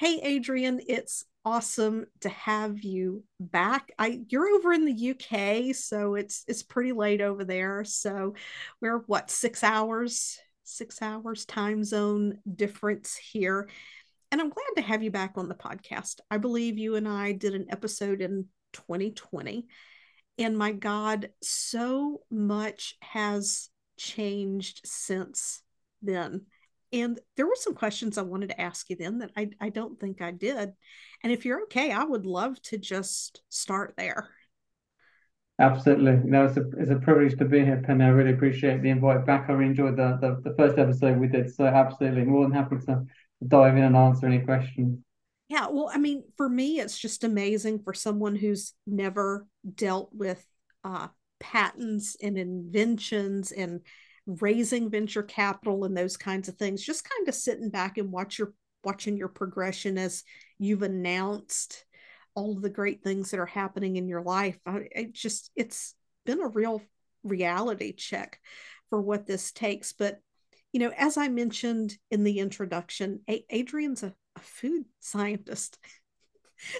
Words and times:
Hey, 0.00 0.18
Adrian, 0.22 0.80
it's 0.88 1.26
awesome 1.44 2.06
to 2.20 2.30
have 2.30 2.78
you 2.82 3.22
back. 3.38 3.92
I 3.98 4.22
you're 4.30 4.48
over 4.48 4.72
in 4.72 4.86
the 4.86 4.94
UK, 4.94 5.74
so 5.74 6.14
it's 6.14 6.42
it's 6.48 6.62
pretty 6.62 6.92
late 6.92 7.20
over 7.20 7.44
there. 7.44 7.84
So 7.84 8.32
we're 8.80 9.00
what, 9.00 9.30
six 9.30 9.62
hours, 9.62 10.38
six 10.64 11.02
hours 11.02 11.44
time 11.44 11.84
zone 11.84 12.38
difference 12.50 13.14
here. 13.14 13.68
And 14.32 14.40
I'm 14.40 14.48
glad 14.48 14.72
to 14.76 14.82
have 14.82 15.02
you 15.02 15.10
back 15.10 15.32
on 15.36 15.48
the 15.50 15.54
podcast. 15.54 16.20
I 16.30 16.38
believe 16.38 16.78
you 16.78 16.96
and 16.96 17.06
I 17.06 17.32
did 17.32 17.54
an 17.54 17.66
episode 17.68 18.22
in 18.22 18.46
2020. 18.72 19.66
And 20.38 20.56
my 20.56 20.72
God, 20.72 21.28
so 21.42 22.22
much 22.30 22.94
has 23.02 23.68
changed 23.98 24.80
since 24.86 25.60
then. 26.00 26.46
And 26.92 27.18
there 27.36 27.46
were 27.46 27.56
some 27.56 27.74
questions 27.74 28.18
I 28.18 28.22
wanted 28.22 28.48
to 28.50 28.60
ask 28.60 28.90
you 28.90 28.96
then 28.96 29.18
that 29.18 29.30
I, 29.36 29.50
I 29.60 29.68
don't 29.68 29.98
think 29.98 30.20
I 30.20 30.32
did. 30.32 30.72
And 31.22 31.32
if 31.32 31.44
you're 31.44 31.62
okay, 31.64 31.92
I 31.92 32.04
would 32.04 32.26
love 32.26 32.60
to 32.62 32.78
just 32.78 33.42
start 33.48 33.94
there. 33.96 34.28
Absolutely. 35.60 36.18
No, 36.24 36.46
it's 36.46 36.56
a, 36.56 36.64
it's 36.78 36.90
a 36.90 36.96
privilege 36.96 37.36
to 37.38 37.44
be 37.44 37.62
here, 37.62 37.82
Penny. 37.86 38.04
I 38.04 38.08
really 38.08 38.32
appreciate 38.32 38.82
the 38.82 38.88
invite 38.88 39.26
back. 39.26 39.48
I 39.48 39.52
really 39.52 39.70
enjoyed 39.70 39.96
the, 39.96 40.18
the, 40.20 40.40
the 40.48 40.56
first 40.56 40.78
episode 40.78 41.18
we 41.18 41.28
did. 41.28 41.54
So, 41.54 41.66
absolutely, 41.66 42.24
more 42.24 42.44
than 42.44 42.52
happy 42.52 42.76
to 42.86 43.04
dive 43.46 43.76
in 43.76 43.84
and 43.84 43.96
answer 43.96 44.26
any 44.26 44.40
questions. 44.40 44.98
Yeah. 45.50 45.66
Well, 45.70 45.90
I 45.92 45.98
mean, 45.98 46.24
for 46.38 46.48
me, 46.48 46.80
it's 46.80 46.98
just 46.98 47.24
amazing 47.24 47.80
for 47.80 47.92
someone 47.92 48.36
who's 48.36 48.72
never 48.86 49.46
dealt 49.74 50.10
with 50.14 50.42
uh, 50.82 51.08
patents 51.40 52.16
and 52.22 52.38
inventions 52.38 53.52
and 53.52 53.80
raising 54.26 54.90
venture 54.90 55.22
capital 55.22 55.84
and 55.84 55.96
those 55.96 56.16
kinds 56.16 56.48
of 56.48 56.56
things 56.56 56.82
just 56.82 57.08
kind 57.08 57.28
of 57.28 57.34
sitting 57.34 57.70
back 57.70 57.98
and 57.98 58.12
watch 58.12 58.38
your 58.38 58.52
watching 58.84 59.16
your 59.16 59.28
progression 59.28 59.98
as 59.98 60.22
you've 60.58 60.82
announced 60.82 61.84
all 62.34 62.56
of 62.56 62.62
the 62.62 62.70
great 62.70 63.02
things 63.02 63.30
that 63.30 63.40
are 63.40 63.46
happening 63.46 63.96
in 63.96 64.08
your 64.08 64.22
life. 64.22 64.58
I, 64.64 64.88
it 64.92 65.12
just 65.12 65.50
it's 65.56 65.94
been 66.24 66.40
a 66.40 66.48
real 66.48 66.82
reality 67.22 67.92
check 67.92 68.38
for 68.88 69.00
what 69.00 69.26
this 69.26 69.52
takes. 69.52 69.92
But 69.92 70.20
you 70.72 70.80
know 70.80 70.92
as 70.96 71.16
i 71.16 71.28
mentioned 71.28 71.96
in 72.10 72.24
the 72.24 72.38
introduction 72.38 73.20
a- 73.28 73.44
adrian's 73.50 74.02
a, 74.02 74.14
a 74.36 74.40
food 74.40 74.84
scientist. 75.00 75.78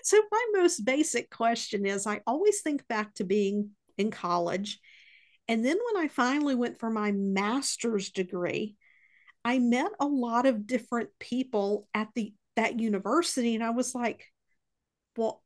So 0.03 0.19
my 0.31 0.47
most 0.57 0.85
basic 0.85 1.31
question 1.31 1.87
is 1.87 2.07
i 2.07 2.21
always 2.27 2.61
think 2.61 2.87
back 2.87 3.15
to 3.15 3.25
being 3.25 3.71
in 3.97 4.11
college 4.11 4.79
and 5.51 5.65
then 5.65 5.77
when 5.93 6.05
I 6.05 6.07
finally 6.07 6.55
went 6.55 6.79
for 6.79 6.91
my 6.91 7.11
master's 7.11 8.11
degree, 8.11 8.77
I 9.45 9.59
met 9.59 9.91
a 9.99 10.07
lot 10.07 10.47
of 10.47 10.65
different 10.65 11.11
people 11.19 11.89
at 11.93 12.07
the 12.15 12.33
that 12.55 12.79
university 12.79 13.57
and 13.57 13.65
I 13.65 13.71
was 13.71 13.93
like, 13.93 14.27
well, 15.17 15.43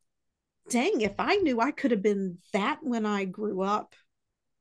dang, 0.69 1.01
if 1.01 1.15
I 1.17 1.37
knew 1.37 1.59
I 1.59 1.71
could 1.71 1.89
have 1.89 2.03
been 2.03 2.37
that 2.53 2.79
when 2.83 3.07
I 3.07 3.25
grew 3.25 3.61
up, 3.61 3.95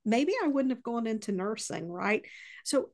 maybe 0.03 0.33
I 0.42 0.48
wouldn't 0.48 0.73
have 0.73 0.83
gone 0.83 1.06
into 1.06 1.31
nursing, 1.31 1.92
right? 1.92 2.25
So 2.64 2.89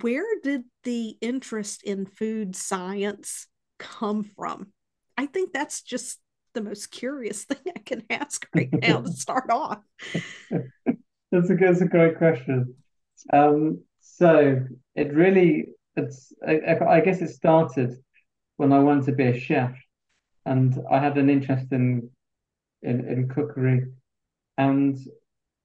where 0.00 0.40
did 0.42 0.64
the 0.84 1.18
interest 1.20 1.82
in 1.82 2.06
food 2.06 2.56
science 2.56 3.46
come 3.78 4.24
from? 4.24 4.72
I 5.18 5.26
think 5.26 5.52
that's 5.52 5.82
just 5.82 6.18
the 6.54 6.62
most 6.62 6.90
curious 6.90 7.44
thing 7.46 7.74
I 7.76 7.80
can 7.80 8.04
ask 8.08 8.46
right 8.54 8.70
now 8.72 9.02
to 9.02 9.12
start 9.12 9.50
off. 9.50 9.80
That's 11.30 11.50
a 11.50 11.54
that's 11.54 11.80
a 11.80 11.86
great 11.86 12.18
question. 12.18 12.74
Um, 13.32 13.82
so 14.00 14.60
it 14.94 15.12
really 15.14 15.66
it's 15.96 16.32
I, 16.46 16.76
I 16.88 17.00
guess 17.00 17.20
it 17.20 17.28
started 17.28 17.94
when 18.56 18.72
I 18.72 18.80
wanted 18.80 19.06
to 19.06 19.12
be 19.12 19.24
a 19.26 19.38
chef, 19.38 19.76
and 20.46 20.74
I 20.90 21.00
had 21.00 21.18
an 21.18 21.30
interest 21.30 21.72
in 21.72 22.10
in, 22.82 23.06
in 23.08 23.28
cookery. 23.28 23.92
And 24.58 24.98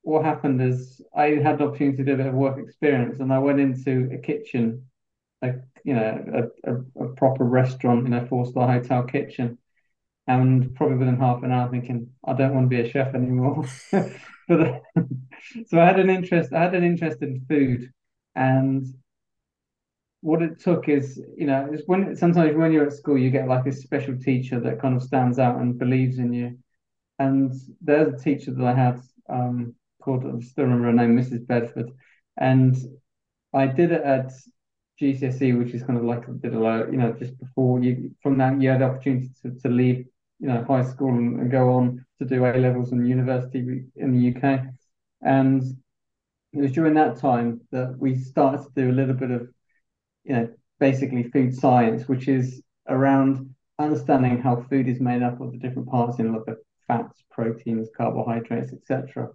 what 0.04 0.26
happened 0.26 0.62
is 0.62 1.02
I 1.16 1.28
had 1.44 1.60
the 1.60 1.66
opportunity 1.66 1.98
to 1.98 2.06
do 2.06 2.14
a 2.16 2.18
bit 2.18 2.28
of 2.28 2.36
work 2.36 2.60
experience, 2.60 3.20
and 3.20 3.34
I 3.34 3.40
went 3.40 3.60
into 3.62 4.10
a 4.14 4.20
kitchen, 4.20 4.88
like 5.42 5.58
you 5.84 5.96
know, 5.96 6.52
a, 6.66 6.74
a, 6.74 7.06
a 7.06 7.10
proper 7.16 7.46
restaurant, 7.46 8.06
you 8.06 8.10
know, 8.12 8.26
four 8.28 8.46
star 8.48 8.68
hotel 8.72 9.04
kitchen, 9.04 9.60
and 10.28 10.76
probably 10.76 10.98
within 10.98 11.18
half 11.20 11.44
an 11.44 11.52
hour 11.52 11.70
thinking 11.72 12.12
I 12.26 12.34
don't 12.34 12.56
want 12.56 12.66
to 12.72 12.76
be 12.76 12.82
a 12.82 12.90
chef 12.92 13.16
anymore. 13.16 13.66
so 15.68 15.80
I 15.80 15.86
had 15.86 16.00
an 16.00 16.10
interest. 16.10 16.54
I 16.54 16.64
had 16.64 16.76
an 16.76 16.84
interest 16.84 17.22
in 17.22 17.46
food, 17.48 17.92
and 18.36 18.86
what 20.22 20.42
it 20.42 20.60
took 20.60 20.90
is, 20.90 21.22
you 21.38 21.46
know, 21.46 21.72
when 21.86 22.16
sometimes 22.16 22.56
when 22.56 22.72
you're 22.72 22.88
at 22.88 22.94
school, 22.94 23.18
you 23.18 23.30
get 23.30 23.48
like 23.48 23.68
a 23.68 23.72
special 23.72 24.18
teacher 24.18 24.60
that 24.60 24.82
kind 24.82 24.96
of 24.96 25.04
stands 25.04 25.38
out 25.38 25.60
and 25.60 25.78
believes 25.78 26.18
in 26.18 26.34
you. 26.34 26.58
And 27.20 27.54
there's 27.80 28.14
a 28.14 28.24
teacher 28.24 28.52
that 28.52 28.66
I 28.66 28.74
had 28.74 29.02
um, 29.30 29.76
called, 30.02 30.26
I 30.26 30.44
still 30.44 30.66
remember 30.66 30.88
her 30.88 30.94
name, 30.94 31.16
Mrs. 31.16 31.46
Bedford, 31.46 31.92
and 32.38 32.76
I 33.54 33.68
did 33.68 33.92
it 33.92 34.02
at 34.02 34.32
GCSE, 35.00 35.58
which 35.58 35.74
is 35.74 35.84
kind 35.84 35.98
of 36.00 36.06
like 36.06 36.28
a 36.28 36.32
bit 36.32 36.54
of 36.54 36.92
you 36.92 36.98
know, 36.98 37.14
just 37.14 37.38
before 37.40 37.82
you 37.84 38.12
from 38.24 38.38
that 38.40 38.60
you 38.60 38.70
had 38.70 38.82
the 38.82 38.86
opportunity 38.86 39.30
to, 39.44 39.52
to 39.62 39.70
leave 39.70 40.06
you 40.40 40.48
know 40.48 40.64
high 40.68 40.84
school 40.84 41.10
and, 41.10 41.40
and 41.40 41.52
go 41.52 41.74
on 41.74 42.06
to 42.20 42.26
do 42.26 42.46
A 42.46 42.54
levels 42.58 42.92
and 42.92 43.08
university 43.08 43.86
in 43.96 44.12
the 44.14 44.36
UK. 44.36 44.62
And 45.22 45.64
it 46.54 46.62
was 46.62 46.72
during 46.72 46.94
that 46.96 47.18
time 47.18 47.62
that 47.72 47.98
we 47.98 48.16
started 48.16 48.64
to 48.64 48.70
do 48.76 48.92
a 48.92 48.94
little 48.94 49.16
bit 49.16 49.32
of, 49.32 49.50
you 50.24 50.36
know, 50.36 50.50
basically 50.80 51.24
food 51.24 51.54
science, 51.54 52.08
which 52.08 52.28
is 52.28 52.62
around 52.88 53.54
understanding 53.80 54.42
how 54.42 54.66
food 54.70 54.88
is 54.88 55.00
made 55.02 55.22
up 55.22 55.42
of 55.42 55.52
the 55.52 55.58
different 55.58 55.90
parts 55.90 56.20
in 56.20 56.34
like 56.34 56.46
the 56.46 56.58
fats, 56.88 57.24
proteins, 57.32 57.90
carbohydrates, 57.96 58.72
etc. 58.72 59.30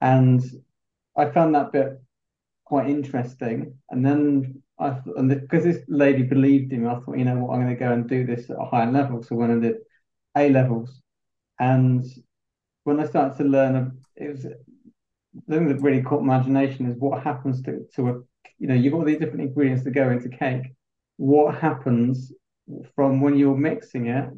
And 0.00 0.42
I 1.16 1.30
found 1.30 1.54
that 1.54 1.72
bit 1.72 2.02
quite 2.64 2.88
interesting. 2.88 3.78
And 3.90 4.04
then 4.04 4.62
I 4.78 4.98
and 5.16 5.28
because 5.28 5.64
this 5.64 5.82
lady 5.88 6.22
believed 6.22 6.72
in 6.72 6.82
me, 6.82 6.88
I 6.88 6.94
thought, 7.00 7.18
you 7.18 7.24
know 7.24 7.36
what, 7.36 7.54
I'm 7.54 7.62
going 7.64 7.76
to 7.76 7.80
go 7.80 7.92
and 7.92 8.08
do 8.08 8.26
this 8.26 8.50
at 8.50 8.58
a 8.58 8.64
higher 8.64 8.90
level. 8.90 9.22
So 9.22 9.36
when 9.36 9.50
I 9.50 9.60
did 9.60 9.76
a 10.36 10.48
levels, 10.50 11.00
and 11.58 12.04
when 12.84 13.00
I 13.00 13.06
started 13.06 13.36
to 13.38 13.44
learn, 13.44 13.98
it 14.16 14.28
was 14.28 14.42
the 14.42 14.56
thing 15.48 15.68
that 15.68 15.80
really 15.80 16.02
caught 16.02 16.22
my 16.22 16.36
imagination 16.36 16.86
is 16.90 16.96
what 16.98 17.22
happens 17.22 17.62
to 17.62 17.86
to 17.94 18.08
a 18.08 18.12
you 18.58 18.68
know 18.68 18.74
you've 18.74 18.92
got 18.92 18.98
all 18.98 19.04
these 19.04 19.18
different 19.18 19.42
ingredients 19.42 19.84
that 19.84 19.92
go 19.92 20.10
into 20.10 20.28
cake. 20.28 20.74
What 21.16 21.54
happens 21.56 22.32
from 22.94 23.20
when 23.20 23.36
you're 23.36 23.56
mixing 23.56 24.06
it 24.06 24.28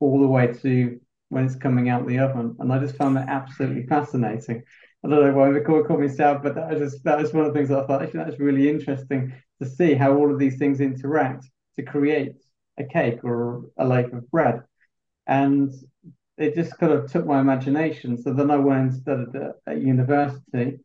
all 0.00 0.20
the 0.20 0.26
way 0.26 0.52
to 0.62 1.00
when 1.28 1.44
it's 1.44 1.56
coming 1.56 1.88
out 1.88 2.06
the 2.06 2.18
oven? 2.18 2.56
And 2.58 2.72
I 2.72 2.78
just 2.78 2.96
found 2.96 3.16
that 3.16 3.28
absolutely 3.28 3.86
fascinating. 3.86 4.62
I 5.04 5.08
don't 5.08 5.20
know 5.20 5.32
why 5.32 5.52
the 5.52 5.60
call 5.60 5.84
called 5.84 6.00
me 6.00 6.08
sad, 6.08 6.42
but 6.42 6.54
that 6.56 6.70
was 6.70 6.92
just 6.92 7.04
that 7.04 7.18
was 7.18 7.32
one 7.32 7.44
of 7.44 7.52
the 7.52 7.58
things 7.58 7.70
I 7.70 7.86
thought 7.86 8.02
actually 8.02 8.24
that's 8.24 8.40
really 8.40 8.68
interesting 8.68 9.32
to 9.60 9.68
see 9.68 9.94
how 9.94 10.16
all 10.16 10.32
of 10.32 10.38
these 10.38 10.58
things 10.58 10.80
interact 10.80 11.48
to 11.76 11.82
create 11.82 12.36
a 12.78 12.84
cake 12.84 13.24
or 13.24 13.64
a 13.76 13.84
loaf 13.84 14.12
of 14.12 14.30
bread 14.30 14.62
and 15.28 15.72
it 16.38 16.54
just 16.54 16.76
kind 16.78 16.92
of 16.92 17.10
took 17.10 17.26
my 17.26 17.40
imagination. 17.40 18.20
So 18.20 18.32
then 18.32 18.50
I 18.50 18.56
went 18.56 18.80
and 18.80 18.94
studied 18.94 19.36
at, 19.36 19.56
at 19.66 19.82
university, 19.82 20.80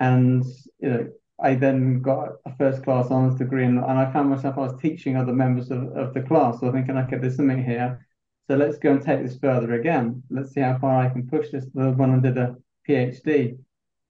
and 0.00 0.44
you 0.78 0.90
know 0.90 1.08
I 1.42 1.56
then 1.56 2.00
got 2.00 2.28
a 2.46 2.56
first 2.56 2.84
class 2.84 3.10
honours 3.10 3.34
degree, 3.36 3.64
and, 3.64 3.78
and 3.78 3.98
I 3.98 4.12
found 4.12 4.30
myself 4.30 4.56
I 4.56 4.60
was 4.60 4.80
teaching 4.80 5.16
other 5.16 5.32
members 5.32 5.70
of, 5.70 5.96
of 5.96 6.14
the 6.14 6.22
class. 6.22 6.60
So 6.60 6.70
thinking, 6.72 6.96
okay, 6.96 7.18
there's 7.18 7.36
something 7.36 7.64
here. 7.64 8.06
So 8.48 8.56
let's 8.56 8.78
go 8.78 8.92
and 8.92 9.02
take 9.02 9.22
this 9.22 9.38
further 9.38 9.74
again. 9.74 10.22
Let's 10.30 10.52
see 10.52 10.60
how 10.60 10.78
far 10.78 10.98
I 10.98 11.08
can 11.08 11.28
push 11.28 11.50
this. 11.50 11.66
When 11.72 12.10
I 12.10 12.18
did 12.20 12.38
a 12.38 12.56
PhD, 12.88 13.58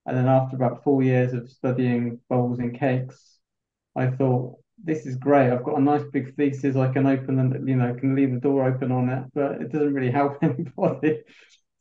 and 0.07 0.17
then 0.17 0.27
after 0.27 0.57
about 0.57 0.83
four 0.83 1.03
years 1.03 1.33
of 1.33 1.51
studying 1.51 2.21
bowls 2.29 2.59
and 2.59 2.79
cakes, 2.79 3.39
I 3.95 4.09
thought 4.09 4.59
this 4.85 5.07
is 5.07 5.17
great. 5.17 5.51
I've 5.51 5.65
got 5.65 5.79
a 5.79 5.83
nice 5.83 6.05
big 6.13 6.35
thesis. 6.37 6.77
I 6.77 6.93
can 6.93 7.07
open 7.07 7.39
and 7.39 7.69
you 7.69 7.77
know 7.77 7.95
can 7.95 8.15
leave 8.15 8.33
the 8.33 8.41
door 8.41 8.67
open 8.67 8.91
on 8.91 9.09
it, 9.09 9.25
but 9.35 9.61
it 9.61 9.73
doesn't 9.73 9.95
really 9.95 10.11
help 10.21 10.39
anybody. 10.43 11.23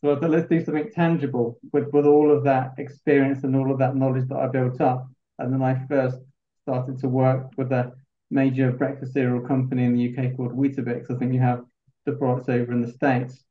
So 0.01 0.15
I 0.15 0.19
thought 0.19 0.31
let's 0.31 0.49
do 0.49 0.63
something 0.63 0.89
tangible 0.91 1.59
with 1.71 1.91
with 1.93 2.05
all 2.05 2.31
of 2.35 2.43
that 2.45 2.73
experience 2.77 3.43
and 3.43 3.55
all 3.55 3.71
of 3.71 3.79
that 3.79 3.95
knowledge 3.95 4.27
that 4.29 4.37
I 4.37 4.47
built 4.47 4.81
up. 4.81 5.07
And 5.39 5.53
then 5.53 5.61
I 5.61 5.85
first 5.87 6.17
started 6.63 6.99
to 6.99 7.07
work 7.07 7.51
with 7.57 7.71
a 7.71 7.91
major 8.29 8.71
breakfast 8.71 9.13
cereal 9.13 9.45
company 9.45 9.83
in 9.85 9.95
the 9.95 10.09
UK 10.09 10.35
called 10.37 10.55
Weetabix. 10.55 11.11
I 11.11 11.17
think 11.17 11.33
you 11.33 11.39
have 11.39 11.63
the 12.05 12.13
products 12.13 12.49
over 12.49 12.71
in 12.71 12.81
the 12.81 12.91
States. 12.91 13.43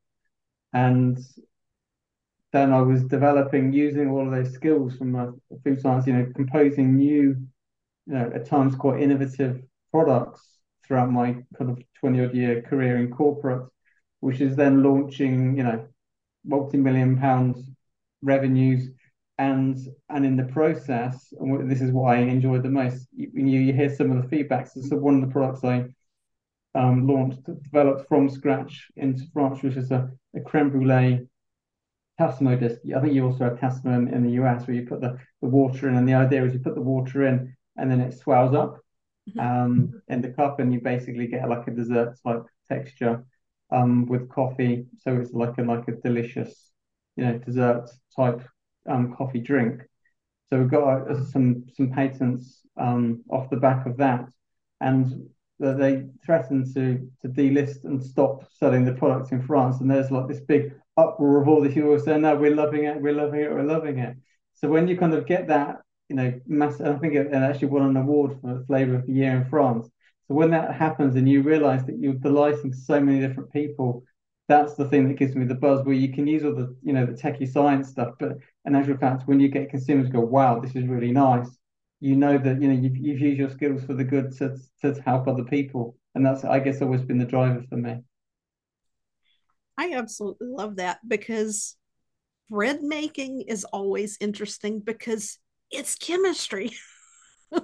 And 0.73 1.19
then 2.53 2.73
I 2.73 2.81
was 2.81 3.05
developing 3.05 3.73
using 3.73 4.11
all 4.11 4.25
of 4.27 4.33
those 4.33 4.53
skills 4.53 4.97
from 4.97 5.13
my 5.13 5.29
food 5.63 5.81
science, 5.81 6.07
you 6.07 6.13
know, 6.13 6.27
composing 6.35 6.97
new 6.97 7.37
you 8.07 8.15
know, 8.15 8.31
at 8.35 8.47
times 8.47 8.75
quite 8.75 9.01
innovative 9.01 9.63
products 9.91 10.47
throughout 10.85 11.11
my 11.11 11.33
kind 11.57 11.71
of 11.71 11.79
20 12.01 12.25
odd 12.25 12.35
year 12.35 12.63
career 12.63 12.97
in 12.97 13.11
corporate, 13.11 13.69
which 14.21 14.41
is 14.41 14.57
then 14.57 14.83
launching, 14.83 15.57
you 15.57 15.63
know, 15.63 15.87
multi-million 16.45 17.19
pounds 17.19 17.71
revenues 18.23 18.89
and 19.39 19.79
and 20.11 20.27
in 20.27 20.37
the 20.37 20.45
process, 20.45 21.33
and 21.41 21.71
this 21.71 21.81
is 21.81 21.93
what 21.93 22.15
I 22.15 22.19
enjoyed 22.19 22.63
the 22.63 22.69
most. 22.69 23.09
You, 23.15 23.31
you 23.35 23.73
hear 23.73 23.95
some 23.95 24.11
of 24.11 24.29
the 24.29 24.37
feedbacks. 24.37 24.73
So 24.87 24.97
one 24.97 25.15
of 25.15 25.21
the 25.23 25.33
products 25.33 25.65
I 25.65 25.87
um, 26.75 27.07
launched, 27.07 27.45
developed 27.45 28.07
from 28.07 28.29
scratch 28.29 28.89
into 28.97 29.25
France, 29.33 29.63
which 29.63 29.77
is 29.77 29.91
a, 29.91 30.11
a 30.37 30.41
creme 30.41 30.71
brulee 30.71 31.27
Tassimo 32.21 32.61
does. 32.61 32.79
I 32.95 33.01
think 33.01 33.15
you 33.15 33.25
also 33.25 33.45
have 33.45 33.59
Tassimo 33.59 33.97
in, 33.97 34.13
in, 34.13 34.23
the 34.25 34.33
US 34.43 34.67
where 34.67 34.77
you 34.77 34.87
put 34.87 35.01
the, 35.01 35.19
the 35.41 35.49
water 35.49 35.89
in, 35.89 35.97
and 35.97 36.07
the 36.07 36.15
idea 36.15 36.45
is 36.45 36.53
you 36.53 36.61
put 36.61 36.75
the 36.75 36.83
water 36.83 37.27
in 37.27 37.57
and 37.81 37.91
then 37.91 38.01
it 38.01 38.17
swells 38.17 38.55
up 38.55 38.79
mm-hmm. 39.29 39.41
um, 39.41 40.03
in 40.09 40.21
the 40.21 40.29
cup, 40.29 40.61
and 40.61 40.73
you 40.73 40.81
basically 40.81 41.27
get 41.27 41.49
like 41.49 41.67
a 41.67 41.73
dessert 41.73 42.19
type 42.25 42.45
texture 42.69 43.25
um, 43.73 44.07
with 44.07 44.29
coffee. 44.29 44.87
So 44.99 45.17
it's 45.17 45.33
like 45.33 45.59
a 45.59 45.63
like 45.63 45.89
a 45.89 45.93
delicious, 45.93 46.71
you 47.17 47.25
know, 47.25 47.39
dessert 47.39 47.91
type 48.15 48.43
um, 48.89 49.15
coffee 49.17 49.41
drink. 49.41 49.83
So 50.49 50.59
we've 50.59 50.71
got 50.71 51.11
uh, 51.11 51.25
some 51.25 51.65
some 51.75 51.91
patents 51.91 52.61
um, 52.77 53.25
off 53.31 53.51
the 53.51 53.57
back 53.57 53.87
of 53.87 53.97
that, 53.97 54.27
and 54.81 55.29
they 55.59 56.07
threatened 56.25 56.73
to 56.75 57.11
to 57.23 57.29
delist 57.29 57.85
and 57.85 58.03
stop 58.03 58.47
selling 58.59 58.85
the 58.85 58.95
products 58.95 59.33
in 59.33 59.43
France. 59.43 59.81
And 59.81 59.91
there's 59.91 60.11
like 60.11 60.29
this 60.29 60.41
big 60.41 60.75
uproar 60.97 61.41
of 61.41 61.49
all 61.49 61.63
the 61.63 61.69
people 61.71 61.99
saying, 61.99 62.23
"No, 62.23 62.37
we're 62.37 62.55
loving 62.55 62.85
it, 62.85 63.01
we're 63.01 63.15
loving 63.15 63.41
it, 63.41 63.51
we're 63.51 63.63
loving 63.63 63.99
it." 63.99 64.17
So 64.55 64.69
when 64.69 64.89
you 64.89 64.99
kind 64.99 65.15
of 65.15 65.27
get 65.27 65.49
that, 65.49 65.77
you 66.11 66.17
know, 66.17 66.41
mass, 66.47 66.81
I 66.81 66.97
think 66.99 67.15
it, 67.15 67.29
it 67.29 67.35
actually 67.35 67.69
won 67.69 67.83
an 67.85 67.97
award 67.97 68.39
for 68.41 68.65
Flavor 68.67 68.97
of 68.97 69.07
the 69.07 69.13
Year 69.13 69.37
in 69.37 69.49
France. 69.49 69.87
So 70.27 70.35
when 70.35 70.51
that 70.51 70.75
happens 70.75 71.15
and 71.17 71.29
you 71.29 71.43
realise 71.43 71.85
that 71.85 71.99
you're 71.99 72.15
delighting 72.15 72.73
so 72.73 73.01
many 73.01 73.27
different 73.27 73.53
people, 73.53 74.05
that's 74.49 74.75
the 74.75 74.89
thing 74.89 75.07
that 75.09 75.19
gives 75.19 75.37
me 75.37 75.47
the 75.47 75.55
buzz. 75.55 75.87
Where 75.87 75.95
you 75.95 76.13
can 76.13 76.27
use 76.27 76.45
all 76.45 76.55
the, 76.55 76.77
you 76.83 76.93
know, 76.93 77.07
the 77.07 77.13
techie 77.13 77.51
science 77.51 77.89
stuff, 77.89 78.15
but 78.19 78.39
in 78.67 78.75
actual 78.75 78.97
fact, 78.97 79.29
when 79.29 79.39
you 79.39 79.49
get 79.49 79.71
consumers 79.71 80.09
go, 80.09 80.21
"Wow, 80.21 80.59
this 80.59 80.75
is 80.75 80.87
really 80.89 81.13
nice," 81.13 81.49
you 82.01 82.17
know 82.17 82.37
that 82.39 82.61
you 82.61 82.69
know 82.69 82.75
you've, 82.75 82.97
you've 82.97 83.21
used 83.21 83.39
your 83.39 83.51
skills 83.51 83.85
for 83.85 83.95
the 83.95 84.05
good 84.05 84.33
to 84.39 84.57
to 84.83 85.01
help 85.03 85.29
other 85.29 85.45
people, 85.45 85.97
and 86.17 86.27
that's 86.27 86.45
I 86.45 86.59
guess 86.59 86.83
always 86.83 87.03
been 87.03 87.19
the 87.19 87.25
driver 87.25 87.63
for 87.69 87.77
me. 87.77 88.03
I 89.79 89.93
absolutely 89.95 90.49
love 90.49 90.77
that 90.77 90.99
because 91.07 91.77
bread 92.51 92.83
making 92.83 93.43
is 93.43 93.65
always 93.65 94.19
interesting 94.21 94.81
because 94.81 95.39
it's 95.71 95.95
chemistry. 95.97 96.73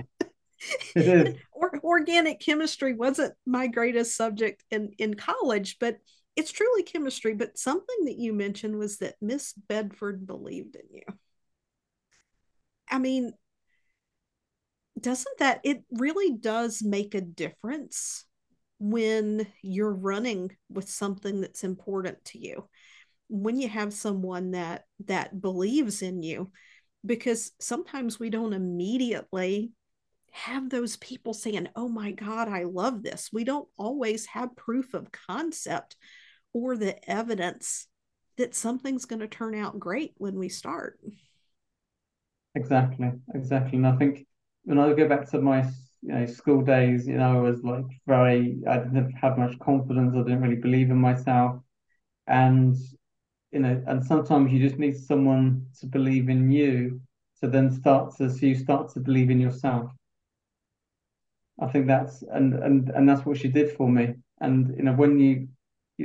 Or, 1.53 1.79
organic 1.85 2.41
chemistry 2.41 2.95
wasn't 2.95 3.35
my 3.47 3.67
greatest 3.67 4.17
subject 4.17 4.65
in, 4.71 4.91
in 4.99 5.15
college, 5.15 5.77
but 5.79 5.99
it's 6.35 6.51
truly 6.51 6.83
chemistry. 6.83 7.35
But 7.35 7.59
something 7.59 8.05
that 8.07 8.19
you 8.19 8.33
mentioned 8.33 8.77
was 8.77 8.99
that 8.99 9.15
Miss 9.21 9.53
Bedford 9.53 10.27
believed 10.27 10.77
in 10.77 10.83
you. 10.91 11.03
I 12.91 12.99
mean, 12.99 13.33
doesn't 14.99 15.39
that, 15.39 15.61
it 15.63 15.85
really 15.93 16.37
does 16.37 16.83
make 16.83 17.15
a 17.15 17.21
difference 17.21 18.25
when 18.79 19.47
you're 19.63 19.95
running 19.95 20.57
with 20.69 20.89
something 20.89 21.41
that's 21.41 21.65
important 21.65 22.25
to 22.27 22.39
you 22.39 22.69
when 23.29 23.59
you 23.59 23.69
have 23.69 23.93
someone 23.93 24.53
that 24.53 24.85
that 25.07 25.41
believes 25.41 26.03
in 26.03 26.23
you 26.23 26.51
because 27.05 27.53
sometimes 27.61 28.19
we 28.19 28.31
don't 28.31 28.53
immediately 28.53 29.73
have 30.33 30.69
those 30.69 30.97
people 30.99 31.33
saying 31.33 31.67
oh 31.77 31.89
my 31.89 32.13
god 32.13 32.49
i 32.49 32.65
love 32.65 33.03
this. 33.03 33.31
We 33.33 33.45
don't 33.45 33.69
always 33.79 34.27
have 34.27 34.57
proof 34.57 34.93
of 34.95 35.11
concept 35.11 35.97
or 36.53 36.77
the 36.77 36.97
evidence 37.11 37.87
that 38.37 38.55
something's 38.55 39.07
going 39.07 39.21
to 39.21 39.29
turn 39.29 39.55
out 39.55 39.79
great 39.79 40.13
when 40.19 40.39
we 40.39 40.49
start. 40.49 40.99
Exactly 42.55 43.13
exactly. 43.35 43.79
And 43.79 43.87
i 43.87 43.97
think 43.97 44.27
when 44.65 44.79
i 44.79 44.93
go 44.93 45.09
back 45.09 45.31
to 45.31 45.41
my 45.41 45.63
you 46.03 46.13
know 46.13 46.27
school 46.27 46.63
days 46.63 47.07
you 47.07 47.17
know 47.17 47.39
I 47.39 47.51
was 47.51 47.63
like 47.63 47.87
very 48.07 48.59
I 48.69 48.79
didn't 48.79 49.13
have 49.13 49.39
much 49.39 49.59
confidence. 49.59 50.15
I 50.15 50.19
didn't 50.19 50.43
really 50.43 50.57
believe 50.57 50.91
in 50.91 50.99
myself. 50.99 51.61
And 52.27 52.77
you 53.53 53.61
know 53.61 53.83
and 53.87 54.05
sometimes 54.05 54.53
you 54.53 54.61
just 54.61 54.79
need 54.79 54.97
someone 54.97 55.67
to 55.79 55.87
believe 55.87 56.29
in 56.29 56.51
you 56.51 57.01
to 57.41 57.49
then 57.49 57.71
start 57.71 58.15
to 58.17 58.31
so 58.31 58.47
you 58.47 58.55
start 58.55 58.89
to 58.93 59.01
believe 59.01 59.31
in 59.31 59.41
yourself 59.41 59.91
I 61.61 61.67
think 61.69 61.87
that's 61.87 62.23
and 62.23 62.55
and 62.55 62.91
and 62.91 63.09
that's 63.09 63.25
what 63.25 63.39
she 63.39 63.49
did 63.49 63.73
for 63.73 63.89
me 63.89 64.15
and 64.41 64.75
you 64.77 64.83
know 64.85 64.93
when 64.93 65.19
you 65.19 65.49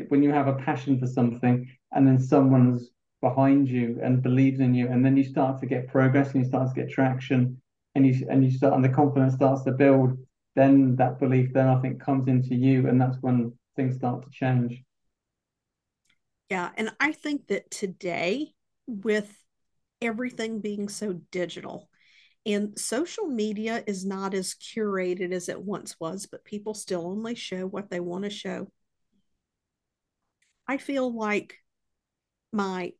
when 0.07 0.23
you 0.23 0.31
have 0.31 0.47
a 0.47 0.55
passion 0.55 0.97
for 0.99 1.07
something 1.07 1.69
and 1.91 2.07
then 2.07 2.19
someone's 2.19 2.89
behind 3.21 3.69
you 3.69 3.99
and 4.01 4.23
believes 4.23 4.59
in 4.59 4.73
you 4.73 4.87
and 4.87 5.03
then 5.05 5.17
you 5.17 5.23
start 5.23 5.59
to 5.59 5.65
get 5.65 5.87
progress 5.87 6.31
and 6.33 6.43
you 6.43 6.47
start 6.49 6.69
to 6.69 6.81
get 6.81 6.89
traction 6.89 7.61
and 7.95 8.07
you 8.07 8.25
and 8.29 8.43
you 8.43 8.51
start 8.51 8.73
and 8.73 8.83
the 8.83 8.89
confidence 8.89 9.33
starts 9.33 9.63
to 9.63 9.71
build, 9.71 10.17
then 10.55 10.95
that 10.95 11.19
belief 11.19 11.51
then 11.53 11.67
I 11.67 11.79
think 11.81 12.01
comes 12.01 12.27
into 12.27 12.55
you, 12.55 12.87
and 12.87 12.99
that's 12.99 13.17
when 13.21 13.53
things 13.75 13.95
start 13.95 14.23
to 14.23 14.29
change. 14.29 14.83
Yeah, 16.51 16.69
and 16.75 16.91
I 16.99 17.13
think 17.13 17.47
that 17.47 17.71
today, 17.71 18.51
with 18.85 19.33
everything 20.01 20.59
being 20.59 20.89
so 20.89 21.13
digital, 21.31 21.87
and 22.45 22.77
social 22.77 23.25
media 23.25 23.85
is 23.87 24.05
not 24.05 24.33
as 24.33 24.55
curated 24.55 25.31
as 25.31 25.47
it 25.47 25.61
once 25.61 25.97
was, 25.97 26.25
but 26.25 26.43
people 26.43 26.73
still 26.73 27.07
only 27.07 27.35
show 27.35 27.65
what 27.65 27.89
they 27.89 28.01
want 28.01 28.25
to 28.25 28.29
show. 28.29 28.67
I 30.67 30.75
feel 30.77 31.15
like 31.15 31.55
my 32.51 32.91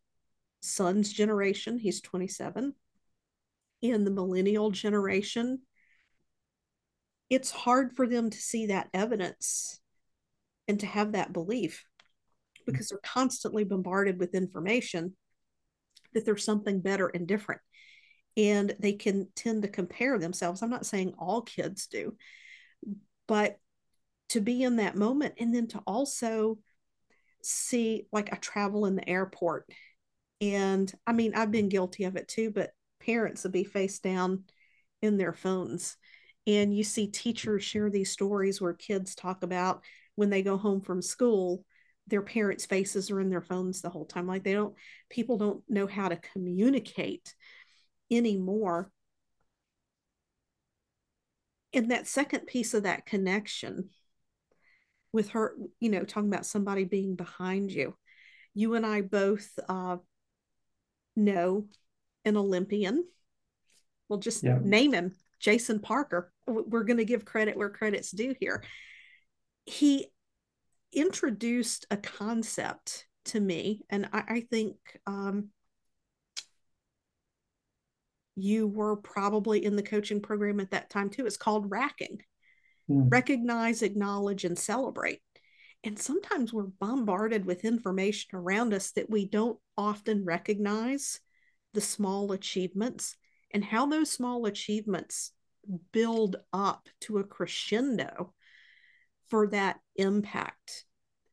son's 0.62 1.12
generation, 1.12 1.78
he's 1.78 2.00
27, 2.00 2.74
in 3.82 4.06
the 4.06 4.12
millennial 4.12 4.72
generation, 4.72 5.60
it's 7.30 7.52
hard 7.52 7.98
for 7.98 8.08
them 8.08 8.30
to 8.30 8.38
see 8.38 8.68
that 8.68 8.88
evidence 8.94 9.82
and 10.70 10.80
to 10.80 10.86
have 10.86 11.12
that 11.12 11.34
belief 11.34 11.84
Mm-hmm. 12.72 12.78
because 12.78 12.90
they're 12.90 13.00
constantly 13.04 13.64
bombarded 13.64 14.20
with 14.20 14.36
information 14.36 15.16
that 16.14 16.26
there's 16.26 16.44
something 16.44 16.82
better 16.82 17.08
and 17.08 17.28
different. 17.28 17.62
And 18.38 18.76
they 18.80 18.94
can 18.94 19.28
tend 19.36 19.64
to 19.64 19.68
compare 19.68 20.18
themselves. 20.18 20.62
I'm 20.62 20.70
not 20.70 20.86
saying 20.86 21.14
all 21.18 21.42
kids 21.42 21.88
do, 21.88 22.16
but 23.28 23.58
to 24.30 24.40
be 24.40 24.64
in 24.64 24.78
that 24.78 24.96
moment 24.96 25.36
and 25.40 25.54
then 25.54 25.68
to 25.68 25.80
also 25.86 26.58
see 27.44 28.08
like 28.12 28.32
I 28.32 28.38
travel 28.38 28.86
in 28.86 28.96
the 28.96 29.08
airport. 29.08 29.70
And 30.40 30.92
I 31.06 31.12
mean, 31.14 31.36
I've 31.36 31.52
been 31.52 31.70
guilty 31.70 32.06
of 32.06 32.16
it 32.16 32.28
too, 32.28 32.52
but 32.52 32.72
parents 33.06 33.44
will 33.44 33.52
be 33.52 33.66
face 33.66 34.00
down 34.00 34.46
in 35.02 35.18
their 35.18 35.34
phones. 35.34 35.98
And 36.48 36.76
you 36.76 36.84
see 36.84 37.08
teachers 37.08 37.64
share 37.64 37.90
these 37.90 38.12
stories 38.12 38.62
where 38.62 38.74
kids 38.74 39.14
talk 39.14 39.44
about 39.44 39.84
when 40.16 40.30
they 40.30 40.42
go 40.42 40.58
home 40.58 40.82
from 40.82 41.02
school, 41.02 41.66
their 42.12 42.22
parents' 42.22 42.68
faces 42.68 43.10
are 43.10 43.20
in 43.20 43.30
their 43.30 43.42
phones 43.42 43.82
the 43.82 43.90
whole 43.90 44.06
time. 44.06 44.28
Like 44.28 44.44
they 44.44 44.54
don't, 44.54 44.76
people 45.10 45.38
don't 45.38 45.64
know 45.68 45.88
how 45.88 46.10
to 46.10 46.18
communicate 46.18 47.34
anymore. 48.12 48.92
And 51.74 51.90
that 51.90 52.08
second 52.08 52.46
piece 52.46 52.74
of 52.74 52.84
that 52.84 53.06
connection 53.06 53.90
with 55.14 55.30
her, 55.30 55.56
you 55.80 55.90
know, 55.90 56.04
talking 56.04 56.32
about 56.32 56.46
somebody 56.46 56.84
being 56.84 57.16
behind 57.16 57.72
you. 57.72 57.96
You 58.54 58.76
and 58.76 58.86
I 58.86 59.02
both 59.02 59.50
uh, 59.68 59.98
know 61.16 61.66
an 62.26 62.38
Olympian. 62.38 63.06
We'll 64.10 64.20
just 64.20 64.44
yeah. 64.44 64.60
name 64.62 64.94
him 64.94 65.16
Jason 65.40 65.80
Parker. 65.80 66.32
We're 66.46 66.84
going 66.84 66.98
to 66.98 67.06
give 67.06 67.24
credit 67.24 67.56
where 67.58 67.70
credit's 67.70 68.12
due 68.12 68.36
here. 68.40 68.64
He 69.66 70.08
introduced 70.94 71.86
a 71.92 71.98
concept 71.98 73.08
to 73.26 73.40
me, 73.40 73.82
and 73.90 74.10
I, 74.12 74.24
I 74.28 74.40
think 74.42 74.76
um, 75.06 75.50
you 78.36 78.68
were 78.68 78.96
probably 78.96 79.64
in 79.64 79.76
the 79.76 79.84
coaching 79.84 80.22
program 80.22 80.60
at 80.60 80.72
that 80.72 80.90
time 80.90 81.10
too. 81.10 81.26
It's 81.26 81.38
called 81.38 81.70
racking 81.70 82.22
mm. 82.92 83.12
recognize, 83.12 83.82
acknowledge, 83.82 84.46
and 84.46 84.58
celebrate. 84.58 85.22
And 85.84 85.98
sometimes 85.98 86.54
we're 86.54 86.64
bombarded 86.64 87.46
with 87.46 87.66
information 87.66 88.36
around 88.36 88.74
us 88.74 88.92
that 88.92 89.10
we 89.10 89.28
don't 89.28 89.58
often 89.78 90.24
recognize 90.24 91.20
the 91.74 91.82
small 91.82 92.32
achievements 92.34 93.16
and 93.52 93.64
how 93.64 93.88
those 93.88 94.12
small 94.12 94.46
achievements 94.46 95.32
build 95.92 96.36
up 96.54 96.88
to 97.02 97.18
a 97.18 97.24
crescendo 97.24 98.34
for 99.32 99.48
that 99.48 99.80
impact. 99.96 100.86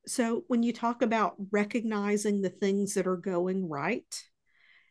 So, 0.07 0.45
when 0.47 0.63
you 0.63 0.73
talk 0.73 1.03
about 1.03 1.35
recognizing 1.51 2.41
the 2.41 2.49
things 2.49 2.95
that 2.95 3.07
are 3.07 3.19
going 3.19 3.69
right, 3.69 4.23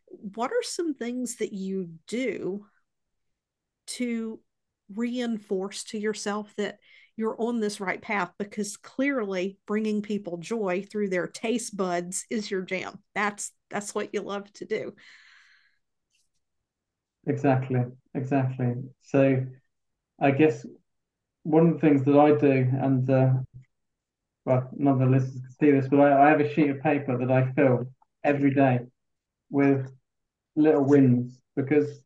what 0.05 0.51
are 0.51 0.61
some 0.61 0.93
things 0.93 1.37
that 1.37 1.53
you 1.53 1.89
do 2.07 2.65
to 3.87 4.39
reinforce 4.93 5.85
to 5.85 5.97
yourself 5.97 6.53
that 6.57 6.77
you're 7.15 7.41
on 7.41 7.59
this 7.59 7.79
right 7.79 8.01
path? 8.01 8.31
Because 8.37 8.77
clearly, 8.77 9.57
bringing 9.65 10.03
people 10.03 10.37
joy 10.37 10.83
through 10.83 11.09
their 11.09 11.27
taste 11.27 11.75
buds 11.75 12.25
is 12.29 12.51
your 12.51 12.61
jam. 12.61 12.99
That's 13.15 13.51
that's 13.71 13.95
what 13.95 14.13
you 14.13 14.21
love 14.21 14.51
to 14.53 14.65
do. 14.65 14.93
Exactly, 17.25 17.81
exactly. 18.13 18.75
So 19.01 19.45
I 20.19 20.31
guess 20.31 20.65
one 21.47 21.67
of 21.67 21.73
the 21.73 21.79
things 21.79 22.03
that 22.05 22.17
I 22.17 22.31
do, 22.35 22.67
and 22.81 23.09
uh, 23.09 23.33
well, 24.45 24.69
none 24.75 24.93
of 24.93 24.99
the 24.99 25.05
listeners 25.05 25.41
can 25.41 25.51
see 25.59 25.71
this, 25.71 25.87
but 25.87 25.99
I, 25.99 26.27
I 26.27 26.29
have 26.29 26.41
a 26.41 26.53
sheet 26.53 26.69
of 26.69 26.81
paper 26.81 27.17
that 27.17 27.31
I 27.31 27.51
fill 27.53 27.87
every 28.23 28.53
day 28.53 28.79
with 29.49 29.89
little 30.55 30.83
wins 30.83 31.39
because 31.55 32.03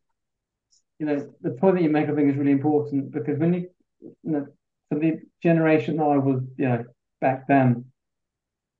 you 1.00 1.05
know 1.05 1.27
the 1.41 1.51
point 1.51 1.75
that 1.75 1.83
you 1.83 1.89
make 1.89 2.10
I 2.10 2.13
think 2.13 2.29
is 2.29 2.38
really 2.38 2.51
important 2.51 3.12
because 3.12 3.39
when 3.39 3.53
you, 3.53 3.69
you 4.01 4.31
know 4.31 4.48
for 4.89 5.00
the 5.00 5.19
generation 5.41 5.98
that 5.98 6.03
I 6.03 6.17
was 6.17 6.43
you 6.57 6.67
know 6.69 6.83
back 7.19 7.48
then 7.48 7.86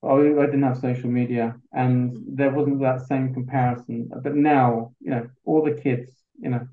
I, 0.04 0.14
I 0.14 0.46
didn't 0.46 0.64
have 0.64 0.78
social 0.78 1.10
media 1.10 1.56
and 1.74 2.16
there 2.28 2.52
wasn't 2.52 2.82
that 2.82 3.08
same 3.08 3.34
comparison. 3.34 4.10
But 4.24 4.36
now 4.36 4.94
you 5.00 5.12
know 5.12 5.28
all 5.46 5.64
the 5.64 5.82
kids 5.82 6.12
you 6.40 6.50
know 6.50 6.68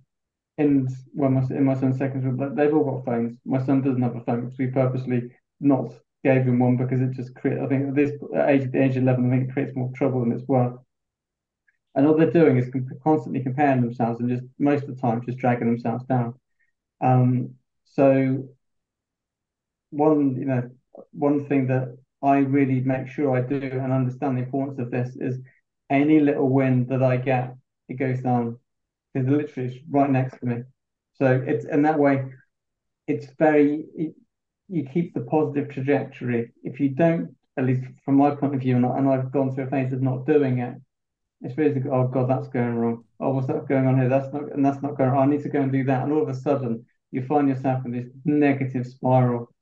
in 0.59 0.89
well 1.15 1.31
my, 1.31 1.41
in 1.51 1.65
my 1.65 1.75
son's 1.75 1.99
secondary 1.99 2.35
school 2.35 2.55
they've 2.55 2.75
all 2.75 2.85
got 2.85 3.05
phones. 3.05 3.39
My 3.45 3.65
son 3.65 3.81
doesn't 3.81 4.03
have 4.03 4.17
a 4.17 4.25
phone 4.25 4.43
because 4.43 4.59
we 4.59 4.67
purposely 4.67 5.31
not 5.61 5.95
gave 6.25 6.43
him 6.43 6.59
one 6.59 6.77
because 6.77 7.01
it 7.01 7.13
just 7.13 7.35
creates 7.35 7.63
I 7.63 7.67
think 7.67 7.89
at 7.89 7.95
this 7.95 8.11
age 8.47 8.63
at 8.65 8.73
the 8.73 8.83
age 8.83 8.97
of 8.97 9.05
11 9.05 9.27
I 9.27 9.37
think 9.37 9.49
it 9.49 9.53
creates 9.53 9.77
more 9.77 9.91
trouble 9.95 10.21
than 10.21 10.33
it's 10.33 10.47
worth. 10.49 10.77
And 11.95 12.07
all 12.07 12.17
they're 12.17 12.31
doing 12.31 12.59
is 12.59 12.71
constantly 13.03 13.43
comparing 13.43 13.81
themselves 13.81 14.21
and 14.21 14.29
just 14.29 14.45
most 14.59 14.85
of 14.85 14.95
the 14.95 15.01
time 15.01 15.25
just 15.25 15.39
dragging 15.39 15.69
themselves 15.69 16.05
down. 16.05 16.35
Um, 17.01 17.55
so 17.85 18.49
one, 19.91 20.37
you 20.37 20.45
know, 20.45 20.71
one 21.13 21.47
thing 21.47 21.69
that 21.69 21.97
I 22.23 22.39
really 22.39 22.81
make 22.81 23.09
sure 23.09 23.37
I 23.37 23.41
do 23.41 23.61
and 23.61 23.93
understand 23.93 24.37
the 24.37 24.43
importance 24.43 24.79
of 24.79 24.91
this 24.91 25.17
is 25.17 25.39
any 25.91 26.21
little 26.21 26.49
win 26.49 26.87
that 26.87 27.03
I 27.03 27.17
get, 27.17 27.55
it 27.89 27.95
goes 27.95 28.21
down 28.21 28.59
because 29.19 29.33
literally 29.33 29.85
right 29.91 30.11
next 30.11 30.39
to 30.39 30.47
me. 30.47 30.63
So 31.15 31.43
it's 31.47 31.65
and 31.65 31.85
that 31.85 31.99
way, 31.99 32.25
it's 33.07 33.27
very 33.39 33.87
it, 33.97 34.15
you 34.69 34.85
keep 34.85 35.15
the 35.15 35.21
positive 35.23 35.71
trajectory. 35.71 36.53
If 36.63 36.79
you 36.79 36.91
don't, 36.91 37.35
at 37.57 37.65
least 37.65 37.83
from 38.05 38.17
my 38.17 38.35
point 38.35 38.55
of 38.55 38.61
view, 38.61 38.77
and, 38.77 38.87
I, 38.87 38.99
and 38.99 39.09
I've 39.09 39.33
gone 39.33 39.55
through 39.55 39.65
a 39.65 39.71
phase 39.71 39.93
of 39.93 40.03
not 40.03 40.27
doing 40.27 40.59
it, 40.59 40.75
it's 41.41 41.55
basically, 41.55 41.91
oh 41.91 42.07
God, 42.07 42.29
that's 42.29 42.49
going 42.49 42.75
wrong. 42.75 43.05
Oh, 43.21 43.31
what's 43.31 43.47
that 43.47 43.69
going 43.69 43.87
on 43.87 43.99
here? 43.99 44.09
That's 44.09 44.33
not, 44.33 44.53
and 44.53 44.65
that's 44.65 44.83
not 44.83 44.97
going. 44.97 45.11
I 45.11 45.27
need 45.27 45.43
to 45.43 45.49
go 45.49 45.61
and 45.61 45.73
do 45.73 45.85
that. 45.85 46.03
And 46.03 46.13
all 46.13 46.23
of 46.23 46.29
a 46.29 46.35
sudden, 46.35 46.85
you 47.11 47.23
find 47.23 47.49
yourself 47.49 47.85
in 47.85 47.93
this 47.93 48.09
negative 48.25 48.87
spiral. 48.87 49.53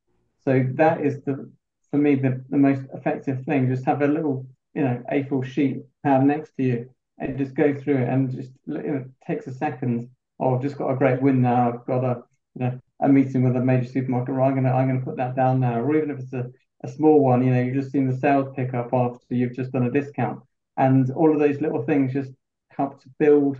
So 0.44 0.66
that 0.74 1.00
is 1.02 1.22
the, 1.24 1.50
for 1.90 1.98
me, 1.98 2.14
the, 2.14 2.42
the 2.48 2.56
most 2.56 2.82
effective 2.94 3.44
thing. 3.44 3.68
Just 3.68 3.84
have 3.84 4.02
a 4.02 4.06
little, 4.06 4.46
you 4.74 4.82
know, 4.82 5.02
A4 5.12 5.44
sheet 5.44 5.82
pad 6.02 6.24
next 6.24 6.56
to 6.56 6.62
you, 6.62 6.90
and 7.18 7.38
just 7.38 7.54
go 7.54 7.74
through 7.74 7.98
it, 7.98 8.08
and 8.08 8.30
just 8.30 8.50
you 8.66 8.74
know, 8.74 8.96
it 8.96 9.26
takes 9.26 9.46
a 9.46 9.54
second. 9.54 10.10
Oh, 10.38 10.54
I've 10.54 10.62
just 10.62 10.76
got 10.76 10.90
a 10.90 10.96
great 10.96 11.22
win 11.22 11.40
now. 11.40 11.72
I've 11.72 11.86
got 11.86 12.04
a, 12.04 12.22
you 12.54 12.66
know, 12.66 12.80
a 13.00 13.08
meeting 13.08 13.42
with 13.42 13.56
a 13.56 13.60
major 13.60 13.88
supermarket. 13.88 14.34
Right, 14.34 14.48
I'm 14.48 14.54
gonna, 14.54 14.72
I'm 14.72 14.86
gonna 14.88 15.04
put 15.04 15.16
that 15.16 15.36
down 15.36 15.60
now. 15.60 15.80
Or 15.80 15.96
even 15.96 16.10
if 16.10 16.18
it's 16.18 16.32
a, 16.32 16.50
a 16.84 16.88
small 16.88 17.20
one, 17.20 17.44
you 17.44 17.52
know, 17.52 17.60
you've 17.62 17.74
just 17.74 17.92
seen 17.92 18.08
the 18.08 18.16
sales 18.16 18.52
pick 18.54 18.74
up 18.74 18.92
after 18.92 19.34
you've 19.34 19.56
just 19.56 19.72
done 19.72 19.86
a 19.86 19.90
discount 19.90 20.42
and 20.76 21.10
all 21.12 21.32
of 21.32 21.38
those 21.38 21.60
little 21.60 21.82
things 21.82 22.12
just 22.12 22.32
help 22.68 23.00
to 23.02 23.08
build 23.18 23.58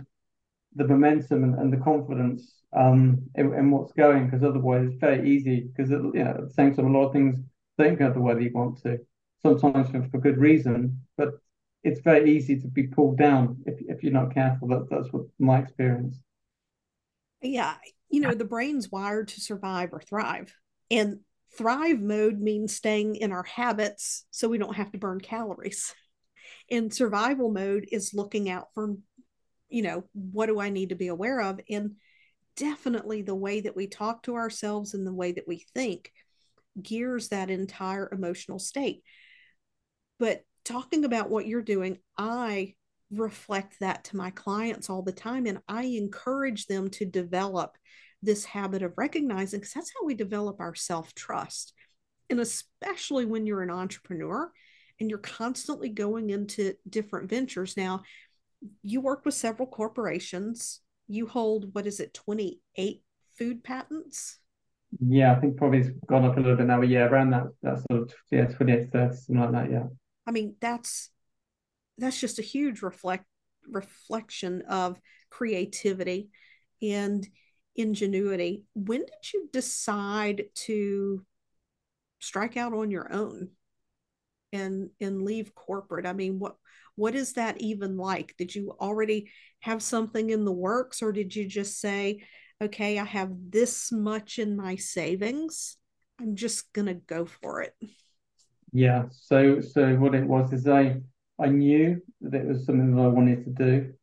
the 0.75 0.87
momentum 0.87 1.43
and, 1.43 1.55
and 1.55 1.73
the 1.73 1.77
confidence 1.77 2.61
um, 2.73 3.23
in, 3.35 3.53
in, 3.53 3.71
what's 3.71 3.93
going. 3.93 4.25
Because 4.25 4.43
otherwise, 4.43 4.87
it's 4.87 4.99
very 4.99 5.29
easy. 5.29 5.61
Because 5.61 5.89
you 5.89 6.11
know, 6.13 6.35
at 6.37 6.47
the 6.47 6.53
same 6.53 6.75
time, 6.75 6.87
a 6.87 6.97
lot 6.97 7.07
of 7.07 7.13
things 7.13 7.39
don't 7.77 7.97
go 7.97 8.11
the 8.11 8.19
way 8.19 8.33
that 8.33 8.43
you 8.43 8.51
want 8.53 8.81
to. 8.83 8.99
Sometimes 9.41 9.89
for, 9.89 10.03
for 10.09 10.19
good 10.19 10.37
reason, 10.37 11.01
but 11.15 11.39
it's 11.87 12.01
very 12.01 12.35
easy 12.35 12.59
to 12.59 12.67
be 12.67 12.87
pulled 12.87 13.17
down 13.17 13.63
if 13.65 13.79
if 13.87 14.03
you're 14.03 14.13
not 14.13 14.33
careful. 14.33 14.67
That 14.67 14.87
that's 14.89 15.11
what 15.11 15.23
my 15.39 15.59
experience. 15.59 16.17
Yeah, 17.41 17.75
you 18.09 18.19
know, 18.19 18.33
the 18.33 18.45
brain's 18.45 18.91
wired 18.91 19.29
to 19.29 19.41
survive 19.41 19.93
or 19.93 20.01
thrive, 20.01 20.53
and 20.91 21.19
thrive 21.57 21.99
mode 21.99 22.39
means 22.39 22.75
staying 22.75 23.15
in 23.15 23.31
our 23.31 23.43
habits 23.43 24.25
so 24.31 24.49
we 24.49 24.57
don't 24.57 24.75
have 24.75 24.91
to 24.91 24.97
burn 24.97 25.19
calories 25.19 25.95
And 26.69 26.93
survival 26.93 27.51
mode 27.51 27.87
is 27.91 28.13
looking 28.13 28.49
out 28.49 28.67
for 28.73 28.95
you 29.69 29.81
know 29.81 30.03
what 30.13 30.47
do 30.47 30.59
i 30.59 30.69
need 30.69 30.89
to 30.89 30.95
be 30.95 31.07
aware 31.07 31.41
of 31.41 31.59
and 31.69 31.95
definitely 32.55 33.21
the 33.21 33.35
way 33.35 33.61
that 33.61 33.75
we 33.75 33.87
talk 33.87 34.23
to 34.23 34.35
ourselves 34.35 34.93
and 34.93 35.05
the 35.05 35.13
way 35.13 35.33
that 35.33 35.47
we 35.47 35.65
think 35.73 36.11
gears 36.81 37.29
that 37.29 37.49
entire 37.49 38.09
emotional 38.11 38.59
state 38.59 39.03
but 40.19 40.43
talking 40.67 41.05
about 41.05 41.29
what 41.29 41.47
you're 41.47 41.61
doing 41.61 41.97
i 42.17 42.73
reflect 43.11 43.79
that 43.79 44.03
to 44.03 44.17
my 44.17 44.29
clients 44.31 44.89
all 44.89 45.01
the 45.01 45.11
time 45.11 45.45
and 45.45 45.59
i 45.67 45.83
encourage 45.83 46.65
them 46.65 46.89
to 46.89 47.05
develop 47.05 47.77
this 48.21 48.43
habit 48.43 48.81
of 48.81 48.93
recognizing 48.97 49.59
because 49.59 49.73
that's 49.73 49.93
how 49.97 50.05
we 50.05 50.13
develop 50.13 50.59
our 50.59 50.75
self-trust 50.75 51.73
and 52.29 52.39
especially 52.39 53.25
when 53.25 53.45
you're 53.45 53.61
an 53.61 53.69
entrepreneur 53.69 54.51
and 54.99 55.09
you're 55.09 55.19
constantly 55.19 55.89
going 55.89 56.29
into 56.29 56.73
different 56.89 57.29
ventures. 57.29 57.77
Now, 57.77 58.03
you 58.81 59.01
work 59.01 59.25
with 59.25 59.35
several 59.35 59.67
corporations. 59.67 60.81
You 61.07 61.27
hold, 61.27 61.73
what 61.73 61.85
is 61.85 61.99
it, 61.99 62.13
28 62.13 63.03
food 63.37 63.63
patents? 63.63 64.39
Yeah, 65.05 65.33
I 65.33 65.39
think 65.39 65.57
probably 65.57 65.79
it's 65.79 65.89
gone 66.07 66.25
up 66.25 66.37
a 66.37 66.39
little 66.39 66.55
bit 66.55 66.65
now, 66.65 66.79
but 66.79 66.89
yeah, 66.89 67.05
around 67.05 67.31
that, 67.31 67.47
that 67.61 67.79
sort 67.89 68.03
of, 68.03 68.13
yeah, 68.31 68.45
28, 68.45 68.91
30, 68.91 69.15
something 69.15 69.39
like 69.39 69.51
that, 69.51 69.71
yeah. 69.71 69.83
I 70.27 70.31
mean, 70.31 70.55
that's, 70.59 71.09
that's 71.97 72.19
just 72.19 72.39
a 72.39 72.43
huge 72.43 72.81
reflect 72.81 73.25
reflection 73.69 74.61
of 74.69 74.99
creativity 75.29 76.29
and 76.81 77.27
ingenuity. 77.75 78.63
When 78.75 79.01
did 79.01 79.33
you 79.33 79.49
decide 79.51 80.45
to 80.65 81.25
strike 82.19 82.57
out 82.57 82.73
on 82.73 82.91
your 82.91 83.11
own? 83.11 83.49
and 84.53 84.89
and 85.01 85.21
leave 85.23 85.53
corporate 85.53 86.05
i 86.05 86.13
mean 86.13 86.39
what 86.39 86.55
what 86.95 87.15
is 87.15 87.33
that 87.33 87.59
even 87.59 87.97
like 87.97 88.33
did 88.37 88.53
you 88.53 88.75
already 88.79 89.29
have 89.59 89.81
something 89.81 90.29
in 90.29 90.45
the 90.45 90.51
works 90.51 91.01
or 91.01 91.11
did 91.11 91.35
you 91.35 91.45
just 91.45 91.79
say 91.79 92.21
okay 92.61 92.97
i 92.97 93.03
have 93.03 93.29
this 93.49 93.91
much 93.91 94.39
in 94.39 94.55
my 94.55 94.75
savings 94.75 95.77
i'm 96.19 96.35
just 96.35 96.71
going 96.73 96.85
to 96.85 96.93
go 96.93 97.25
for 97.25 97.61
it 97.61 97.73
yeah 98.73 99.05
so 99.11 99.61
so 99.61 99.95
what 99.95 100.13
it 100.15 100.25
was 100.25 100.51
is 100.53 100.67
i 100.67 100.95
i 101.39 101.47
knew 101.47 102.01
that 102.21 102.41
it 102.41 102.47
was 102.47 102.65
something 102.65 102.95
that 102.95 103.01
i 103.01 103.07
wanted 103.07 103.43
to 103.43 103.51
do 103.51 103.93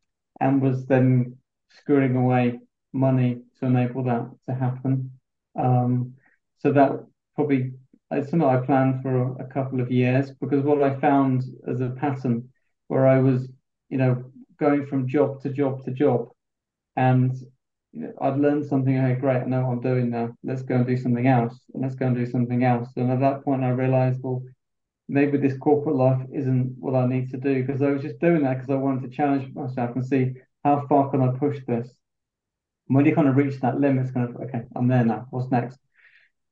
and 0.41 0.61
was 0.61 0.85
then 0.87 1.35
screwing 1.69 2.15
away 2.15 2.59
money 2.93 3.41
to 3.59 3.65
enable 3.65 4.03
that 4.03 4.25
to 4.47 4.55
happen. 4.55 5.11
Um 5.57 6.13
so 6.57 6.71
that 6.71 7.05
probably 7.35 7.73
it's 8.11 8.29
something 8.29 8.47
I 8.47 8.65
planned 8.65 9.01
for 9.01 9.37
a 9.41 9.45
couple 9.45 9.81
of 9.81 9.91
years 9.91 10.31
because 10.31 10.63
what 10.63 10.81
I 10.81 10.99
found 10.99 11.43
as 11.67 11.81
a 11.81 11.89
pattern 11.89 12.49
where 12.87 13.07
I 13.07 13.19
was, 13.19 13.49
you 13.89 13.97
know, 13.97 14.31
going 14.59 14.85
from 14.85 15.07
job 15.07 15.41
to 15.41 15.49
job 15.49 15.83
to 15.85 15.91
job, 15.91 16.29
and 16.95 17.33
I'd 18.21 18.37
learned 18.37 18.65
something. 18.65 18.97
Okay, 18.97 19.19
great, 19.19 19.41
I 19.41 19.45
know 19.45 19.65
what 19.65 19.73
I'm 19.73 19.81
doing 19.81 20.09
now. 20.09 20.35
Let's 20.43 20.63
go 20.63 20.75
and 20.75 20.85
do 20.85 20.97
something 20.97 21.27
else, 21.27 21.59
and 21.73 21.83
let's 21.83 21.95
go 21.95 22.07
and 22.07 22.15
do 22.15 22.25
something 22.25 22.63
else. 22.63 22.89
And 22.95 23.11
at 23.11 23.19
that 23.21 23.43
point, 23.43 23.63
I 23.63 23.69
realized, 23.69 24.19
well, 24.21 24.43
maybe 25.07 25.37
this 25.37 25.57
corporate 25.57 25.95
life 25.95 26.21
isn't 26.33 26.75
what 26.79 26.95
I 26.95 27.07
need 27.07 27.29
to 27.31 27.37
do 27.37 27.63
because 27.63 27.81
I 27.81 27.91
was 27.91 28.01
just 28.01 28.19
doing 28.19 28.43
that 28.43 28.55
because 28.55 28.69
I 28.69 28.75
wanted 28.75 29.09
to 29.09 29.15
challenge 29.15 29.53
myself 29.53 29.95
and 29.95 30.05
see 30.05 30.33
how 30.63 30.85
far 30.87 31.09
can 31.11 31.21
I 31.21 31.37
push 31.37 31.59
this. 31.67 31.87
And 32.87 32.95
when 32.95 33.05
you 33.05 33.15
kind 33.15 33.27
of 33.27 33.35
reach 33.35 33.59
that 33.61 33.79
limit, 33.79 34.05
it's 34.05 34.13
kind 34.13 34.29
of 34.29 34.35
okay, 34.41 34.63
I'm 34.75 34.87
there 34.87 35.05
now. 35.05 35.27
What's 35.29 35.51
next? 35.51 35.77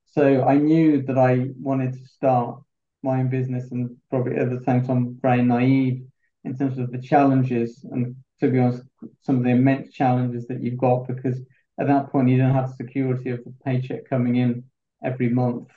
So 0.05 0.43
I 0.43 0.57
knew 0.57 1.01
that 1.03 1.17
I 1.17 1.47
wanted 1.59 1.93
to 1.93 2.05
start 2.05 2.61
my 3.01 3.19
own 3.19 3.29
business 3.29 3.71
and 3.71 3.97
probably 4.09 4.37
at 4.37 4.49
the 4.49 4.63
same 4.65 4.85
time 4.85 5.17
very 5.21 5.41
naive 5.41 6.03
in 6.43 6.57
terms 6.57 6.77
of 6.77 6.91
the 6.91 7.01
challenges 7.01 7.85
and 7.91 8.15
to 8.39 8.49
be 8.49 8.59
honest, 8.59 8.83
some 9.21 9.37
of 9.37 9.43
the 9.43 9.49
immense 9.51 9.91
challenges 9.93 10.47
that 10.47 10.61
you've 10.61 10.77
got 10.77 11.07
because 11.07 11.39
at 11.79 11.87
that 11.87 12.11
point 12.11 12.29
you 12.29 12.37
don't 12.37 12.53
have 12.53 12.69
security 12.71 13.29
of 13.29 13.43
the 13.43 13.53
paycheck 13.65 14.09
coming 14.09 14.35
in 14.37 14.63
every 15.03 15.29
month. 15.29 15.69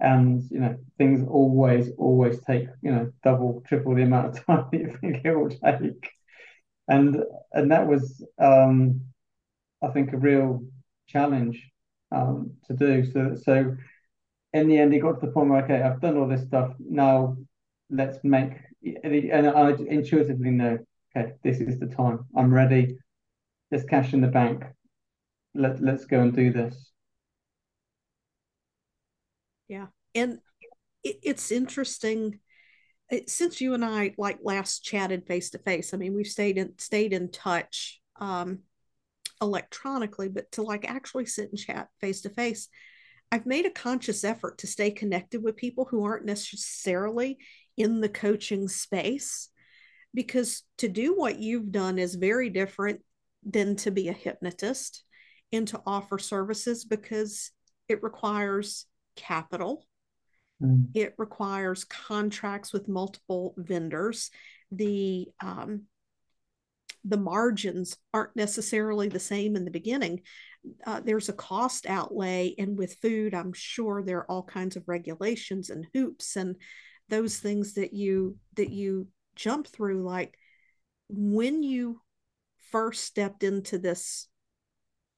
And 0.00 0.42
you 0.50 0.60
know, 0.60 0.76
things 0.98 1.26
always, 1.28 1.90
always 1.98 2.40
take, 2.44 2.66
you 2.82 2.90
know, 2.92 3.12
double, 3.22 3.62
triple 3.66 3.94
the 3.94 4.02
amount 4.02 4.38
of 4.38 4.46
time 4.46 4.66
that 4.72 4.80
you 4.80 4.98
think 5.00 5.24
it 5.24 5.34
will 5.34 5.50
take. 5.50 6.10
And 6.88 7.22
and 7.52 7.70
that 7.70 7.86
was 7.86 8.24
um 8.38 9.00
I 9.82 9.88
think 9.88 10.12
a 10.12 10.16
real 10.16 10.64
challenge 11.06 11.70
um, 12.10 12.52
to 12.66 12.74
do. 12.74 13.04
So, 13.04 13.36
so 13.42 13.76
in 14.52 14.68
the 14.68 14.78
end, 14.78 14.94
it 14.94 15.00
got 15.00 15.20
to 15.20 15.26
the 15.26 15.32
point 15.32 15.50
where 15.50 15.64
okay, 15.64 15.82
I've 15.82 16.00
done 16.00 16.16
all 16.16 16.28
this 16.28 16.42
stuff. 16.44 16.74
Now 16.78 17.36
let's 17.90 18.18
make 18.24 18.52
and 18.82 19.48
I 19.48 19.70
intuitively 19.70 20.50
know, 20.50 20.78
okay, 21.16 21.32
this 21.42 21.60
is 21.60 21.78
the 21.78 21.86
time. 21.86 22.26
I'm 22.36 22.52
ready. 22.52 22.96
Let's 23.70 23.84
cash 23.84 24.12
in 24.12 24.20
the 24.20 24.28
bank. 24.28 24.64
Let 25.54 25.80
let's 25.80 26.04
go 26.04 26.20
and 26.20 26.34
do 26.34 26.52
this. 26.52 26.90
Yeah, 29.68 29.86
and 30.14 30.38
it, 31.02 31.18
it's 31.22 31.50
interesting 31.50 32.40
since 33.26 33.60
you 33.60 33.74
and 33.74 33.84
I 33.84 34.14
like 34.18 34.38
last 34.42 34.82
chatted 34.82 35.26
face 35.26 35.50
to 35.50 35.58
face. 35.58 35.94
I 35.94 35.96
mean, 35.96 36.14
we've 36.14 36.26
stayed 36.26 36.58
in 36.58 36.78
stayed 36.78 37.12
in 37.12 37.30
touch. 37.30 38.00
Um, 38.20 38.60
electronically, 39.40 40.28
but 40.28 40.50
to 40.52 40.62
like 40.62 40.88
actually 40.88 41.26
sit 41.26 41.50
and 41.50 41.58
chat 41.58 41.88
face 42.00 42.22
to 42.22 42.30
face, 42.30 42.68
I've 43.30 43.46
made 43.46 43.66
a 43.66 43.70
conscious 43.70 44.24
effort 44.24 44.58
to 44.58 44.66
stay 44.66 44.90
connected 44.90 45.42
with 45.42 45.56
people 45.56 45.86
who 45.86 46.04
aren't 46.04 46.24
necessarily 46.24 47.38
in 47.76 48.00
the 48.00 48.08
coaching 48.08 48.68
space 48.68 49.50
because 50.14 50.62
to 50.78 50.88
do 50.88 51.14
what 51.14 51.38
you've 51.38 51.72
done 51.72 51.98
is 51.98 52.14
very 52.14 52.48
different 52.48 53.00
than 53.44 53.76
to 53.76 53.90
be 53.90 54.08
a 54.08 54.12
hypnotist 54.12 55.04
and 55.52 55.68
to 55.68 55.80
offer 55.86 56.18
services 56.18 56.84
because 56.84 57.50
it 57.88 58.02
requires 58.02 58.86
capital. 59.16 59.86
Mm. 60.62 60.90
it 60.94 61.14
requires 61.18 61.82
contracts 61.82 62.72
with 62.72 62.86
multiple 62.86 63.54
vendors. 63.56 64.30
The 64.70 65.26
um, 65.42 65.82
the 67.04 67.16
margins 67.16 67.96
aren't 68.14 68.34
necessarily 68.36 69.08
the 69.08 69.18
same 69.18 69.56
in 69.56 69.64
the 69.64 69.70
beginning. 69.70 70.22
Uh, 70.86 71.00
there's 71.00 71.28
a 71.28 71.34
cost 71.34 71.86
outlay 71.86 72.54
and 72.56 72.78
with 72.78 72.94
food 72.94 73.34
i'm 73.34 73.52
sure 73.52 74.02
there 74.02 74.20
are 74.20 74.30
all 74.30 74.42
kinds 74.42 74.76
of 74.76 74.88
regulations 74.88 75.68
and 75.68 75.86
hoops 75.92 76.36
and 76.36 76.56
those 77.10 77.36
things 77.36 77.74
that 77.74 77.92
you 77.92 78.38
that 78.56 78.70
you 78.70 79.06
jump 79.34 79.66
through 79.66 80.02
like 80.02 80.36
when 81.08 81.62
you 81.62 82.00
first 82.70 83.04
stepped 83.04 83.42
into 83.42 83.78
this 83.78 84.28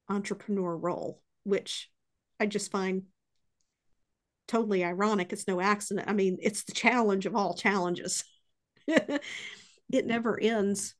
entrepreneur 0.08 0.76
role 0.76 1.20
which 1.44 1.90
i 2.38 2.46
just 2.46 2.70
find 2.70 3.02
totally 4.46 4.84
ironic 4.84 5.32
it's 5.32 5.48
no 5.48 5.60
accident. 5.60 6.08
I 6.08 6.12
mean 6.12 6.38
it's 6.40 6.64
the 6.64 6.72
challenge 6.72 7.26
of 7.26 7.34
all 7.34 7.54
challenges. 7.54 8.24
It 9.92 10.04
never 10.04 10.36
ends. 10.40 10.96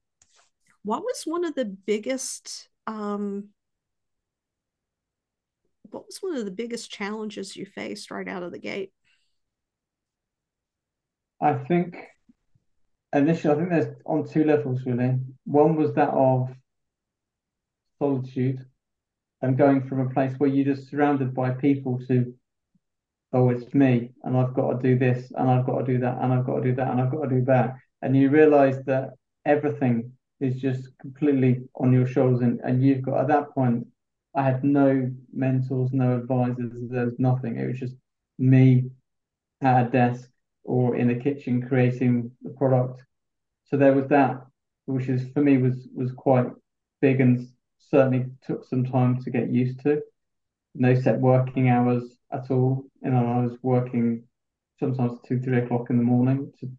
What 0.85 1.02
was 1.02 1.23
one 1.25 1.44
of 1.44 1.56
the 1.56 1.64
biggest 1.64 2.68
um 2.87 3.49
what 5.90 6.06
was 6.06 6.18
one 6.20 6.37
of 6.37 6.44
the 6.44 6.52
biggest 6.52 6.88
challenges 6.88 7.56
you 7.56 7.66
faced 7.66 8.12
right 8.12 8.28
out 8.28 8.44
of 8.44 8.52
the 8.52 8.61
gate? 8.61 8.92
I 11.40 11.54
think 11.54 11.96
initially, 13.18 13.54
I 13.54 13.56
think 13.56 13.70
there's 13.70 13.94
on 14.04 14.28
two 14.28 14.44
levels 14.44 14.85
really. 14.85 15.18
One 15.44 15.76
was 15.76 15.94
that 15.94 16.11
of 16.11 16.49
solitude 17.99 18.64
and 19.42 19.58
going 19.58 19.87
from 19.87 20.00
a 20.00 20.11
place 20.11 20.35
where 20.38 20.50
you're 20.50 20.75
just 20.75 20.90
surrounded 20.90 21.35
by 21.35 21.50
people 21.50 22.00
to, 22.08 22.35
oh, 23.32 23.50
it's 23.50 23.73
me, 23.75 24.11
and 24.25 24.37
I've 24.37 24.54
got 24.54 24.73
to 24.73 24.82
do 24.82 24.99
this, 24.99 25.30
and 25.37 25.50
I've 25.50 25.66
got 25.66 25.80
to 25.80 25.92
do 25.92 25.99
that, 25.99 26.18
and 26.20 26.32
I've 26.32 26.46
got 26.46 26.56
to 26.56 26.62
do 26.62 26.75
that, 26.75 26.90
and 26.90 27.00
I've 27.00 27.11
got 27.11 27.25
to 27.25 27.37
do 27.38 27.44
that. 27.44 27.76
And 28.02 28.16
you 28.16 28.30
realize 28.30 28.82
that 28.85 29.11
everything 29.44 30.12
is 30.40 30.56
just 30.56 30.88
completely 30.99 31.62
on 31.75 31.92
your 31.92 32.06
shoulders, 32.06 32.40
and, 32.40 32.61
and 32.64 32.82
you've 32.82 33.02
got 33.02 33.20
at 33.20 33.28
that 33.28 33.50
point 33.54 33.87
I 34.37 34.42
had 34.42 34.62
no 34.62 35.11
mentors, 35.32 35.92
no 35.92 36.16
advisors. 36.16 36.73
There 36.90 37.06
was 37.06 37.18
nothing. 37.18 37.56
It 37.56 37.66
was 37.66 37.78
just 37.78 37.94
me 38.38 38.90
at 39.62 39.87
a 39.87 39.90
desk 39.90 40.28
or 40.62 40.94
in 40.96 41.08
the 41.08 41.14
kitchen 41.14 41.66
creating 41.66 42.30
the 42.42 42.50
product. 42.50 43.02
So 43.66 43.76
there 43.76 43.92
was 43.92 44.08
that, 44.08 44.46
which 44.87 45.08
is 45.08 45.28
for 45.32 45.42
me 45.42 45.58
was 45.58 45.88
was 45.94 46.12
quite 46.12 46.46
big 47.00 47.20
and 47.20 47.49
certainly 47.78 48.26
took 48.46 48.64
some 48.64 48.85
time 48.85 49.20
to 49.23 49.30
get 49.30 49.50
used 49.52 49.80
to. 49.80 50.02
No 50.75 50.94
set 50.94 51.20
working 51.20 51.68
hours 51.68 52.04
at 52.32 52.50
all. 52.50 52.85
Know, 53.02 53.38
I 53.38 53.44
was 53.44 53.58
working 53.62 54.25
sometimes 54.78 55.18
two, 55.26 55.40
three 55.40 55.58
o'clock 55.58 55.90
in 55.90 55.96
the 55.96 56.04
morning 56.04 56.52
to, 56.61 56.70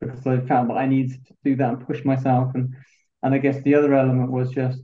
because 0.00 0.26
I 0.26 0.40
found 0.40 0.70
that 0.70 0.78
I 0.78 0.86
needed 0.86 1.24
to 1.26 1.34
do 1.44 1.56
that 1.56 1.68
and 1.70 1.86
push 1.86 2.04
myself. 2.04 2.54
And 2.54 2.74
and 3.22 3.34
I 3.34 3.38
guess 3.38 3.62
the 3.62 3.74
other 3.74 3.94
element 3.94 4.30
was 4.30 4.50
just 4.50 4.80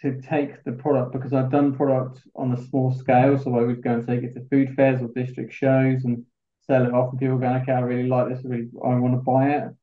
to 0.00 0.20
take 0.20 0.62
the 0.64 0.72
product 0.72 1.12
because 1.12 1.32
I've 1.32 1.50
done 1.50 1.74
product 1.74 2.20
on 2.36 2.52
a 2.52 2.64
small 2.68 2.92
scale. 2.92 3.38
So 3.38 3.56
I 3.56 3.62
would 3.62 3.82
go 3.82 3.94
and 3.94 4.06
take 4.06 4.22
it 4.22 4.34
to 4.34 4.46
food 4.48 4.74
fairs 4.74 5.00
or 5.00 5.08
district 5.14 5.52
shows 5.52 6.04
and 6.04 6.24
sell 6.68 6.86
it 6.86 6.94
off, 6.94 7.10
and 7.10 7.20
people 7.20 7.38
going, 7.38 7.62
"Okay, 7.62 7.72
I 7.72 7.80
really 7.80 8.08
like 8.08 8.28
this. 8.28 8.44
I 8.44 8.48
really, 8.48 8.68
I 8.84 8.94
want 8.96 9.14
to 9.14 9.20
buy 9.20 9.50
it." 9.50 9.74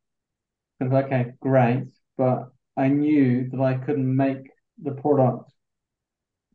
Okay, 0.82 1.34
great, 1.42 1.88
but 2.18 2.52
I 2.78 2.88
knew 2.90 3.50
that 3.50 3.62
I 3.62 3.76
couldn't 3.76 4.16
make 4.16 4.50
the 4.82 4.92
product. 4.92 5.52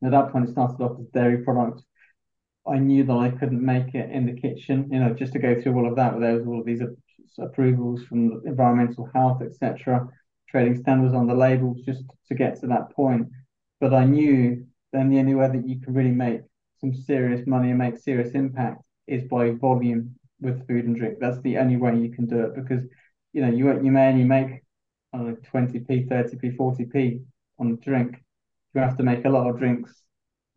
At 0.03 0.13
that 0.13 0.33
point, 0.33 0.49
it 0.49 0.53
started 0.53 0.83
off 0.83 0.99
as 1.01 1.07
dairy 1.09 1.45
product. 1.45 1.83
I 2.67 2.79
knew 2.79 3.05
that 3.05 3.17
I 3.17 3.31
couldn't 3.31 3.65
make 3.65 3.95
it 3.95 4.11
in 4.11 4.27
the 4.27 4.41
kitchen. 4.41 4.89
You 4.91 5.01
know, 5.01 5.15
just 5.15 5.33
to 5.33 5.39
go 5.39 5.61
through 5.61 5.77
all 5.77 5.89
of 5.89 5.97
that, 5.97 6.21
there 6.21 6.37
was 6.37 6.47
all 6.47 6.61
of 6.61 6.67
these 6.67 6.83
approvals 7.39 8.03
from 8.05 8.43
environmental 8.47 9.09
health, 9.15 9.43
etc., 9.43 10.09
trading 10.49 10.77
standards 10.77 11.15
on 11.15 11.27
the 11.27 11.35
labels, 11.35 11.81
just 11.83 12.05
to 12.29 12.35
get 12.35 12.61
to 12.61 12.67
that 12.69 12.91
point. 12.91 13.29
But 13.81 13.95
I 13.95 14.05
knew 14.05 14.67
then 14.93 15.09
the 15.09 15.19
only 15.19 15.35
way 15.35 15.49
that 15.49 15.69
you 15.69 15.81
can 15.81 15.95
really 15.95 16.11
make 16.11 16.43
some 16.81 16.95
serious 16.95 17.47
money 17.47 17.71
and 17.71 17.79
make 17.79 17.97
serious 17.99 18.33
impact 18.33 18.83
is 19.07 19.25
by 19.25 19.51
volume 19.53 20.17
with 20.41 20.67
food 20.67 20.87
and 20.87 20.97
drink. 20.97 21.19
That's 21.21 21.41
the 21.43 21.59
only 21.59 21.77
way 21.77 21.97
you 21.99 22.11
can 22.11 22.27
do 22.27 22.41
it 22.41 22.55
because 22.55 22.85
you 23.33 23.43
know 23.43 23.51
you 23.51 23.73
you 23.83 23.91
may 23.91 24.09
only 24.09 24.25
make 24.25 24.63
I 25.13 25.19
don't 25.19 25.27
know 25.29 25.37
20p, 25.51 26.09
30p, 26.09 26.57
40p 26.57 27.23
on 27.59 27.73
a 27.73 27.77
drink. 27.77 28.23
You 28.75 28.81
have 28.81 28.97
to 28.99 29.03
make 29.03 29.25
a 29.25 29.29
lot 29.29 29.49
of 29.49 29.59
drinks 29.59 29.93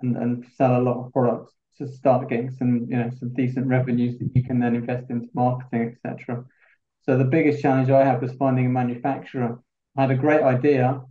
and, 0.01 0.15
and 0.17 0.45
sell 0.55 0.79
a 0.79 0.83
lot 0.83 1.03
of 1.03 1.11
products 1.13 1.53
to 1.77 1.87
start 1.87 2.29
getting 2.29 2.51
some 2.51 2.87
you 2.89 2.97
know 2.97 3.09
some 3.19 3.33
decent 3.33 3.67
revenues 3.67 4.19
that 4.19 4.29
you 4.35 4.43
can 4.43 4.59
then 4.59 4.75
invest 4.75 5.09
into 5.09 5.27
marketing, 5.33 5.95
etc. 5.95 6.45
So 7.01 7.17
the 7.17 7.25
biggest 7.25 7.61
challenge 7.61 7.89
I 7.89 8.05
had 8.05 8.21
was 8.21 8.33
finding 8.33 8.67
a 8.67 8.69
manufacturer. 8.69 9.59
I 9.97 10.01
had 10.01 10.11
a 10.11 10.15
great 10.15 10.41
idea, 10.41 11.01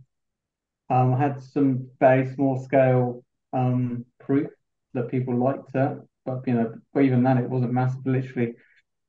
um, 0.89 1.13
I 1.13 1.17
had 1.17 1.41
some 1.41 1.89
very 1.99 2.31
small 2.33 2.59
scale 2.59 3.23
um, 3.53 4.05
proof 4.19 4.49
that 4.93 5.09
people 5.09 5.35
liked 5.35 5.73
it, 5.73 5.97
but 6.25 6.41
you 6.47 6.53
know, 6.53 6.73
but 6.93 7.03
even 7.03 7.23
then, 7.23 7.37
it 7.37 7.49
wasn't 7.49 7.73
massive. 7.73 8.05
Literally, 8.05 8.53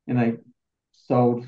you 0.06 0.14
know, 0.14 0.36
sold 0.92 1.44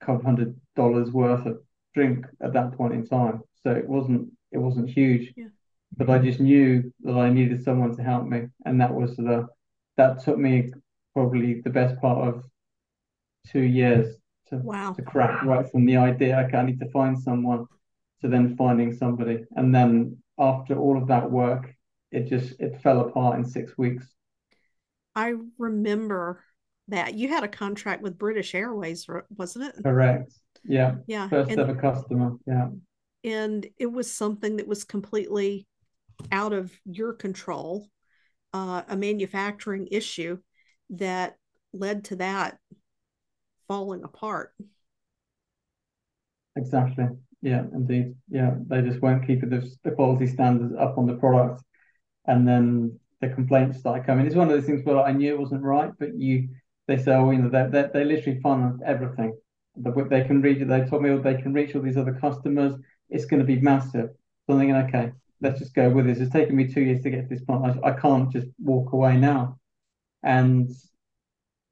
a 0.00 0.04
couple 0.04 0.24
hundred 0.24 0.58
dollars 0.76 1.10
worth 1.10 1.46
of 1.46 1.58
drink 1.94 2.26
at 2.42 2.52
that 2.52 2.72
point 2.72 2.94
in 2.94 3.06
time. 3.06 3.42
So 3.62 3.70
it 3.70 3.88
wasn't 3.88 4.30
it 4.52 4.58
wasn't 4.58 4.90
huge, 4.90 5.32
yeah. 5.36 5.48
but 5.96 6.08
I 6.08 6.18
just 6.18 6.40
knew 6.40 6.92
that 7.02 7.16
I 7.16 7.30
needed 7.30 7.62
someone 7.62 7.96
to 7.96 8.02
help 8.02 8.26
me, 8.26 8.48
and 8.64 8.80
that 8.80 8.94
was 8.94 9.16
the 9.16 9.46
that 9.96 10.22
took 10.24 10.38
me 10.38 10.70
probably 11.14 11.60
the 11.60 11.70
best 11.70 12.00
part 12.00 12.28
of 12.28 12.44
two 13.46 13.62
years 13.62 14.16
to 14.48 14.56
wow. 14.56 14.92
to 14.92 15.02
crack 15.02 15.42
right 15.44 15.70
from 15.70 15.86
the 15.86 15.96
idea. 15.96 16.38
Okay, 16.46 16.56
I 16.56 16.64
need 16.64 16.80
to 16.80 16.90
find 16.90 17.18
someone 17.18 17.66
to 18.20 18.28
then 18.28 18.56
finding 18.56 18.92
somebody. 18.92 19.44
And 19.56 19.74
then 19.74 20.18
after 20.38 20.76
all 20.76 20.96
of 20.96 21.08
that 21.08 21.30
work, 21.30 21.74
it 22.10 22.28
just 22.28 22.58
it 22.60 22.80
fell 22.82 23.00
apart 23.00 23.38
in 23.38 23.44
six 23.44 23.76
weeks. 23.76 24.06
I 25.18 25.34
remember 25.58 26.44
that 26.86 27.14
you 27.14 27.26
had 27.26 27.42
a 27.42 27.48
contract 27.48 28.02
with 28.02 28.16
British 28.16 28.54
Airways, 28.54 29.04
wasn't 29.36 29.64
it? 29.64 29.82
Correct. 29.82 30.32
Yeah. 30.62 30.94
Yeah. 31.08 31.28
First 31.28 31.50
and, 31.50 31.58
ever 31.58 31.74
customer. 31.74 32.36
Yeah. 32.46 32.68
And 33.24 33.66
it 33.78 33.90
was 33.90 34.12
something 34.12 34.58
that 34.58 34.68
was 34.68 34.84
completely 34.84 35.66
out 36.30 36.52
of 36.52 36.72
your 36.84 37.14
control, 37.14 37.88
uh, 38.54 38.82
a 38.86 38.96
manufacturing 38.96 39.88
issue 39.90 40.38
that 40.90 41.34
led 41.72 42.04
to 42.04 42.16
that 42.16 42.58
falling 43.66 44.04
apart. 44.04 44.52
Exactly. 46.54 47.06
Yeah, 47.42 47.64
indeed. 47.74 48.14
Yeah, 48.28 48.54
they 48.68 48.82
just 48.82 49.02
weren't 49.02 49.26
keeping 49.26 49.50
the, 49.50 49.68
the 49.82 49.90
quality 49.90 50.28
standards 50.28 50.74
up 50.78 50.96
on 50.96 51.06
the 51.06 51.14
product, 51.14 51.60
and 52.24 52.46
then 52.46 53.00
the 53.20 53.28
complaints 53.28 53.78
started 53.78 54.06
coming. 54.06 54.26
It's 54.26 54.36
one 54.36 54.48
of 54.48 54.54
those 54.54 54.66
things 54.66 54.84
where 54.84 55.00
I 55.00 55.12
knew 55.12 55.34
it 55.34 55.40
wasn't 55.40 55.62
right, 55.62 55.92
but 55.98 56.16
you 56.16 56.48
they 56.86 56.96
say, 56.96 57.12
oh, 57.12 57.30
you 57.30 57.38
know, 57.38 57.48
they 57.48 57.68
they, 57.70 57.88
they 57.92 58.04
literally 58.04 58.40
fund 58.40 58.80
everything. 58.84 59.36
They 59.76 60.24
can 60.24 60.40
reach. 60.42 60.58
It. 60.58 60.68
They 60.68 60.84
told 60.86 61.02
me 61.02 61.10
oh, 61.10 61.20
they 61.20 61.40
can 61.40 61.52
reach 61.52 61.74
all 61.74 61.82
these 61.82 61.96
other 61.96 62.14
customers. 62.14 62.74
It's 63.10 63.26
going 63.26 63.40
to 63.40 63.46
be 63.46 63.60
massive. 63.60 64.10
So 64.46 64.54
I'm 64.54 64.58
thinking, 64.58 64.76
okay, 64.76 65.12
let's 65.40 65.58
just 65.58 65.74
go 65.74 65.88
with 65.90 66.06
this. 66.06 66.18
It's 66.18 66.32
taken 66.32 66.56
me 66.56 66.66
two 66.66 66.80
years 66.80 67.02
to 67.02 67.10
get 67.10 67.28
to 67.28 67.34
this 67.34 67.44
point. 67.44 67.78
I, 67.84 67.90
I 67.90 67.92
can't 67.92 68.32
just 68.32 68.48
walk 68.58 68.92
away 68.92 69.16
now. 69.16 69.58
And 70.22 70.70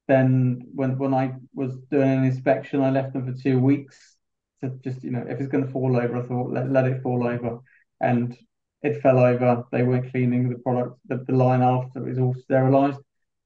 then 0.08 0.68
when 0.74 0.98
when 0.98 1.14
I 1.14 1.34
was 1.54 1.76
doing 1.90 2.10
an 2.10 2.24
inspection, 2.24 2.80
I 2.82 2.90
left 2.90 3.12
them 3.12 3.26
for 3.26 3.40
two 3.40 3.58
weeks 3.58 4.16
to 4.62 4.70
just 4.82 5.02
you 5.02 5.10
know 5.10 5.24
if 5.28 5.40
it's 5.40 5.50
going 5.50 5.64
to 5.64 5.70
fall 5.70 5.96
over, 5.96 6.16
I 6.16 6.22
thought 6.22 6.52
let, 6.52 6.70
let 6.70 6.86
it 6.86 7.02
fall 7.02 7.26
over, 7.26 7.58
and 8.00 8.36
it 8.82 9.00
fell 9.02 9.18
over. 9.18 9.64
They 9.72 9.82
weren't 9.82 10.10
cleaning 10.10 10.48
the 10.48 10.58
product, 10.58 10.98
the, 11.06 11.24
the 11.26 11.34
line 11.34 11.62
after 11.62 12.00
it 12.00 12.08
was 12.08 12.18
all 12.18 12.34
sterilised, 12.34 13.00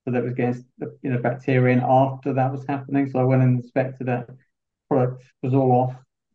so 0.05 0.11
that 0.13 0.23
was 0.23 0.35
getting 0.35 0.65
the 0.79 0.97
you 1.03 1.11
know 1.11 1.19
bacteria 1.19 1.77
in 1.77 1.83
after 1.83 2.33
that 2.35 2.53
was 2.53 2.65
happening. 2.67 3.11
So 3.11 3.19
I 3.19 3.25
went 3.25 3.43
and 3.43 3.63
inspected 3.63 4.09
it. 4.09 4.27
Product 4.89 5.23
was 5.43 5.55
all 5.55 5.73
off 5.73 5.95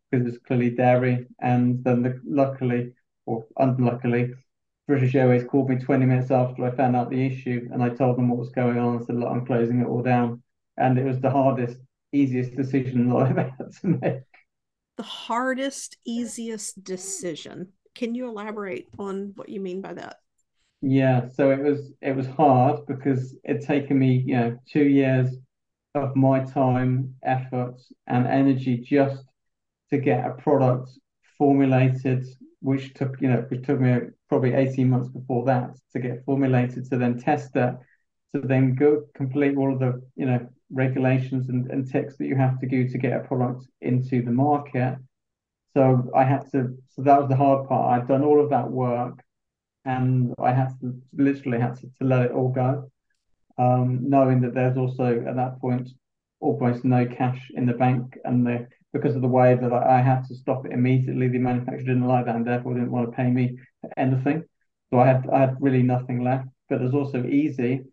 because 0.09 0.25
it 0.25 0.31
was 0.31 0.39
clearly 0.39 0.69
dairy, 0.71 1.27
and 1.39 1.83
then 1.83 2.03
the, 2.03 2.19
luckily 2.25 2.93
or 3.25 3.45
unluckily. 3.57 4.33
British 4.87 5.15
Airways 5.15 5.43
called 5.43 5.67
me 5.67 5.77
20 5.77 6.05
minutes 6.05 6.29
after 6.29 6.63
I 6.63 6.69
found 6.69 6.95
out 6.95 7.09
the 7.09 7.25
issue, 7.25 7.67
and 7.73 7.81
I 7.81 7.89
told 7.89 8.17
them 8.17 8.29
what 8.29 8.37
was 8.37 8.49
going 8.49 8.77
on. 8.77 9.01
I 9.01 9.05
said, 9.05 9.15
"Look, 9.15 9.29
I'm 9.29 9.45
closing 9.45 9.81
it 9.81 9.87
all 9.87 10.03
down," 10.03 10.43
and 10.77 10.99
it 10.99 11.05
was 11.05 11.19
the 11.19 11.31
hardest, 11.31 11.79
easiest 12.11 12.55
decision 12.55 13.09
that 13.09 13.15
I've 13.15 13.35
had 13.57 13.71
to 13.81 13.87
make 13.87 14.21
the 14.97 15.03
hardest, 15.03 15.97
easiest 16.05 16.83
decision. 16.83 17.73
Can 17.95 18.13
you 18.13 18.27
elaborate 18.27 18.89
on 18.99 19.31
what 19.35 19.49
you 19.49 19.59
mean 19.59 19.81
by 19.81 19.93
that? 19.93 20.19
Yeah, 20.81 21.29
so 21.29 21.51
it 21.51 21.59
was 21.63 21.91
it 22.01 22.15
was 22.15 22.27
hard 22.27 22.85
because 22.85 23.35
it'd 23.43 23.63
taken 23.63 23.97
me, 23.97 24.23
you 24.25 24.35
know, 24.35 24.59
two 24.71 24.83
years 24.83 25.35
of 25.95 26.15
my 26.15 26.43
time, 26.43 27.15
efforts, 27.23 27.91
and 28.07 28.27
energy 28.27 28.77
just 28.77 29.23
to 29.89 29.97
get 29.97 30.25
a 30.25 30.33
product 30.35 30.89
formulated, 31.37 32.25
which 32.61 32.93
took, 32.93 33.19
you 33.21 33.29
know, 33.29 33.45
which 33.49 33.65
took 33.65 33.79
me 33.79 33.97
probably 34.29 34.53
18 34.53 34.89
months 34.89 35.09
before 35.09 35.45
that 35.45 35.71
to 35.93 35.99
get 35.99 36.23
formulated, 36.25 36.85
to 36.89 36.97
then 36.97 37.17
test 37.17 37.55
it, 37.55 37.75
to 38.33 38.41
then 38.41 38.75
go 38.75 39.03
complete 39.15 39.57
all 39.57 39.73
of 39.73 39.79
the, 39.79 40.01
you 40.15 40.25
know, 40.25 40.47
regulations 40.71 41.49
and, 41.49 41.71
and 41.71 41.89
ticks 41.91 42.17
that 42.17 42.27
you 42.27 42.35
have 42.35 42.59
to 42.59 42.67
do 42.67 42.87
to 42.89 42.97
get 42.97 43.13
a 43.13 43.27
product 43.27 43.65
into 43.81 44.21
the 44.21 44.31
market. 44.31 44.97
So 45.75 46.09
I 46.15 46.23
had 46.23 46.49
to, 46.53 46.77
so 46.89 47.01
that 47.01 47.19
was 47.19 47.27
the 47.29 47.35
hard 47.35 47.67
part. 47.67 48.01
I'd 48.01 48.07
done 48.07 48.23
all 48.23 48.41
of 48.41 48.49
that 48.51 48.71
work 48.71 49.21
and 49.83 50.33
I 50.39 50.53
had 50.53 50.69
to 50.79 50.99
literally 51.13 51.59
had 51.59 51.75
to, 51.75 51.87
to 51.99 52.03
let 52.03 52.23
it 52.23 52.31
all 52.31 52.49
go, 52.49 52.89
um, 53.57 54.09
knowing 54.09 54.41
that 54.41 54.53
there's 54.53 54.77
also 54.77 55.23
at 55.27 55.35
that 55.35 55.59
point 55.59 55.89
almost 56.39 56.85
no 56.85 57.05
cash 57.05 57.51
in 57.53 57.65
the 57.65 57.73
bank, 57.73 58.17
and 58.23 58.45
the 58.45 58.67
because 58.93 59.15
of 59.15 59.21
the 59.21 59.27
way 59.27 59.55
that 59.55 59.73
I, 59.73 59.99
I 59.99 60.01
had 60.01 60.25
to 60.27 60.35
stop 60.35 60.65
it 60.65 60.71
immediately, 60.71 61.27
the 61.27 61.37
manufacturer 61.37 61.85
didn't 61.85 62.07
like 62.07 62.25
that 62.25 62.35
and 62.35 62.47
therefore 62.47 62.73
didn't 62.73 62.91
want 62.91 63.09
to 63.09 63.15
pay 63.15 63.29
me 63.29 63.57
anything. 63.97 64.43
So 64.89 64.99
I 64.99 65.07
had 65.07 65.29
I 65.29 65.39
had 65.41 65.57
really 65.59 65.83
nothing 65.83 66.23
left. 66.23 66.47
But 66.69 66.81
it 66.81 66.83
was 66.83 66.93
also 66.95 67.23
easy 67.25 67.83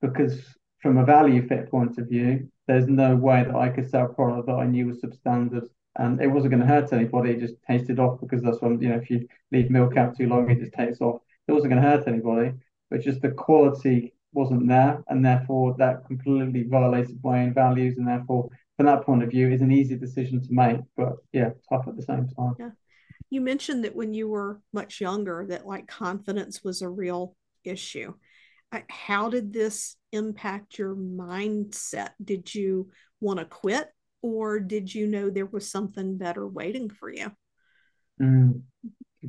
because 0.00 0.40
from 0.80 0.98
a 0.98 1.04
value 1.04 1.46
fit 1.46 1.70
point 1.70 1.98
of 1.98 2.08
view, 2.08 2.48
there's 2.66 2.86
no 2.86 3.16
way 3.16 3.44
that 3.44 3.54
I 3.54 3.68
could 3.68 3.90
sell 3.90 4.06
a 4.06 4.14
product 4.14 4.46
that 4.46 4.54
I 4.54 4.66
knew 4.66 4.86
was 4.86 5.02
substandard 5.02 5.68
and 5.96 6.20
it 6.20 6.26
wasn't 6.26 6.52
going 6.52 6.62
to 6.62 6.66
hurt 6.66 6.92
anybody. 6.92 7.30
It 7.30 7.40
just 7.40 7.54
tasted 7.68 7.98
off 7.98 8.20
because 8.20 8.42
that's 8.42 8.60
when 8.60 8.80
you 8.80 8.88
know 8.88 8.96
if 8.96 9.10
you 9.10 9.26
leave 9.52 9.70
milk 9.70 9.96
out 9.96 10.16
too 10.16 10.28
long, 10.28 10.50
it 10.50 10.60
just 10.60 10.72
tastes 10.72 11.00
off 11.00 11.20
it 11.46 11.52
wasn't 11.52 11.72
going 11.72 11.82
to 11.82 11.88
hurt 11.88 12.08
anybody, 12.08 12.52
but 12.90 13.02
just 13.02 13.20
the 13.20 13.30
quality 13.30 14.14
wasn't 14.32 14.66
there, 14.66 15.02
and 15.08 15.24
therefore 15.24 15.74
that 15.78 16.06
completely 16.06 16.64
violated 16.64 17.18
my 17.22 17.42
own 17.42 17.54
values, 17.54 17.96
and 17.98 18.08
therefore 18.08 18.50
from 18.76 18.86
that 18.86 19.04
point 19.04 19.22
of 19.22 19.30
view, 19.30 19.50
is 19.50 19.60
an 19.60 19.70
easy 19.70 19.96
decision 19.96 20.42
to 20.42 20.48
make, 20.50 20.80
but 20.96 21.12
yeah, 21.32 21.50
tough 21.68 21.86
at 21.86 21.96
the 21.96 22.02
same 22.02 22.28
time. 22.36 22.54
Yeah. 22.58 22.70
You 23.30 23.40
mentioned 23.40 23.84
that 23.84 23.94
when 23.94 24.14
you 24.14 24.28
were 24.28 24.60
much 24.72 25.00
younger, 25.00 25.46
that 25.48 25.66
like 25.66 25.86
confidence 25.86 26.62
was 26.64 26.82
a 26.82 26.88
real 26.88 27.36
issue. 27.62 28.14
How 28.88 29.28
did 29.28 29.52
this 29.52 29.96
impact 30.10 30.78
your 30.78 30.96
mindset? 30.96 32.10
Did 32.22 32.52
you 32.52 32.90
want 33.20 33.38
to 33.38 33.44
quit, 33.44 33.88
or 34.24 34.58
did 34.58 34.94
you 34.94 35.06
know 35.06 35.28
there 35.28 35.44
was 35.44 35.70
something 35.70 36.16
better 36.16 36.48
waiting 36.48 36.88
for 36.88 37.12
you? 37.12 37.30
Mm. 38.18 38.62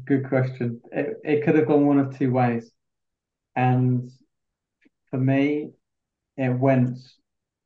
Good 0.05 0.29
question. 0.29 0.79
It, 0.89 1.17
it 1.21 1.43
could 1.43 1.55
have 1.55 1.67
gone 1.67 1.85
one 1.85 1.99
of 1.99 2.17
two 2.17 2.31
ways. 2.31 2.71
And 3.57 4.09
for 5.09 5.17
me, 5.17 5.71
it 6.37 6.49
went, 6.49 6.97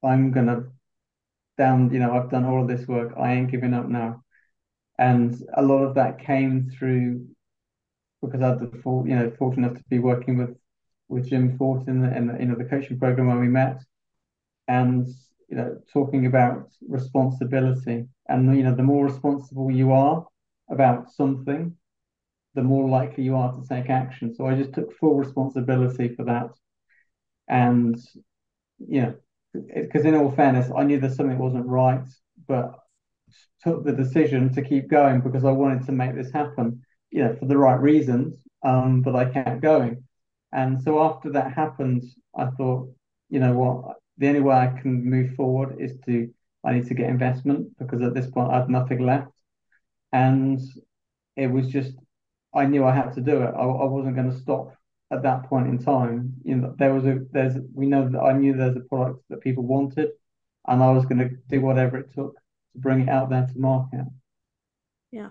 I'm 0.04 0.32
gonna 0.32 0.64
down, 1.56 1.94
you 1.94 2.00
know, 2.00 2.14
I've 2.14 2.32
done 2.32 2.46
all 2.46 2.64
of 2.64 2.68
this 2.68 2.88
work. 2.88 3.14
I 3.16 3.34
ain't 3.34 3.52
giving 3.52 3.76
up 3.76 3.88
now. 3.88 4.24
And 4.98 5.40
a 5.56 5.62
lot 5.62 5.84
of 5.84 5.96
that 5.96 6.26
came 6.26 6.72
through 6.72 7.28
because 8.24 8.42
I 8.42 8.48
had 8.50 8.60
the 8.60 8.76
full, 8.80 9.08
you 9.08 9.16
know, 9.16 9.32
fortunate 9.38 9.68
enough 9.68 9.78
to 9.78 9.84
be 9.88 10.00
working 10.00 10.36
with 10.36 10.58
with 11.10 11.30
Jim 11.30 11.58
Fortin 11.60 11.90
in 11.90 12.02
the, 12.02 12.18
in 12.18 12.28
the 12.28 12.40
you 12.40 12.46
know 12.46 12.56
the 12.56 12.66
coaching 12.66 12.98
program 12.98 13.28
when 13.28 13.40
we 13.40 13.48
met, 13.48 13.84
and 14.68 15.08
you 15.50 15.58
know 15.58 15.80
talking 15.92 16.26
about 16.26 16.70
responsibility 16.88 18.06
and 18.28 18.56
you 18.56 18.64
know 18.64 18.76
the 18.76 18.84
more 18.84 19.06
responsible 19.06 19.72
you 19.72 19.92
are 19.92 20.26
about 20.70 21.12
something, 21.12 21.76
the 22.56 22.64
more 22.64 22.88
likely 22.90 23.24
you 23.24 23.36
are 23.36 23.52
to 23.54 23.68
take 23.68 23.90
action. 23.90 24.34
So 24.34 24.46
I 24.46 24.56
just 24.56 24.74
took 24.74 24.96
full 24.98 25.16
responsibility 25.16 26.16
for 26.16 26.26
that. 26.26 26.52
And, 27.48 27.98
you 28.78 29.02
know, 29.02 29.16
because 29.54 30.06
in 30.06 30.16
all 30.16 30.32
fairness, 30.32 30.72
I 30.76 30.84
knew 30.84 31.00
that 31.00 31.14
something 31.16 31.40
wasn't 31.40 31.66
right, 31.66 32.08
but 32.48 32.76
took 33.64 33.84
the 33.84 33.92
decision 33.92 34.54
to 34.54 34.62
keep 34.62 34.90
going 34.90 35.22
because 35.22 35.44
I 35.44 35.52
wanted 35.52 35.86
to 35.88 35.92
make 35.92 36.16
this 36.16 36.32
happen, 36.32 36.82
you 37.12 37.24
know, 37.24 37.36
for 37.36 37.46
the 37.46 37.58
right 37.58 37.80
reasons. 37.80 38.36
Um, 38.64 39.02
but 39.02 39.16
I 39.16 39.26
kept 39.26 39.62
going. 39.62 40.04
And 40.52 40.82
so 40.82 41.04
after 41.04 41.32
that 41.32 41.54
happened, 41.54 42.04
I 42.38 42.48
thought, 42.48 42.92
you 43.30 43.40
know 43.40 43.54
what, 43.54 43.98
the 44.20 44.28
only 44.28 44.42
way 44.42 44.56
I 44.56 44.68
can 44.68 45.10
move 45.10 45.34
forward 45.36 45.78
is 45.80 45.98
to, 46.06 46.30
I 46.64 46.74
need 46.74 46.88
to 46.88 46.94
get 46.94 47.10
investment 47.10 47.78
because 47.80 48.02
at 48.02 48.14
this 48.14 48.30
point 48.30 48.52
I 48.52 48.60
had 48.60 48.70
nothing 48.70 49.00
left. 49.06 49.32
And 50.12 50.60
it 51.36 51.48
was 51.48 51.68
just 51.68 51.94
I 52.54 52.66
knew 52.66 52.86
I 52.86 52.96
had 52.96 53.14
to 53.14 53.22
do 53.22 53.42
it. 53.42 53.54
I, 53.56 53.62
I 53.62 53.86
wasn't 53.86 54.16
going 54.16 54.32
to 54.32 54.38
stop 54.38 54.76
at 55.12 55.24
that 55.24 55.44
point 55.44 55.68
in 55.68 55.78
time. 55.78 56.34
You 56.44 56.58
know, 56.58 56.76
there 56.78 56.94
was 56.94 57.06
a 57.06 57.20
there's 57.32 57.56
we 57.74 57.86
know 57.88 58.10
that 58.10 58.20
I 58.20 58.34
knew 58.34 58.54
there's 58.54 58.76
a 58.76 58.82
product 58.82 59.24
that 59.30 59.42
people 59.42 59.64
wanted, 59.64 60.10
and 60.68 60.84
I 60.84 60.92
was 60.92 61.06
going 61.06 61.20
to 61.20 61.30
do 61.48 61.62
whatever 61.62 61.98
it 61.98 62.14
took 62.14 62.36
to 62.36 62.78
bring 62.78 63.02
it 63.02 63.10
out 63.10 63.30
there 63.30 63.48
to 63.48 63.60
market. 63.60 64.06
Yeah. 65.12 65.30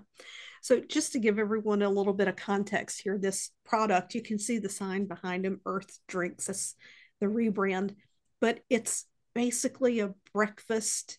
So 0.63 0.81
just 0.81 1.13
to 1.13 1.21
give 1.21 1.39
everyone 1.39 1.83
a 1.83 1.89
little 1.91 2.13
bit 2.13 2.29
of 2.29 2.37
context 2.37 3.01
here, 3.03 3.17
this 3.17 3.51
product 3.65 4.15
you 4.15 4.23
can 4.23 4.39
see 4.39 4.59
the 4.59 4.69
sign 4.69 5.07
behind 5.07 5.47
him, 5.47 5.61
Earth'd 5.65 5.99
Drinks, 6.09 6.47
this 6.47 6.75
the 7.21 7.27
rebrand, 7.27 7.95
but 8.41 8.61
it's 8.71 9.05
basically 9.35 10.01
a 10.01 10.15
breakfast 10.33 11.19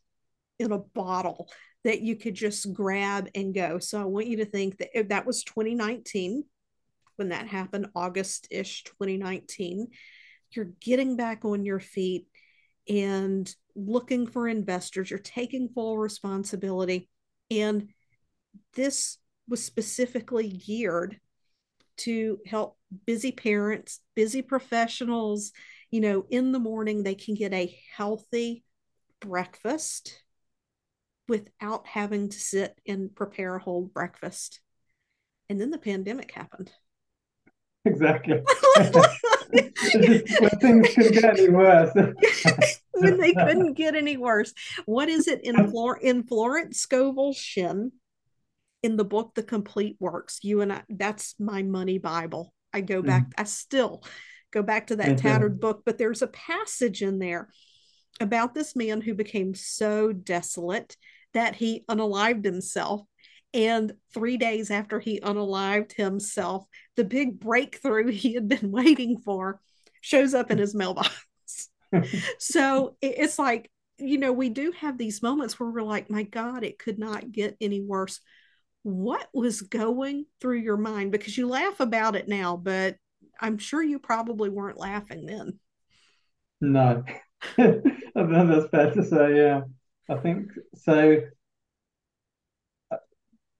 in 0.59 0.71
a 0.71 0.79
bottle 0.79 1.49
that 1.83 2.01
you 2.01 2.15
could 2.15 2.35
just 2.35 2.73
grab 2.73 3.29
and 3.33 3.53
go. 3.53 3.79
So 3.79 4.01
I 4.01 4.05
want 4.05 4.27
you 4.27 4.37
to 4.37 4.45
think 4.45 4.77
that 4.77 5.09
that 5.09 5.25
was 5.25 5.43
2019 5.43 6.43
when 7.15 7.29
that 7.29 7.47
happened, 7.47 7.87
August 7.95 8.47
ish 8.51 8.83
2019. 8.83 9.87
You're 10.51 10.71
getting 10.81 11.15
back 11.15 11.45
on 11.45 11.65
your 11.65 11.79
feet 11.79 12.27
and 12.87 13.53
looking 13.75 14.27
for 14.27 14.47
investors. 14.47 15.09
You're 15.09 15.19
taking 15.19 15.69
full 15.69 15.97
responsibility. 15.97 17.09
And 17.51 17.89
this 18.73 19.17
was 19.47 19.63
specifically 19.63 20.49
geared 20.49 21.19
to 21.97 22.39
help 22.45 22.77
busy 23.05 23.31
parents, 23.31 23.99
busy 24.15 24.41
professionals. 24.41 25.51
You 25.91 26.01
know, 26.01 26.25
in 26.29 26.51
the 26.51 26.59
morning, 26.59 27.03
they 27.03 27.15
can 27.15 27.35
get 27.35 27.53
a 27.53 27.75
healthy 27.95 28.63
breakfast 29.19 30.21
without 31.27 31.87
having 31.87 32.29
to 32.29 32.39
sit 32.39 32.79
and 32.87 33.15
prepare 33.15 33.55
a 33.55 33.61
whole 33.61 33.83
breakfast. 33.83 34.59
And 35.49 35.59
then 35.59 35.71
the 35.71 35.77
pandemic 35.77 36.31
happened. 36.31 36.71
Exactly. 37.85 38.41
when 39.49 40.49
things 40.59 40.93
couldn't 40.93 41.13
get 41.13 41.39
any 41.39 41.49
worse. 41.49 41.91
when 42.93 43.17
they 43.17 43.33
couldn't 43.33 43.73
get 43.73 43.95
any 43.95 44.17
worse. 44.17 44.53
What 44.85 45.09
is 45.09 45.27
it 45.27 45.41
in, 45.43 45.69
Flor- 45.69 45.97
in 45.97 46.23
Florence 46.23 46.79
Scovel 46.79 47.33
Shinn 47.33 47.91
in 48.83 48.97
the 48.97 49.05
book 49.05 49.33
The 49.35 49.43
Complete 49.43 49.97
Works? 49.99 50.39
You 50.43 50.61
and 50.61 50.73
I, 50.73 50.83
that's 50.89 51.35
my 51.39 51.63
money 51.63 51.97
Bible. 51.97 52.53
I 52.73 52.81
go 52.81 53.01
back, 53.01 53.29
mm. 53.29 53.33
I 53.37 53.45
still 53.45 54.03
go 54.51 54.63
back 54.63 54.87
to 54.87 54.95
that 54.97 55.07
mm-hmm. 55.07 55.27
tattered 55.27 55.59
book, 55.59 55.83
but 55.85 55.97
there's 55.97 56.21
a 56.21 56.27
passage 56.27 57.01
in 57.01 57.19
there 57.19 57.49
about 58.19 58.53
this 58.53 58.75
man 58.75 59.01
who 59.01 59.13
became 59.13 59.53
so 59.53 60.11
desolate 60.11 60.97
that 61.33 61.55
he 61.55 61.85
unalived 61.89 62.45
himself. 62.45 63.01
And 63.53 63.93
three 64.13 64.37
days 64.37 64.69
after 64.69 64.99
he 64.99 65.19
unalived 65.21 65.93
himself, 65.93 66.65
the 66.95 67.03
big 67.03 67.39
breakthrough 67.39 68.07
he 68.11 68.33
had 68.33 68.47
been 68.47 68.71
waiting 68.71 69.19
for 69.19 69.61
shows 70.01 70.33
up 70.33 70.51
in 70.51 70.57
his 70.57 70.75
mailbox. 70.75 71.11
so 72.39 72.95
it's 73.01 73.39
like, 73.39 73.69
you 73.97 74.17
know, 74.17 74.31
we 74.31 74.49
do 74.49 74.71
have 74.79 74.97
these 74.97 75.21
moments 75.21 75.59
where 75.59 75.69
we're 75.69 75.81
like, 75.81 76.09
my 76.09 76.23
God, 76.23 76.63
it 76.63 76.79
could 76.79 76.99
not 76.99 77.31
get 77.31 77.57
any 77.59 77.81
worse. 77.81 78.19
What 78.83 79.27
was 79.33 79.61
going 79.61 80.25
through 80.39 80.59
your 80.59 80.77
mind? 80.77 81.11
Because 81.11 81.37
you 81.37 81.47
laugh 81.47 81.81
about 81.81 82.15
it 82.15 82.27
now, 82.27 82.55
but 82.55 82.95
I'm 83.39 83.57
sure 83.57 83.81
you 83.81 83.99
probably 83.99 84.49
weren't 84.49 84.79
laughing 84.79 85.25
then. 85.25 85.59
No, 86.61 87.03
that's 87.57 88.69
fair 88.69 88.91
to 88.93 89.03
say. 89.03 89.37
Yeah. 89.37 89.61
I 90.09 90.15
think 90.17 90.51
so. 90.75 91.21
Uh, 92.91 92.97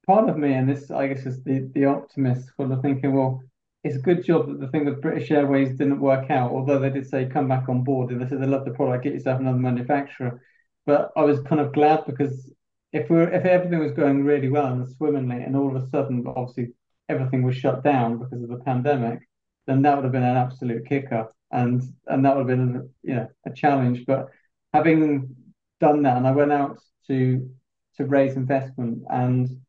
part 0.08 0.30
of 0.30 0.38
me, 0.38 0.54
and 0.54 0.68
this 0.68 0.90
I 0.92 1.08
guess 1.08 1.26
is 1.26 1.44
the 1.44 1.70
the 1.74 1.86
optimist, 1.86 2.50
sort 2.58 2.72
of 2.72 2.82
thinking, 2.82 3.14
well, 3.14 3.44
it's 3.84 3.96
a 3.96 4.00
good 4.00 4.26
job 4.26 4.48
that 4.48 4.60
the 4.60 4.68
thing 4.68 4.86
with 4.86 5.02
British 5.02 5.30
Airways 5.32 5.78
didn't 5.78 6.00
work 6.00 6.32
out. 6.32 6.52
Although 6.52 6.80
they 6.80 6.90
did 6.90 7.08
say 7.08 7.26
come 7.28 7.48
back 7.48 7.70
on 7.70 7.84
board, 7.84 8.12
and 8.12 8.20
they 8.22 8.28
said 8.28 8.42
they 8.42 8.48
love 8.48 8.66
the 8.66 8.72
product, 8.72 9.04
get 9.04 9.14
yourself 9.14 9.40
another 9.40 9.60
manufacturer. 9.60 10.42
But 10.86 11.12
I 11.16 11.24
was 11.24 11.40
kind 11.42 11.62
of 11.62 11.74
glad 11.74 12.06
because 12.08 12.52
if 12.92 13.10
we 13.10 13.22
if 13.22 13.46
everything 13.46 13.80
was 13.80 13.92
going 13.92 14.24
really 14.24 14.50
well 14.50 14.68
and 14.74 14.88
swimmingly, 14.88 15.44
and 15.44 15.56
all 15.56 15.76
of 15.76 15.82
a 15.82 15.88
sudden, 15.90 16.26
obviously, 16.28 16.74
everything 17.08 17.44
was 17.44 17.56
shut 17.56 17.84
down 17.84 18.18
because 18.18 18.42
of 18.42 18.50
the 18.50 18.58
pandemic, 18.58 19.29
then 19.70 19.82
that 19.84 19.96
would 19.96 20.04
have 20.04 20.12
been 20.12 20.24
an 20.24 20.38
absolute 20.38 20.88
kicker, 20.88 21.28
and 21.52 21.82
and 22.08 22.26
that 22.26 22.36
would 22.36 22.50
have 22.50 22.58
been 22.58 22.90
you 23.04 23.16
know 23.16 23.28
a 23.46 23.52
challenge. 23.52 24.06
But 24.06 24.30
having 24.74 25.36
done 25.80 26.04
that, 26.04 26.18
and 26.18 26.28
I 26.28 26.32
went 26.32 26.52
out 26.52 26.80
to 27.08 27.50
to 27.98 28.06
raise 28.06 28.36
investment, 28.36 29.04
and 29.10 29.62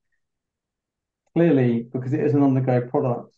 clearly 1.34 1.88
because 1.92 2.12
it 2.12 2.20
is 2.20 2.34
an 2.34 2.42
on 2.42 2.54
the 2.54 2.60
go 2.60 2.80
product, 2.80 3.34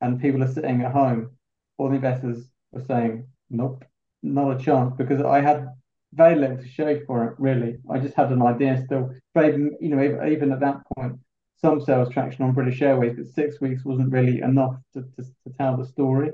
and 0.00 0.20
people 0.20 0.42
are 0.42 0.52
sitting 0.52 0.82
at 0.82 0.92
home, 0.92 1.30
all 1.78 1.88
the 1.88 1.96
investors 1.96 2.50
were 2.72 2.84
saying, 2.84 3.26
nope, 3.50 3.84
not 4.22 4.60
a 4.60 4.62
chance, 4.62 4.94
because 4.96 5.20
I 5.22 5.40
had 5.40 5.68
very 6.12 6.36
little 6.36 6.58
to 6.58 6.68
show 6.68 7.00
for 7.06 7.24
it, 7.28 7.34
really. 7.38 7.78
I 7.90 7.98
just 7.98 8.14
had 8.14 8.30
an 8.32 8.42
idea 8.42 8.82
still. 8.84 9.14
Even, 9.36 9.76
you 9.80 9.88
know, 9.88 10.26
even 10.26 10.52
at 10.52 10.60
that 10.60 10.82
point, 10.94 11.18
some 11.62 11.80
sales 11.80 12.10
traction 12.12 12.44
on 12.44 12.52
British 12.52 12.82
Airways, 12.82 13.16
but 13.16 13.28
six 13.28 13.60
weeks 13.60 13.84
wasn't 13.84 14.12
really 14.12 14.40
enough 14.40 14.76
to, 14.94 15.02
to, 15.02 15.22
to 15.24 15.54
tell 15.58 15.76
the 15.76 15.86
story. 15.86 16.32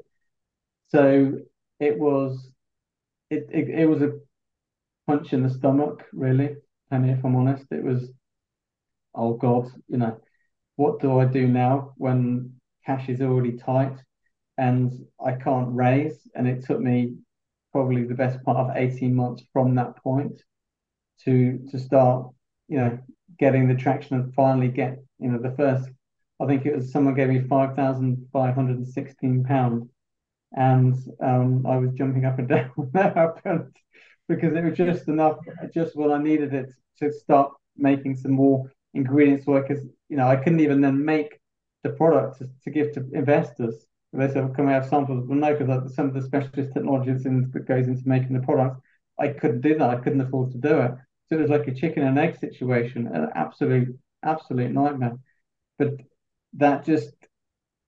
So 0.88 1.40
it 1.80 1.98
was 1.98 2.52
it, 3.30 3.48
it 3.52 3.70
it 3.70 3.86
was 3.86 4.02
a 4.02 4.12
punch 5.06 5.32
in 5.32 5.42
the 5.42 5.50
stomach, 5.50 6.04
really. 6.12 6.56
And 6.90 7.10
if 7.10 7.24
I'm 7.24 7.36
honest, 7.36 7.66
it 7.72 7.84
was, 7.84 8.10
oh 9.14 9.34
God, 9.34 9.68
you 9.88 9.98
know, 9.98 10.18
what 10.76 11.00
do 11.00 11.18
I 11.18 11.24
do 11.26 11.46
now 11.48 11.94
when 11.96 12.54
cash 12.86 13.08
is 13.08 13.20
already 13.20 13.58
tight 13.58 13.96
and 14.58 14.92
I 15.24 15.32
can't 15.34 15.74
raise? 15.74 16.28
And 16.34 16.48
it 16.48 16.64
took 16.64 16.80
me 16.80 17.16
probably 17.72 18.04
the 18.04 18.14
best 18.14 18.42
part 18.44 18.58
of 18.58 18.76
18 18.76 19.14
months 19.14 19.44
from 19.52 19.74
that 19.76 19.96
point 20.02 20.42
to 21.24 21.60
to 21.70 21.78
start, 21.78 22.30
you 22.68 22.78
know, 22.78 22.98
getting 23.38 23.68
the 23.68 23.76
traction 23.76 24.16
and 24.16 24.34
finally 24.34 24.68
get, 24.68 24.98
you 25.18 25.30
know, 25.30 25.38
the 25.38 25.54
first, 25.56 25.88
I 26.40 26.46
think 26.46 26.66
it 26.66 26.76
was 26.76 26.92
someone 26.92 27.14
gave 27.14 27.28
me 27.28 27.40
five 27.40 27.74
thousand 27.76 28.28
five 28.32 28.54
hundred 28.54 28.78
and 30.56 30.94
um, 31.22 31.66
I 31.66 31.76
was 31.76 31.92
jumping 31.94 32.24
up 32.24 32.38
and 32.38 32.48
down 32.48 32.70
when 32.76 32.90
that 32.94 33.16
happened 33.16 33.74
because 34.28 34.54
it 34.54 34.64
was 34.64 34.76
just 34.76 35.08
enough, 35.08 35.38
just 35.74 35.96
when 35.96 36.10
I 36.12 36.22
needed 36.22 36.54
it 36.54 36.70
to 37.00 37.12
start 37.12 37.52
making 37.76 38.16
some 38.16 38.32
more 38.32 38.70
ingredients 38.94 39.46
work. 39.46 39.68
Because 39.68 39.84
you 40.08 40.16
know, 40.16 40.28
I 40.28 40.36
couldn't 40.36 40.60
even 40.60 40.80
then 40.80 41.04
make 41.04 41.40
the 41.82 41.90
product 41.90 42.38
to, 42.38 42.48
to 42.64 42.70
give 42.70 42.92
to 42.92 43.06
investors. 43.12 43.86
They 44.12 44.28
said, 44.28 44.54
"Can 44.54 44.66
we 44.66 44.72
have 44.72 44.88
samples?" 44.88 45.26
Well, 45.26 45.38
no, 45.38 45.54
because 45.54 45.94
some 45.94 46.08
of 46.08 46.14
the 46.14 46.22
specialist 46.22 46.72
technologies 46.72 47.26
in, 47.26 47.50
that 47.52 47.66
goes 47.66 47.88
into 47.88 48.08
making 48.08 48.32
the 48.32 48.44
product, 48.44 48.80
I 49.18 49.28
couldn't 49.28 49.60
do 49.60 49.76
that. 49.78 49.90
I 49.90 49.96
couldn't 49.96 50.22
afford 50.22 50.52
to 50.52 50.58
do 50.58 50.78
it. 50.80 50.92
So 51.28 51.36
it 51.36 51.42
was 51.42 51.50
like 51.50 51.68
a 51.68 51.74
chicken 51.74 52.04
and 52.04 52.18
egg 52.18 52.38
situation, 52.38 53.06
an 53.08 53.28
absolute, 53.34 53.98
absolute 54.22 54.72
nightmare. 54.72 55.18
But 55.78 55.94
that 56.54 56.84
just 56.84 57.12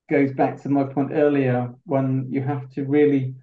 goes 0.08 0.32
back 0.32 0.60
to 0.62 0.68
my 0.68 0.84
point 0.84 1.12
earlier 1.12 1.72
when 1.84 2.26
you 2.30 2.42
have 2.42 2.68
to 2.70 2.84
really 2.84 3.34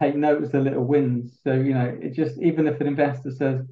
take 0.00 0.14
note 0.14 0.42
of 0.42 0.52
the 0.52 0.60
little 0.60 0.84
wins. 0.84 1.38
So, 1.42 1.54
you 1.54 1.74
know, 1.74 1.96
it 2.00 2.12
just, 2.12 2.38
even 2.40 2.66
if 2.66 2.80
an 2.80 2.86
investor 2.86 3.30
says, 3.30 3.62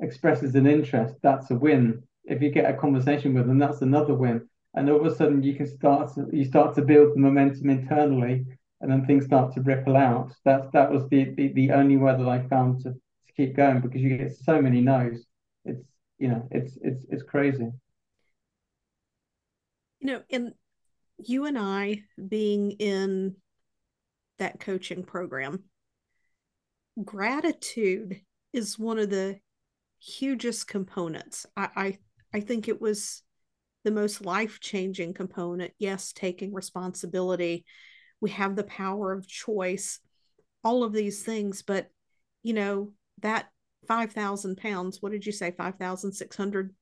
expresses 0.00 0.54
an 0.54 0.66
interest, 0.66 1.14
that's 1.22 1.50
a 1.50 1.54
win. 1.54 2.02
If 2.24 2.42
you 2.42 2.50
get 2.50 2.70
a 2.70 2.76
conversation 2.76 3.34
with 3.34 3.46
them, 3.46 3.58
that's 3.58 3.82
another 3.82 4.14
win. 4.14 4.48
And 4.74 4.88
all 4.90 5.04
of 5.04 5.06
a 5.06 5.14
sudden 5.14 5.42
you 5.42 5.54
can 5.54 5.66
start 5.66 6.14
to, 6.14 6.28
you 6.32 6.44
start 6.44 6.74
to 6.76 6.82
build 6.82 7.14
the 7.14 7.20
momentum 7.20 7.70
internally 7.70 8.46
and 8.80 8.90
then 8.90 9.06
things 9.06 9.24
start 9.24 9.54
to 9.54 9.60
ripple 9.60 9.96
out. 9.96 10.32
That's, 10.44 10.68
that 10.72 10.90
was 10.90 11.08
the, 11.08 11.24
the, 11.36 11.48
the 11.52 11.70
only 11.72 11.96
way 11.96 12.16
that 12.16 12.28
I 12.28 12.42
found 12.48 12.82
to, 12.82 12.90
to 12.90 13.32
keep 13.36 13.56
going 13.56 13.80
because 13.80 14.00
you 14.00 14.16
get 14.16 14.36
so 14.36 14.60
many 14.60 14.80
no's. 14.80 15.24
It's, 15.64 15.84
you 16.22 16.28
know, 16.28 16.46
it's, 16.52 16.78
it's, 16.82 17.04
it's 17.10 17.22
crazy. 17.24 17.68
You 19.98 20.06
know, 20.06 20.22
in 20.28 20.54
you 21.18 21.46
and 21.46 21.58
I 21.58 22.04
being 22.28 22.70
in 22.70 23.34
that 24.38 24.60
coaching 24.60 25.02
program, 25.02 25.64
gratitude 27.04 28.20
is 28.52 28.78
one 28.78 29.00
of 29.00 29.10
the 29.10 29.40
hugest 29.98 30.68
components. 30.68 31.44
I, 31.56 31.68
I, 31.74 31.98
I 32.32 32.38
think 32.38 32.68
it 32.68 32.80
was 32.80 33.24
the 33.82 33.90
most 33.90 34.24
life 34.24 34.60
changing 34.60 35.14
component. 35.14 35.72
Yes, 35.80 36.12
taking 36.12 36.54
responsibility. 36.54 37.64
We 38.20 38.30
have 38.30 38.54
the 38.54 38.62
power 38.62 39.12
of 39.12 39.26
choice, 39.26 39.98
all 40.62 40.84
of 40.84 40.92
these 40.92 41.24
things. 41.24 41.62
But, 41.62 41.88
you 42.44 42.54
know, 42.54 42.92
that 43.22 43.48
5,000 43.86 44.56
pounds, 44.56 44.98
what 45.00 45.12
did 45.12 45.26
you 45.26 45.32
say? 45.32 45.50
5,600? 45.50 46.74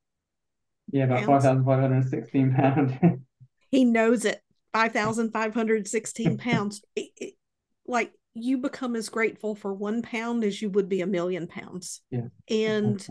Yeah, 0.93 1.05
about 1.05 1.25
5,516 1.25 2.55
pounds. 2.55 2.93
he 3.71 3.85
knows 3.85 4.25
it 4.25 4.41
5,516 4.73 6.39
pounds. 6.39 6.83
It, 6.97 7.11
it, 7.17 7.35
like 7.87 8.13
you 8.35 8.59
become 8.59 8.97
as 8.97 9.09
grateful 9.09 9.55
for 9.55 9.73
one 9.73 10.03
pound 10.03 10.45
as 10.45 10.61
you 10.61 10.71
would 10.71 10.89
be 10.89 11.01
a 11.01 11.07
million 11.07 11.47
pounds. 11.47 12.03
Yeah. 12.11 12.29
And 12.49 13.07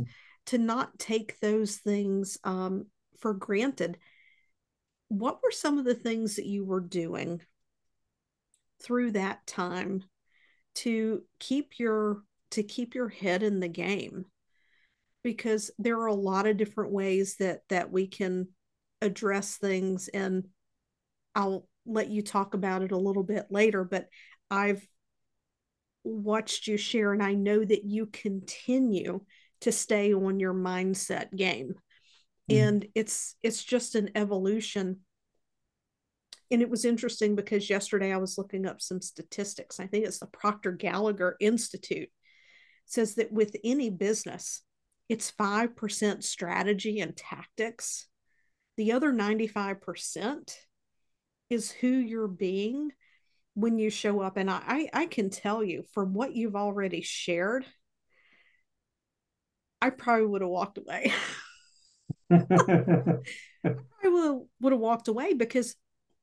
to 0.47 0.57
not 0.57 0.97
take 0.97 1.39
those 1.39 1.77
things 1.77 2.37
um, 2.43 2.87
for 3.19 3.33
granted. 3.33 3.97
What 5.09 5.39
were 5.43 5.51
some 5.51 5.77
of 5.77 5.85
the 5.85 5.95
things 5.95 6.35
that 6.35 6.45
you 6.45 6.65
were 6.65 6.79
doing 6.79 7.41
through 8.81 9.11
that 9.11 9.45
time 9.45 10.03
to 10.75 11.23
keep 11.39 11.77
your 11.77 12.23
to 12.51 12.63
keep 12.63 12.95
your 12.95 13.09
head 13.09 13.43
in 13.43 13.59
the 13.59 13.67
game? 13.67 14.25
Because 15.23 15.71
there 15.77 15.99
are 15.99 16.07
a 16.07 16.13
lot 16.13 16.47
of 16.47 16.57
different 16.57 16.91
ways 16.91 17.35
that 17.37 17.61
that 17.69 17.91
we 17.91 18.07
can 18.07 18.47
address 19.01 19.57
things 19.57 20.07
and 20.09 20.45
I'll 21.35 21.67
let 21.85 22.09
you 22.09 22.21
talk 22.21 22.53
about 22.53 22.81
it 22.81 22.91
a 22.91 22.97
little 22.97 23.23
bit 23.23 23.47
later, 23.49 23.83
but 23.83 24.07
I've 24.51 24.85
watched 26.03 26.67
you 26.67 26.77
share 26.77 27.13
and 27.13 27.23
I 27.23 27.33
know 27.33 27.63
that 27.63 27.85
you 27.85 28.07
continue 28.07 29.21
to 29.61 29.71
stay 29.71 30.13
on 30.13 30.39
your 30.39 30.53
mindset 30.53 31.35
game. 31.35 31.75
Mm. 32.49 32.55
And 32.55 32.85
it's 32.95 33.35
it's 33.43 33.63
just 33.63 33.95
an 33.95 34.11
evolution. 34.15 34.99
And 36.51 36.61
it 36.61 36.69
was 36.69 36.83
interesting 36.83 37.35
because 37.35 37.69
yesterday 37.69 38.11
I 38.11 38.17
was 38.17 38.37
looking 38.37 38.65
up 38.65 38.81
some 38.81 39.01
statistics. 39.01 39.79
I 39.79 39.85
think 39.85 40.05
it's 40.05 40.19
the 40.19 40.27
Proctor 40.27 40.71
Gallagher 40.71 41.35
Institute 41.39 42.03
it 42.03 42.11
says 42.89 43.15
that 43.15 43.31
with 43.31 43.55
any 43.63 43.89
business, 43.89 44.61
it's 45.07 45.31
5% 45.31 46.23
strategy 46.23 46.99
and 46.99 47.15
tactics. 47.15 48.07
The 48.77 48.91
other 48.91 49.13
95% 49.13 50.55
is 51.49 51.71
who 51.71 51.87
you're 51.87 52.27
being 52.27 52.91
when 53.53 53.77
you 53.77 53.89
show 53.89 54.21
up. 54.21 54.37
And 54.37 54.49
I, 54.49 54.89
I 54.93 55.05
can 55.05 55.29
tell 55.29 55.63
you 55.63 55.83
from 55.93 56.13
what 56.13 56.35
you've 56.35 56.55
already 56.55 57.01
shared, 57.01 57.65
I 59.81 59.91
probably 59.91 60.25
would 60.25 60.41
have 60.41 60.49
walked 60.49 60.77
away. 60.77 61.13
I 62.31 63.17
would 64.03 64.41
would 64.61 64.73
have 64.73 64.79
walked 64.79 65.07
away 65.07 65.33
because 65.33 65.75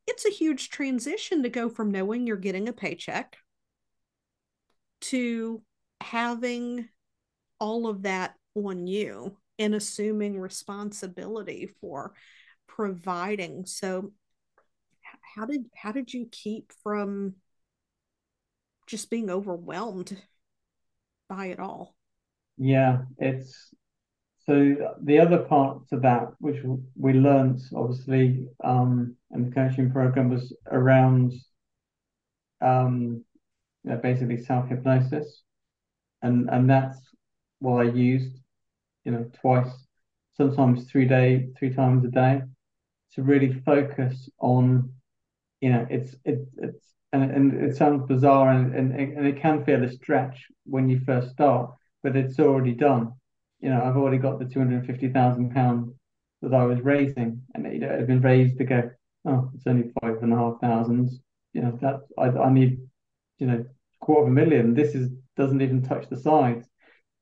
it's 0.06 0.24
a 0.24 0.30
huge 0.30 0.70
transition 0.70 1.42
to 1.42 1.48
go 1.48 1.68
from 1.68 1.90
knowing 1.90 2.26
you're 2.26 2.36
getting 2.36 2.68
a 2.68 2.72
paycheck 2.72 3.36
to 5.00 5.62
having 6.00 6.88
all 7.58 7.86
of 7.86 8.02
that 8.02 8.34
on 8.54 8.86
you 8.86 9.36
and 9.58 9.74
assuming 9.74 10.38
responsibility 10.38 11.70
for 11.80 12.14
providing. 12.66 13.66
So 13.66 14.12
how 15.22 15.46
did 15.46 15.66
how 15.74 15.92
did 15.92 16.12
you 16.12 16.28
keep 16.30 16.72
from 16.82 17.34
just 18.86 19.10
being 19.10 19.30
overwhelmed 19.30 20.16
by 21.28 21.46
it 21.46 21.58
all? 21.58 21.94
Yeah, 22.56 23.02
it's 23.18 23.74
so 24.46 24.94
the 25.02 25.18
other 25.18 25.38
part 25.38 25.88
to 25.88 25.98
that, 26.00 26.28
which 26.38 26.62
we 26.94 27.12
learned 27.12 27.60
obviously 27.74 28.46
um, 28.62 29.16
in 29.32 29.48
the 29.48 29.54
coaching 29.54 29.90
program, 29.90 30.30
was 30.30 30.54
around 30.70 31.32
um, 32.60 33.24
you 33.84 33.90
know, 33.90 33.96
basically 33.96 34.42
self 34.42 34.68
hypnosis, 34.68 35.42
and 36.22 36.48
and 36.50 36.68
that's 36.68 36.98
what 37.60 37.86
I 37.86 37.90
used, 37.90 38.38
you 39.04 39.12
know, 39.12 39.30
twice, 39.40 39.70
sometimes 40.36 40.90
three 40.90 41.06
day, 41.06 41.48
three 41.58 41.72
times 41.72 42.04
a 42.04 42.08
day, 42.08 42.42
to 43.14 43.22
really 43.22 43.52
focus 43.64 44.28
on 44.40 44.92
you 45.60 45.70
know, 45.70 45.86
it's 45.90 46.14
it, 46.24 46.46
it's 46.58 46.94
and, 47.12 47.30
and 47.30 47.54
it 47.64 47.76
sounds 47.76 48.06
bizarre 48.06 48.50
and, 48.50 48.74
and 48.74 48.92
and 48.92 49.26
it 49.26 49.40
can 49.40 49.64
feel 49.64 49.82
a 49.84 49.90
stretch 49.90 50.46
when 50.64 50.88
you 50.88 51.00
first 51.00 51.30
start, 51.30 51.70
but 52.02 52.16
it's 52.16 52.38
already 52.38 52.72
done. 52.72 53.12
You 53.60 53.70
know, 53.70 53.82
I've 53.82 53.96
already 53.96 54.18
got 54.18 54.38
the 54.38 54.44
two 54.44 54.58
hundred 54.58 54.78
and 54.78 54.86
fifty 54.86 55.08
thousand 55.08 55.52
pounds 55.54 55.92
that 56.42 56.54
I 56.54 56.64
was 56.64 56.80
raising, 56.80 57.42
and 57.54 57.72
you 57.72 57.80
know, 57.80 57.88
it 57.88 57.98
had 58.00 58.06
been 58.06 58.20
raised 58.20 58.58
to 58.58 58.64
go. 58.64 58.90
Oh, 59.24 59.50
it's 59.54 59.66
only 59.66 59.90
five 60.00 60.22
and 60.22 60.32
a 60.32 60.36
half 60.36 60.60
thousand. 60.60 61.10
You 61.52 61.62
know, 61.62 61.78
that 61.80 62.00
I 62.18 62.28
I 62.38 62.52
need, 62.52 62.78
you 63.38 63.46
know, 63.46 63.64
quarter 64.00 64.22
of 64.22 64.28
a 64.28 64.30
million. 64.30 64.74
This 64.74 64.94
is 64.94 65.10
doesn't 65.36 65.62
even 65.62 65.82
touch 65.82 66.08
the 66.08 66.16
sides. 66.16 66.66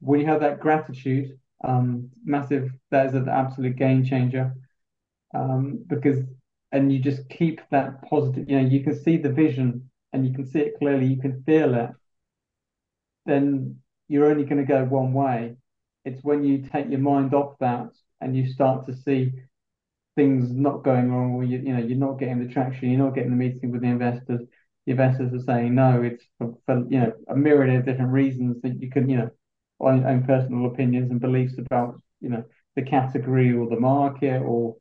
When 0.01 0.21
you 0.21 0.27
have 0.27 0.41
that 0.41 0.61
gratitude, 0.61 1.39
um, 1.65 2.11
massive. 2.25 2.71
That 2.91 3.07
is 3.07 3.15
an 3.15 3.29
absolute 3.29 3.77
game 3.77 4.05
changer. 4.05 4.55
Um, 5.35 5.85
because 5.87 6.23
and 6.73 6.93
you 6.93 6.99
just 6.99 7.29
keep 7.29 7.61
that 7.71 8.03
positive, 8.03 8.49
you 8.49 8.61
know, 8.61 8.69
you 8.69 8.83
can 8.83 9.01
see 9.01 9.17
the 9.17 9.31
vision 9.31 9.91
and 10.13 10.27
you 10.27 10.35
can 10.35 10.45
see 10.45 10.59
it 10.61 10.79
clearly, 10.79 11.07
you 11.07 11.21
can 11.21 11.43
feel 11.45 11.75
it, 11.75 11.91
then 13.27 13.77
you're 14.09 14.27
only 14.27 14.45
going 14.45 14.61
to 14.61 14.67
go 14.67 14.85
one 14.85 15.13
way. 15.13 15.57
It's 16.05 16.23
when 16.23 16.45
you 16.45 16.59
take 16.59 16.91
your 16.91 16.99
mind 16.99 17.33
off 17.33 17.57
that 17.61 17.91
and 18.21 18.37
you 18.37 18.47
start 18.49 18.87
to 18.87 18.97
see 18.97 19.33
things 20.17 20.51
not 20.51 20.83
going 20.83 21.13
wrong, 21.13 21.35
or 21.35 21.45
you, 21.45 21.59
you 21.59 21.73
know, 21.73 21.81
you're 21.81 21.97
not 21.97 22.19
getting 22.19 22.45
the 22.45 22.53
traction, 22.53 22.91
you're 22.91 23.05
not 23.05 23.15
getting 23.15 23.31
the 23.31 23.37
meeting 23.37 23.71
with 23.71 23.81
the 23.81 23.89
investors, 23.89 24.43
investors 24.87 25.33
are 25.33 25.45
saying 25.45 25.75
no. 25.75 26.03
It's 26.03 26.25
for, 26.39 26.55
for 26.67 26.85
you 26.89 27.01
know 27.01 27.13
a 27.29 27.37
myriad 27.37 27.77
of 27.77 27.87
different 27.87 28.13
reasons 28.13 28.61
that 28.63 28.81
you 28.81 28.91
can 28.91 29.09
you 29.09 29.19
know 29.19 29.31
own, 29.81 30.05
own 30.05 30.25
personal 30.25 30.67
opinions 30.67 31.11
and 31.11 31.21
beliefs 31.21 31.55
about 31.59 32.01
you 32.21 32.29
know 32.29 32.45
the 32.77 32.83
category 32.83 33.53
or 33.53 33.69
the 33.69 33.81
market 33.81 34.43
or 34.43 34.77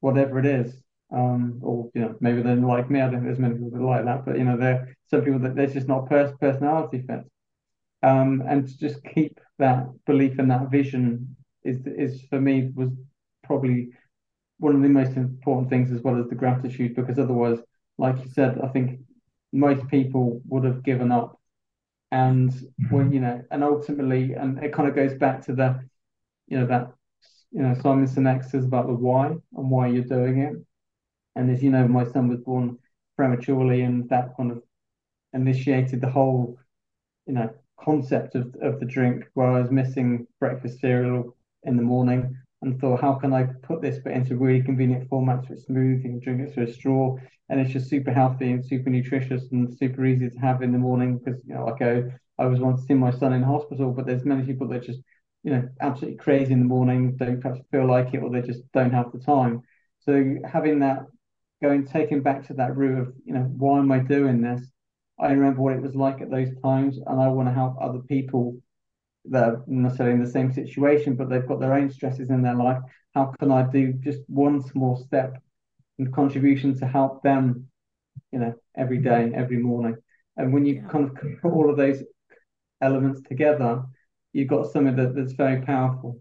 whatever 0.00 0.38
it 0.38 0.46
is. 0.46 0.74
Um, 1.12 1.60
or 1.62 1.90
you 1.94 2.00
know 2.00 2.16
maybe 2.20 2.40
they're 2.42 2.56
like 2.56 2.90
me. 2.90 3.00
I 3.00 3.04
don't 3.04 3.16
think 3.16 3.24
there's 3.24 3.38
many 3.38 3.54
people 3.54 3.70
that 3.70 3.84
like 3.84 4.04
that, 4.06 4.24
but 4.24 4.38
you 4.38 4.44
know 4.44 4.56
there 4.56 4.96
some 5.10 5.22
people 5.22 5.40
that 5.40 5.54
there's 5.54 5.74
just 5.74 5.88
not 5.88 6.08
pers- 6.08 6.36
personality 6.40 7.04
fit. 7.06 7.24
Um, 8.02 8.42
and 8.48 8.66
to 8.66 8.78
just 8.78 9.04
keep 9.04 9.38
that 9.58 9.86
belief 10.06 10.38
and 10.38 10.50
that 10.50 10.70
vision 10.70 11.36
is 11.64 11.78
is 11.86 12.22
for 12.30 12.40
me 12.40 12.70
was 12.74 12.90
probably 13.44 13.90
one 14.58 14.74
of 14.76 14.82
the 14.82 14.88
most 14.88 15.16
important 15.16 15.68
things 15.68 15.92
as 15.92 16.02
well 16.02 16.18
as 16.18 16.28
the 16.28 16.34
gratitude 16.34 16.94
because 16.94 17.18
otherwise, 17.18 17.58
like 17.98 18.16
you 18.24 18.30
said, 18.30 18.58
I 18.62 18.68
think 18.68 19.00
most 19.52 19.86
people 19.88 20.40
would 20.48 20.64
have 20.64 20.82
given 20.82 21.12
up. 21.12 21.38
And 22.10 22.50
mm-hmm. 22.50 22.94
when 22.94 23.12
you 23.12 23.20
know, 23.20 23.42
and 23.50 23.64
ultimately, 23.64 24.34
and 24.34 24.62
it 24.62 24.72
kind 24.72 24.88
of 24.88 24.94
goes 24.94 25.14
back 25.14 25.44
to 25.46 25.54
the, 25.54 25.80
you 26.46 26.58
know, 26.58 26.66
that 26.66 26.92
you 27.50 27.62
know, 27.62 27.74
Simon 27.82 28.06
Sinek 28.06 28.50
says 28.50 28.64
about 28.64 28.86
the 28.86 28.94
why 28.94 29.26
and 29.26 29.70
why 29.70 29.88
you're 29.88 30.04
doing 30.04 30.38
it. 30.38 30.54
And 31.36 31.50
as 31.50 31.62
you 31.62 31.70
know, 31.70 31.86
my 31.86 32.04
son 32.04 32.28
was 32.28 32.40
born 32.40 32.78
prematurely, 33.16 33.82
and 33.82 34.08
that 34.10 34.36
kind 34.36 34.52
of 34.52 34.62
initiated 35.32 36.00
the 36.00 36.10
whole, 36.10 36.58
you 37.26 37.34
know, 37.34 37.50
concept 37.80 38.34
of, 38.34 38.54
of 38.62 38.80
the 38.80 38.86
drink 38.86 39.24
where 39.34 39.50
I 39.50 39.60
was 39.60 39.70
missing 39.70 40.26
breakfast 40.38 40.80
cereal 40.80 41.36
in 41.64 41.76
the 41.76 41.82
morning 41.82 42.36
and 42.62 42.80
thought, 42.80 43.00
how 43.00 43.14
can 43.14 43.32
I 43.32 43.44
put 43.62 43.82
this 43.82 43.98
bit 43.98 44.14
into 44.14 44.36
really 44.36 44.62
convenient 44.62 45.10
formats 45.10 45.48
for 45.48 45.56
smooth? 45.56 46.02
You 46.04 46.10
can 46.10 46.20
drink 46.20 46.40
it 46.40 46.54
through 46.54 46.64
a 46.64 46.72
straw, 46.72 47.16
and 47.48 47.60
it's 47.60 47.72
just 47.72 47.90
super 47.90 48.12
healthy 48.12 48.52
and 48.52 48.64
super 48.64 48.88
nutritious 48.88 49.50
and 49.52 49.76
super 49.76 50.06
easy 50.06 50.30
to 50.30 50.38
have 50.38 50.62
in 50.62 50.72
the 50.72 50.78
morning. 50.78 51.18
Because 51.18 51.42
you 51.44 51.54
know, 51.54 51.66
like 51.66 51.82
I, 51.82 52.04
I 52.38 52.46
was 52.46 52.60
once 52.60 52.86
seeing 52.86 53.00
my 53.00 53.10
son 53.10 53.32
in 53.32 53.42
hospital, 53.42 53.90
but 53.90 54.06
there's 54.06 54.24
many 54.24 54.44
people 54.44 54.68
that 54.68 54.84
just, 54.84 55.00
you 55.42 55.52
know, 55.52 55.68
absolutely 55.80 56.18
crazy 56.18 56.52
in 56.52 56.60
the 56.60 56.64
morning, 56.64 57.16
don't 57.16 57.40
perhaps 57.40 57.60
feel 57.70 57.86
like 57.86 58.14
it, 58.14 58.22
or 58.22 58.30
they 58.30 58.42
just 58.42 58.62
don't 58.72 58.92
have 58.92 59.12
the 59.12 59.18
time. 59.18 59.62
So 60.00 60.36
having 60.50 60.78
that, 60.80 61.06
going 61.60 61.86
taking 61.86 62.22
back 62.22 62.46
to 62.46 62.54
that 62.54 62.76
root 62.76 62.98
of, 62.98 63.14
you 63.24 63.34
know, 63.34 63.42
why 63.42 63.78
am 63.78 63.92
I 63.92 63.98
doing 63.98 64.40
this? 64.40 64.62
I 65.18 65.30
remember 65.32 65.62
what 65.62 65.74
it 65.74 65.82
was 65.82 65.94
like 65.94 66.20
at 66.20 66.30
those 66.30 66.50
times, 66.62 66.98
and 67.06 67.20
I 67.20 67.28
want 67.28 67.48
to 67.48 67.54
help 67.54 67.76
other 67.80 68.00
people 68.00 68.56
that 69.26 69.44
are 69.44 69.64
necessarily 69.66 70.14
in 70.14 70.24
the 70.24 70.30
same 70.30 70.52
situation, 70.52 71.14
but 71.14 71.28
they've 71.28 71.46
got 71.46 71.60
their 71.60 71.74
own 71.74 71.90
stresses 71.90 72.30
in 72.30 72.42
their 72.42 72.54
life. 72.54 72.78
How 73.14 73.32
can 73.38 73.50
I 73.50 73.62
do 73.70 73.92
just 73.92 74.20
one 74.26 74.62
small 74.62 74.96
step 74.96 75.40
and 75.98 76.12
contribution 76.12 76.78
to 76.78 76.86
help 76.86 77.22
them, 77.22 77.68
you 78.32 78.38
know, 78.38 78.54
every 78.76 78.98
day, 78.98 79.30
every 79.34 79.58
morning? 79.58 79.96
And 80.36 80.52
when 80.52 80.64
you 80.64 80.76
yeah. 80.76 80.88
kind 80.88 81.04
of 81.04 81.14
put 81.40 81.52
all 81.52 81.70
of 81.70 81.76
those 81.76 82.02
elements 82.80 83.20
together, 83.28 83.84
you've 84.32 84.48
got 84.48 84.72
something 84.72 84.96
that, 84.96 85.14
that's 85.14 85.34
very 85.34 85.62
powerful. 85.62 86.20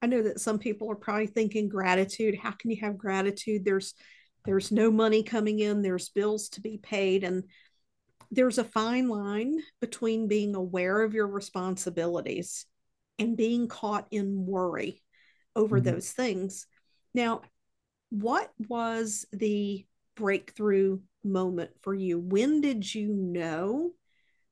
I 0.00 0.06
know 0.06 0.22
that 0.22 0.40
some 0.40 0.58
people 0.58 0.90
are 0.90 0.96
probably 0.96 1.26
thinking 1.26 1.68
gratitude. 1.68 2.38
How 2.40 2.52
can 2.52 2.70
you 2.70 2.80
have 2.82 2.96
gratitude? 2.96 3.64
There's 3.64 3.94
there's 4.44 4.72
no 4.72 4.90
money 4.90 5.22
coming 5.24 5.58
in, 5.58 5.82
there's 5.82 6.08
bills 6.08 6.48
to 6.50 6.60
be 6.60 6.78
paid. 6.78 7.24
And 7.24 7.44
there's 8.30 8.58
a 8.58 8.64
fine 8.64 9.08
line 9.08 9.60
between 9.80 10.28
being 10.28 10.54
aware 10.54 11.02
of 11.02 11.14
your 11.14 11.26
responsibilities 11.26 12.66
and 13.18 13.36
being 13.36 13.68
caught 13.68 14.06
in 14.10 14.46
worry 14.46 15.02
over 15.56 15.78
mm-hmm. 15.78 15.94
those 15.94 16.10
things. 16.12 16.66
Now, 17.14 17.42
what 18.10 18.50
was 18.68 19.26
the 19.32 19.86
breakthrough 20.14 21.00
moment 21.24 21.70
for 21.82 21.94
you? 21.94 22.18
When 22.18 22.60
did 22.60 22.94
you 22.94 23.08
know 23.08 23.92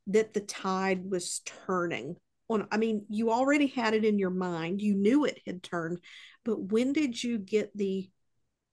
that 0.08 0.34
the 0.34 0.40
tide 0.40 1.10
was 1.10 1.42
turning? 1.66 2.16
On, 2.48 2.66
I 2.70 2.76
mean, 2.76 3.04
you 3.08 3.30
already 3.30 3.66
had 3.66 3.94
it 3.94 4.04
in 4.04 4.18
your 4.18 4.30
mind, 4.30 4.80
you 4.80 4.94
knew 4.94 5.24
it 5.24 5.40
had 5.46 5.62
turned, 5.62 6.00
but 6.44 6.60
when 6.60 6.92
did 6.92 7.22
you 7.22 7.38
get 7.38 7.76
the 7.76 8.08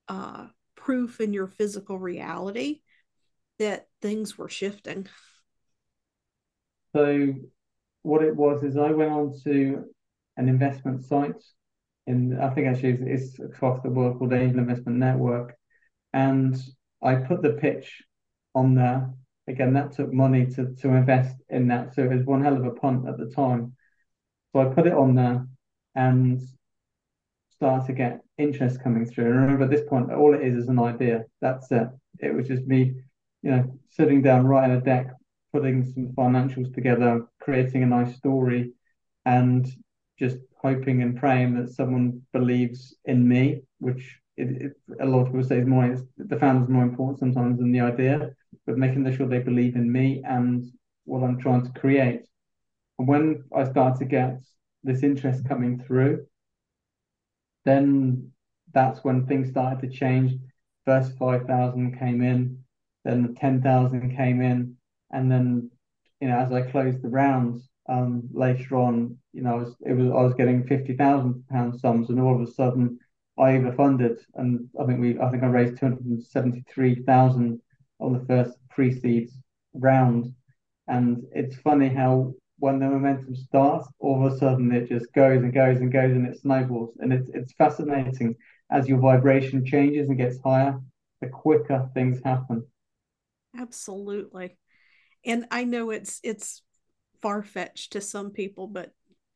uh, 0.08 0.46
proof 0.76 1.20
in 1.20 1.32
your 1.32 1.48
physical 1.48 1.98
reality 1.98 2.80
that 3.58 3.86
things 4.00 4.36
were 4.36 4.48
shifting. 4.48 5.08
So, 6.94 7.34
what 8.02 8.22
it 8.22 8.36
was 8.36 8.62
is 8.62 8.76
I 8.76 8.90
went 8.90 9.12
on 9.12 9.34
to 9.44 9.84
an 10.36 10.48
investment 10.48 11.04
site, 11.04 11.42
in 12.06 12.38
I 12.38 12.50
think 12.50 12.66
actually 12.66 12.90
it's, 12.90 13.02
it's 13.02 13.40
across 13.40 13.82
the 13.82 13.90
world 13.90 14.18
called 14.18 14.32
Angel 14.32 14.58
Investment 14.58 14.98
Network, 14.98 15.56
and 16.12 16.56
I 17.02 17.16
put 17.16 17.42
the 17.42 17.52
pitch 17.52 18.02
on 18.54 18.74
there. 18.74 19.10
Again, 19.46 19.74
that 19.74 19.92
took 19.92 20.12
money 20.12 20.46
to 20.54 20.74
to 20.80 20.88
invest 20.88 21.36
in 21.48 21.68
that, 21.68 21.94
so 21.94 22.02
it 22.02 22.12
was 22.12 22.24
one 22.24 22.42
hell 22.42 22.56
of 22.56 22.64
a 22.64 22.70
punt 22.70 23.08
at 23.08 23.18
the 23.18 23.30
time. 23.30 23.74
So 24.52 24.60
I 24.60 24.72
put 24.72 24.86
it 24.86 24.92
on 24.92 25.14
there, 25.14 25.46
and 25.94 26.40
started 27.50 27.86
to 27.86 27.92
get 27.92 28.20
interest 28.38 28.82
coming 28.82 29.06
through. 29.06 29.26
And 29.26 29.40
remember, 29.40 29.64
at 29.64 29.70
this 29.70 29.88
point, 29.88 30.12
all 30.12 30.34
it 30.34 30.42
is 30.42 30.54
is 30.54 30.68
an 30.68 30.78
idea. 30.78 31.24
That's 31.40 31.70
it. 31.70 31.88
It 32.20 32.34
was 32.34 32.48
just 32.48 32.66
me 32.66 32.94
you 33.44 33.50
know, 33.50 33.78
sitting 33.90 34.22
down, 34.22 34.46
writing 34.46 34.76
a 34.76 34.80
deck, 34.80 35.08
putting 35.52 35.84
some 35.84 36.08
financials 36.16 36.74
together, 36.74 37.26
creating 37.40 37.82
a 37.82 37.86
nice 37.86 38.16
story, 38.16 38.72
and 39.26 39.68
just 40.18 40.38
hoping 40.62 41.02
and 41.02 41.18
praying 41.18 41.54
that 41.54 41.70
someone 41.70 42.22
believes 42.32 42.96
in 43.04 43.28
me, 43.28 43.60
which 43.80 44.18
it, 44.38 44.62
it, 44.62 44.72
a 45.00 45.04
lot 45.04 45.20
of 45.20 45.26
people 45.26 45.44
say 45.44 45.58
is 45.58 45.66
more 45.66 45.94
the 46.16 46.38
founder's 46.38 46.70
more 46.70 46.82
important 46.84 47.18
sometimes 47.18 47.58
than 47.58 47.70
the 47.70 47.80
idea, 47.80 48.30
but 48.66 48.78
making 48.78 49.14
sure 49.14 49.28
they 49.28 49.40
believe 49.40 49.76
in 49.76 49.92
me 49.92 50.22
and 50.26 50.64
what 51.04 51.22
I'm 51.22 51.38
trying 51.38 51.64
to 51.64 51.80
create. 51.80 52.22
And 52.98 53.06
when 53.06 53.44
I 53.54 53.64
started 53.64 53.98
to 53.98 54.06
get 54.06 54.40
this 54.82 55.02
interest 55.02 55.46
coming 55.46 55.82
through, 55.86 56.26
then 57.66 58.30
that's 58.72 59.04
when 59.04 59.26
things 59.26 59.50
started 59.50 59.80
to 59.80 59.94
change. 59.94 60.32
First 60.86 61.12
5,000 61.18 61.98
came 61.98 62.22
in, 62.22 62.63
then 63.04 63.22
the 63.22 63.34
10,000 63.40 64.16
came 64.16 64.40
in. 64.40 64.76
And 65.12 65.30
then, 65.30 65.70
you 66.20 66.28
know, 66.28 66.38
as 66.38 66.52
I 66.52 66.62
closed 66.62 67.02
the 67.02 67.08
rounds 67.08 67.68
um, 67.88 68.28
later 68.32 68.76
on, 68.76 69.16
you 69.32 69.42
know, 69.42 69.52
I 69.52 69.58
was, 69.58 69.76
it 69.86 69.92
was, 69.92 70.10
I 70.10 70.22
was 70.22 70.34
getting 70.34 70.66
50,000 70.66 71.46
pound 71.48 71.78
sums 71.78 72.10
and 72.10 72.20
all 72.20 72.34
of 72.34 72.46
a 72.48 72.52
sudden 72.52 72.98
I 73.38 73.52
overfunded. 73.52 74.18
And 74.34 74.68
I 74.80 74.86
think 74.86 75.00
we, 75.00 75.18
I 75.18 75.30
think 75.30 75.42
I 75.42 75.46
raised 75.46 75.78
273,000 75.78 77.60
on 78.00 78.12
the 78.12 78.24
first 78.26 78.56
pre-seed 78.70 79.30
round. 79.74 80.32
And 80.88 81.24
it's 81.32 81.56
funny 81.56 81.88
how 81.88 82.34
when 82.58 82.78
the 82.78 82.86
momentum 82.86 83.34
starts, 83.34 83.88
all 83.98 84.24
of 84.24 84.32
a 84.32 84.38
sudden 84.38 84.72
it 84.72 84.88
just 84.88 85.12
goes 85.12 85.42
and 85.42 85.52
goes 85.52 85.78
and 85.78 85.92
goes 85.92 86.12
and 86.12 86.26
it 86.26 86.38
snowballs. 86.40 86.96
And 87.00 87.12
it's 87.12 87.28
it's 87.34 87.52
fascinating 87.54 88.36
as 88.70 88.88
your 88.88 88.98
vibration 88.98 89.64
changes 89.64 90.08
and 90.08 90.16
gets 90.16 90.38
higher, 90.40 90.78
the 91.20 91.28
quicker 91.28 91.90
things 91.94 92.20
happen. 92.24 92.64
Absolutely. 93.56 94.56
And 95.24 95.46
I 95.50 95.64
know 95.64 95.90
it's 95.90 96.20
it's 96.22 96.62
far-fetched 97.22 97.92
to 97.92 98.00
some 98.00 98.30
people, 98.30 98.66
but 98.68 98.92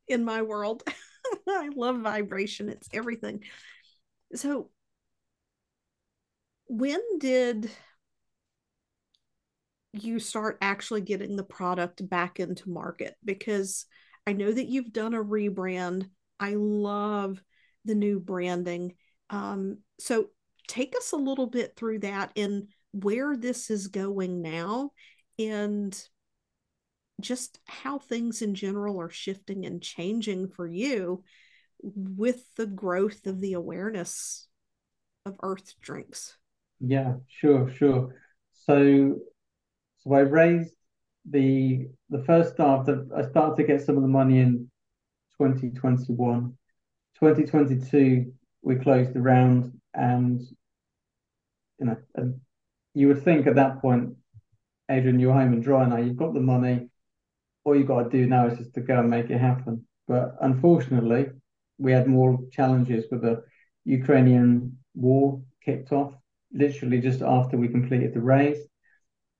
in 0.08 0.24
my 0.24 0.42
world, 0.42 0.82
I 1.48 1.70
love 1.74 2.00
vibration. 2.00 2.68
It's 2.68 2.88
everything. 2.92 3.44
So 4.34 4.70
when 6.68 7.00
did 7.18 7.70
you 9.92 10.18
start 10.18 10.58
actually 10.60 11.00
getting 11.00 11.36
the 11.36 11.42
product 11.42 12.06
back 12.08 12.40
into 12.40 12.68
market? 12.70 13.16
Because 13.24 13.86
I 14.26 14.32
know 14.32 14.50
that 14.52 14.66
you've 14.68 14.92
done 14.92 15.14
a 15.14 15.22
rebrand. 15.24 16.08
I 16.38 16.54
love 16.54 17.42
the 17.84 17.94
new 17.94 18.20
branding. 18.20 18.94
Um, 19.30 19.78
so 19.98 20.28
take 20.66 20.94
us 20.96 21.12
a 21.12 21.16
little 21.16 21.46
bit 21.46 21.74
through 21.76 22.00
that 22.00 22.32
and 22.36 22.68
where 23.02 23.36
this 23.36 23.70
is 23.70 23.88
going 23.88 24.42
now 24.42 24.90
and 25.38 26.00
just 27.20 27.58
how 27.66 27.98
things 27.98 28.42
in 28.42 28.54
general 28.54 29.00
are 29.00 29.10
shifting 29.10 29.66
and 29.66 29.82
changing 29.82 30.48
for 30.48 30.66
you 30.66 31.22
with 31.82 32.42
the 32.56 32.66
growth 32.66 33.26
of 33.26 33.40
the 33.40 33.54
awareness 33.54 34.46
of 35.26 35.36
Earth'd 35.42 35.80
Drinks. 35.80 36.36
Yeah 36.80 37.14
sure 37.28 37.70
sure. 37.70 38.14
So 38.52 39.18
so 39.98 40.14
i 40.14 40.20
raised 40.20 40.74
the 41.28 41.88
the 42.10 42.22
first 42.24 42.54
start 42.54 42.88
i 43.16 43.22
started 43.28 43.56
to 43.56 43.64
get 43.64 43.82
some 43.82 43.96
of 43.96 44.02
the 44.02 44.08
money 44.08 44.38
in 44.38 44.70
2021 45.40 46.56
2022 47.20 48.32
we 48.62 48.76
closed 48.76 49.12
the 49.12 49.20
round 49.20 49.72
and 49.94 50.40
you 51.78 51.86
know 51.86 51.96
you 52.98 53.06
would 53.06 53.22
think 53.22 53.46
at 53.46 53.54
that 53.54 53.80
point, 53.80 54.16
Adrian, 54.90 55.20
you're 55.20 55.32
home 55.32 55.52
and 55.52 55.62
dry 55.62 55.86
now. 55.86 55.98
You've 55.98 56.16
got 56.16 56.34
the 56.34 56.40
money. 56.40 56.88
All 57.64 57.76
you've 57.76 57.86
got 57.86 58.02
to 58.02 58.10
do 58.10 58.26
now 58.26 58.48
is 58.48 58.58
just 58.58 58.74
to 58.74 58.80
go 58.80 58.98
and 58.98 59.08
make 59.08 59.30
it 59.30 59.38
happen. 59.38 59.86
But 60.08 60.34
unfortunately, 60.40 61.26
we 61.78 61.92
had 61.92 62.08
more 62.08 62.40
challenges 62.50 63.04
with 63.08 63.22
the 63.22 63.44
Ukrainian 63.84 64.78
war 64.94 65.40
kicked 65.64 65.92
off 65.92 66.12
literally 66.52 67.00
just 67.00 67.22
after 67.22 67.56
we 67.56 67.68
completed 67.68 68.14
the 68.14 68.20
raise. 68.20 68.66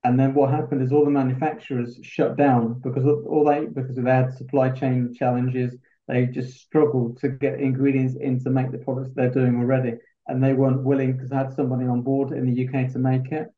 And 0.05 0.21
then 0.21 0.35
what 0.35 0.51
happened 0.51 0.83
is 0.83 0.93
all 0.93 1.05
the 1.05 1.11
manufacturers 1.11 1.99
shut 2.03 2.37
down 2.37 2.81
because 2.81 3.07
of 3.07 3.27
all 3.27 3.45
they 3.45 3.67
because 3.67 3.97
they 3.97 4.09
had 4.09 4.35
supply 4.35 4.71
chain 4.71 5.13
challenges. 5.19 5.75
They 6.07 6.27
just 6.27 6.61
struggled 6.61 7.19
to 7.23 7.29
get 7.31 7.61
ingredients 7.61 8.15
in 8.21 8.39
to 8.45 8.51
make 8.51 8.71
the 8.71 8.79
products 8.79 9.11
they're 9.15 9.31
doing 9.31 9.57
already, 9.57 9.95
and 10.29 10.43
they 10.43 10.53
weren't 10.53 10.85
willing 10.85 11.15
because 11.15 11.33
I 11.33 11.39
had 11.39 11.55
somebody 11.55 11.87
on 11.87 12.03
board 12.03 12.33
in 12.33 12.53
the 12.53 12.67
UK 12.67 12.93
to 12.93 12.99
make 12.99 13.33
it, 13.33 13.49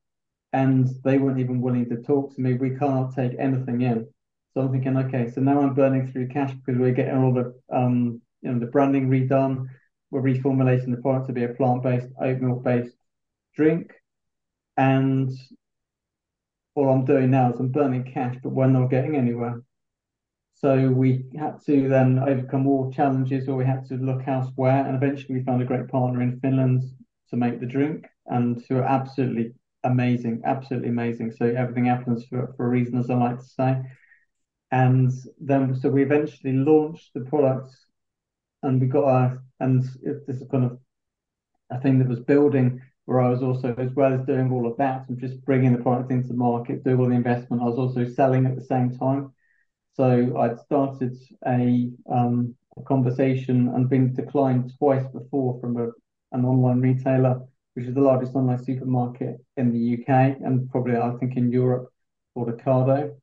and 0.53 0.89
they 1.05 1.18
weren't 1.18 1.41
even 1.41 1.61
willing 1.61 1.89
to 1.91 1.97
talk 2.03 2.35
to 2.35 2.41
me. 2.41 2.55
We 2.55 2.77
can't 2.77 3.14
take 3.14 3.33
anything 3.39 3.83
in. 3.83 4.09
So 4.55 4.62
I'm 4.62 4.73
thinking, 4.73 4.97
okay, 4.97 5.31
so 5.31 5.41
now 5.41 5.61
I'm 5.61 5.75
burning 5.75 6.11
through 6.11 6.29
cash 6.29 6.53
because 6.53 6.81
we're 6.81 6.93
getting 6.93 7.16
all 7.16 7.33
the 7.33 7.55
um, 7.73 8.21
you 8.43 8.53
know, 8.53 8.59
the 8.59 8.66
branding 8.66 9.09
redone. 9.09 9.66
We're 10.11 10.23
reformulating 10.23 10.91
the 10.91 11.01
product 11.01 11.29
to 11.29 11.33
be 11.33 11.45
a 11.45 11.51
plant-based, 11.51 12.09
oat 12.21 12.41
milk-based 12.41 12.97
drink, 13.55 13.93
and 14.77 15.31
all 16.75 16.89
I'm 16.89 17.05
doing 17.05 17.31
now 17.31 17.53
is 17.53 17.61
I'm 17.61 17.68
burning 17.68 18.11
cash, 18.12 18.37
but 18.43 18.51
we're 18.51 18.66
not 18.66 18.91
getting 18.91 19.16
anywhere. 19.16 19.62
So 20.61 20.91
we 20.91 21.25
had 21.39 21.65
to 21.65 21.89
then 21.89 22.19
overcome 22.19 22.67
all 22.67 22.93
challenges, 22.93 23.49
or 23.49 23.57
we 23.57 23.65
had 23.65 23.87
to 23.87 23.95
look 23.95 24.29
elsewhere, 24.29 24.85
and 24.87 24.95
eventually 24.95 25.39
we 25.39 25.45
found 25.45 25.63
a 25.63 25.65
great 25.65 25.89
partner 25.89 26.21
in 26.21 26.39
Finland 26.41 26.83
to 27.31 27.37
make 27.37 27.61
the 27.61 27.67
drink, 27.67 28.07
and 28.27 28.63
who 28.69 28.77
are 28.77 28.85
absolutely 28.85 29.55
amazing, 29.85 30.43
absolutely 30.45 30.91
amazing. 30.91 31.33
So 31.33 31.47
everything 31.47 31.87
happens 31.87 32.27
for, 32.27 32.53
for 32.59 32.67
a 32.67 32.69
reason, 32.69 32.99
as 32.99 33.09
I 33.09 33.15
like 33.15 33.39
to 33.39 33.45
say. 33.45 33.81
And 34.71 35.11
then, 35.41 35.75
so 35.81 35.89
we 35.89 36.03
eventually 36.03 36.53
launched 36.53 37.15
the 37.15 37.23
product, 37.23 37.75
and 38.63 38.79
we 38.83 38.87
got 38.87 39.05
our 39.05 39.43
and 39.61 39.83
this 40.05 40.43
is 40.43 40.49
kind 40.51 40.65
of 40.65 40.79
a 41.71 41.81
thing 41.81 41.99
that 42.01 42.09
was 42.09 42.21
building 42.21 42.83
where 43.07 43.21
I 43.21 43.31
was 43.31 43.43
also, 43.43 43.75
as 43.79 43.95
well 43.95 44.13
as 44.13 44.27
doing 44.27 44.53
all 44.53 44.67
of 44.67 44.77
that 44.77 45.09
and 45.09 45.19
just 45.19 45.43
bringing 45.47 45.73
the 45.73 45.83
product 45.83 46.11
into 46.11 46.29
the 46.29 46.35
market, 46.35 46.85
doing 46.85 47.01
all 47.01 47.09
the 47.09 47.15
investment, 47.15 47.63
I 47.63 47.65
was 47.65 47.79
also 47.79 48.05
selling 48.05 48.45
at 48.45 48.57
the 48.57 48.65
same 48.65 48.97
time. 48.99 49.33
So 49.93 50.36
I'd 50.38 50.59
started 50.61 51.16
a, 51.47 51.91
um, 52.11 52.55
a 52.76 52.82
conversation 52.82 53.68
and 53.68 53.88
been 53.88 54.14
declined 54.14 54.72
twice 54.78 55.07
before 55.12 55.61
from 55.61 55.76
a, 55.76 55.88
an 56.32 56.45
online 56.45 56.80
retailer, 56.80 57.41
which 57.74 57.86
is 57.86 57.95
the 57.95 58.01
largest 58.01 58.34
online 58.34 58.62
supermarket 58.64 59.36
in 59.57 59.72
the 59.72 59.78
UK 59.78 60.36
and 60.43 60.70
probably 60.70 60.97
I 60.97 61.12
think 61.18 61.36
in 61.36 61.51
Europe 61.51 61.93
called 62.34 62.49
Ocado 62.49 63.14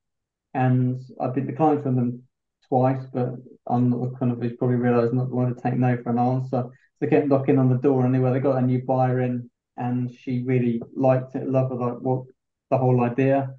and 0.53 0.99
I've 1.19 1.33
been 1.35 1.47
declined 1.47 1.83
from 1.83 1.95
them 1.95 2.23
twice, 2.67 3.05
but 3.13 3.35
I'm 3.67 3.89
not 3.89 4.19
kind 4.19 4.31
of 4.31 4.43
you 4.43 4.55
probably 4.57 4.77
realise 4.77 5.13
not 5.13 5.29
want 5.29 5.55
to 5.55 5.61
take 5.61 5.75
no 5.77 5.97
for 6.01 6.09
an 6.09 6.19
answer. 6.19 6.49
So 6.49 6.71
they 6.99 7.07
kept 7.07 7.27
knocking 7.27 7.59
on 7.59 7.69
the 7.69 7.77
door, 7.77 8.05
anyway, 8.05 8.33
they 8.33 8.39
got 8.39 8.57
a 8.57 8.65
new 8.65 8.83
buyer 8.83 9.21
in, 9.21 9.49
and 9.77 10.11
she 10.13 10.43
really 10.43 10.81
liked 10.95 11.35
it, 11.35 11.47
loved 11.47 11.73
it, 11.73 11.75
like 11.75 11.99
what 11.99 12.23
the 12.71 12.77
whole 12.77 13.03
idea, 13.03 13.55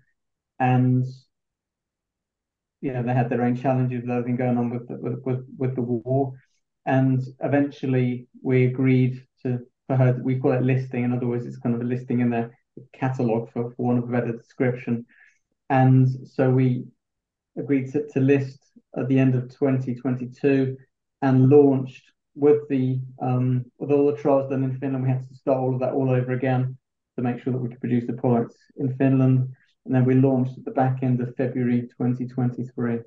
and 0.59 1.05
you 2.81 2.93
know 2.93 3.03
they 3.03 3.15
had 3.15 3.29
their 3.29 3.43
own 3.43 3.57
challenges 3.57 4.05
with 4.07 4.25
been 4.25 4.37
going 4.37 4.59
on 4.59 4.71
with 4.71 4.89
the, 4.89 4.97
with, 4.97 5.23
with 5.25 5.47
with 5.57 5.75
the 5.75 5.83
war, 5.83 6.33
and 6.87 7.23
eventually 7.41 8.29
we 8.43 8.67
agreed 8.67 9.25
to 9.43 9.61
for 9.87 9.97
her 9.97 10.21
we 10.23 10.39
call 10.39 10.53
it 10.53 10.63
listing. 10.63 11.05
In 11.05 11.13
other 11.13 11.27
words, 11.27 11.47
it's 11.47 11.59
kind 11.59 11.75
of 11.75 11.81
a 11.81 11.85
listing 11.85 12.21
in 12.21 12.31
their 12.31 12.57
catalogue 12.93 13.51
for, 13.53 13.71
for 13.73 13.87
one 13.87 13.99
of 13.99 14.05
a 14.05 14.13
better 14.13 14.33
description 14.33 15.05
and 15.71 16.09
so 16.27 16.51
we 16.51 16.85
agreed 17.57 17.93
to, 17.93 18.07
to 18.09 18.21
list 18.21 18.59
at 18.97 19.09
the 19.09 19.19
end 19.19 19.35
of 19.35 19.49
2022 19.51 20.77
and 21.23 21.49
launched 21.49 22.05
with 22.35 22.69
the 22.69 23.01
um, 23.21 23.65
with 23.79 23.91
all 23.91 24.07
the 24.07 24.17
trials 24.17 24.51
done 24.51 24.65
in 24.65 24.79
Finland. 24.79 25.05
We 25.05 25.11
had 25.11 25.29
to 25.29 25.35
start 25.35 25.59
all 25.59 25.75
of 25.75 25.81
that 25.81 25.93
all 25.93 26.11
over 26.11 26.33
again 26.33 26.77
to 27.17 27.23
make 27.23 27.43
sure 27.43 27.53
that 27.53 27.59
we 27.59 27.69
could 27.69 27.81
produce 27.81 28.07
the 28.07 28.13
products 28.13 28.57
in 28.77 28.95
Finland. 28.97 29.49
And 29.89 29.97
then 29.97 30.05
we 30.05 30.17
launched 30.17 30.59
at 30.59 30.67
the 30.67 30.71
back 30.71 31.03
end 31.03 31.19
of 31.23 31.35
February 31.37 31.81
2023. 31.81 32.99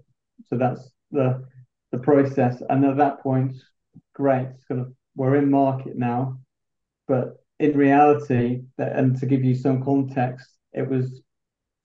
So 0.47 0.57
that's 0.57 0.89
the 1.11 1.45
the 1.91 1.99
process. 1.99 2.63
And 2.69 2.83
at 2.85 2.97
that 2.97 3.21
point, 3.21 3.53
great, 4.15 4.47
kind 4.67 4.81
of 4.81 4.91
we're 5.15 5.35
in 5.35 5.51
market 5.51 5.95
now. 5.95 6.39
But 7.07 7.35
in 7.59 7.77
reality, 7.77 8.63
and 8.79 9.15
to 9.19 9.27
give 9.27 9.43
you 9.43 9.53
some 9.53 9.83
context, 9.83 10.49
it 10.73 10.89
was 10.89 11.21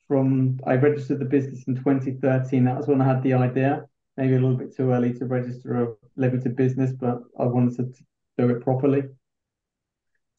from 0.09 0.61
I 0.66 0.76
registered 0.76 1.18
the 1.18 1.26
business 1.26 1.64
in 1.68 1.76
2013. 1.76 2.64
That 2.64 2.78
was 2.78 2.86
when 2.86 3.03
I 3.03 3.07
had 3.07 3.22
the 3.22 3.34
idea. 3.34 3.84
Maybe 4.16 4.32
a 4.32 4.38
little 4.38 4.57
bit 4.57 4.74
too 4.74 4.92
early 4.92 5.12
to 5.12 5.26
register 5.26 5.82
a 5.82 5.94
limited 6.16 6.57
business, 6.57 6.92
but 6.92 7.18
I 7.38 7.44
wanted 7.44 7.94
to 7.94 8.05
do 8.38 8.49
it 8.49 8.62
properly. 8.62 9.03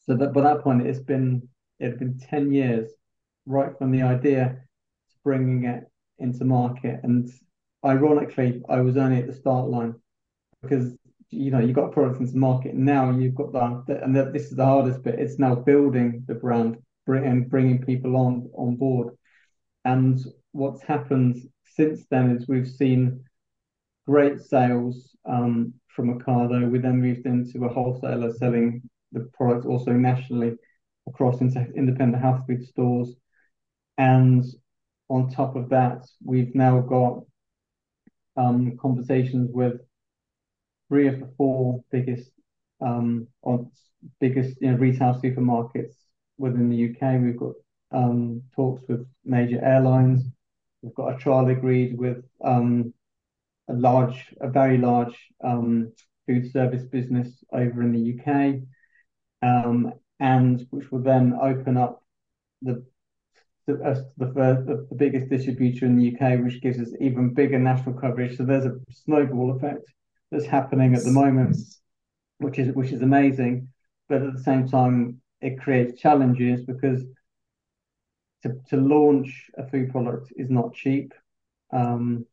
So 0.00 0.16
that 0.16 0.32
by 0.32 0.40
that 0.40 0.62
point, 0.62 0.84
it's 0.84 0.98
been 0.98 1.48
it 1.78 1.90
had 1.90 1.98
been 2.00 2.18
10 2.18 2.52
years 2.52 2.90
right 3.48 3.76
from 3.76 3.90
the 3.90 4.02
idea 4.02 4.60
to 5.10 5.16
bringing 5.24 5.64
it 5.64 5.84
into 6.18 6.44
market. 6.44 7.00
And 7.02 7.28
ironically, 7.84 8.62
I 8.68 8.80
was 8.80 8.96
only 8.96 9.18
at 9.18 9.26
the 9.26 9.34
start 9.34 9.68
line 9.68 9.94
because 10.62 10.96
you 11.30 11.50
know 11.50 11.60
you 11.60 11.72
got 11.72 11.92
products 11.92 12.20
into 12.20 12.36
market 12.38 12.74
now 12.74 13.10
you've 13.10 13.34
got 13.34 13.52
that 13.52 14.02
and 14.02 14.16
this 14.16 14.44
is 14.44 14.56
the 14.56 14.64
hardest 14.64 15.02
bit 15.02 15.18
it's 15.18 15.38
now 15.38 15.54
building 15.54 16.24
the 16.26 16.34
brand 16.34 16.78
and 17.06 17.50
bringing 17.50 17.84
people 17.84 18.16
on 18.16 18.48
on 18.56 18.76
board 18.76 19.14
and 19.84 20.18
what's 20.52 20.82
happened 20.82 21.36
since 21.64 22.06
then 22.10 22.30
is 22.30 22.48
we've 22.48 22.68
seen 22.68 23.22
great 24.06 24.40
sales 24.40 25.14
um, 25.26 25.74
from 25.94 26.18
Ocado. 26.18 26.70
We 26.70 26.78
then 26.78 27.00
moved 27.00 27.26
into 27.26 27.64
a 27.64 27.68
wholesaler 27.68 28.32
selling 28.32 28.82
the 29.12 29.28
product 29.34 29.66
also 29.66 29.92
nationally 29.92 30.54
across 31.06 31.40
independent 31.40 32.22
health 32.22 32.42
food 32.46 32.64
stores. 32.66 33.14
And 33.98 34.44
on 35.10 35.30
top 35.30 35.56
of 35.56 35.68
that, 35.70 36.06
we've 36.24 36.54
now 36.54 36.80
got 36.80 37.24
um, 38.36 38.76
conversations 38.80 39.50
with 39.52 39.80
three 40.88 41.08
of 41.08 41.20
the 41.20 41.28
four 41.36 41.82
biggest 41.90 42.30
um, 42.80 43.26
biggest 44.20 44.56
you 44.60 44.70
know, 44.70 44.76
retail 44.76 45.20
supermarkets 45.22 45.94
within 46.38 46.70
the 46.70 46.90
UK. 46.90 47.20
We've 47.20 47.36
got 47.36 47.54
um, 47.90 48.42
talks 48.54 48.82
with 48.88 49.06
major 49.24 49.62
airlines. 49.62 50.24
We've 50.82 50.94
got 50.94 51.14
a 51.14 51.18
trial 51.18 51.48
agreed 51.48 51.98
with 51.98 52.24
um, 52.44 52.94
a 53.68 53.72
large, 53.72 54.32
a 54.40 54.48
very 54.48 54.78
large 54.78 55.16
um, 55.42 55.92
food 56.26 56.52
service 56.52 56.84
business 56.84 57.28
over 57.52 57.82
in 57.82 57.92
the 57.92 58.14
UK, 58.14 58.60
um, 59.42 59.92
and 60.20 60.66
which 60.70 60.90
will 60.92 61.02
then 61.02 61.34
open 61.40 61.76
up 61.76 62.04
the 62.62 62.84
the, 63.68 63.74
uh, 63.84 64.02
the, 64.16 64.32
first, 64.32 64.66
the 64.66 64.94
biggest 64.96 65.28
distributor 65.28 65.84
in 65.84 65.96
the 65.96 66.16
UK, 66.16 66.40
which 66.42 66.62
gives 66.62 66.80
us 66.80 66.88
even 67.00 67.34
bigger 67.34 67.58
national 67.58 67.94
coverage. 67.94 68.36
So 68.36 68.44
there's 68.44 68.64
a 68.64 68.78
snowball 68.90 69.54
effect 69.54 69.84
that's 70.30 70.46
happening 70.46 70.94
at 70.94 71.04
the 71.04 71.10
moment, 71.10 71.56
which 72.38 72.58
is 72.58 72.74
which 72.74 72.92
is 72.92 73.02
amazing. 73.02 73.68
But 74.08 74.22
at 74.22 74.32
the 74.32 74.42
same 74.42 74.66
time, 74.66 75.20
it 75.42 75.60
creates 75.60 76.00
challenges 76.00 76.62
because 76.62 77.04
to, 78.42 78.56
to 78.70 78.76
launch 78.78 79.50
a 79.58 79.68
food 79.68 79.90
product 79.90 80.32
is 80.36 80.48
not 80.48 80.74
cheap. 80.74 81.12
Um, 81.70 82.24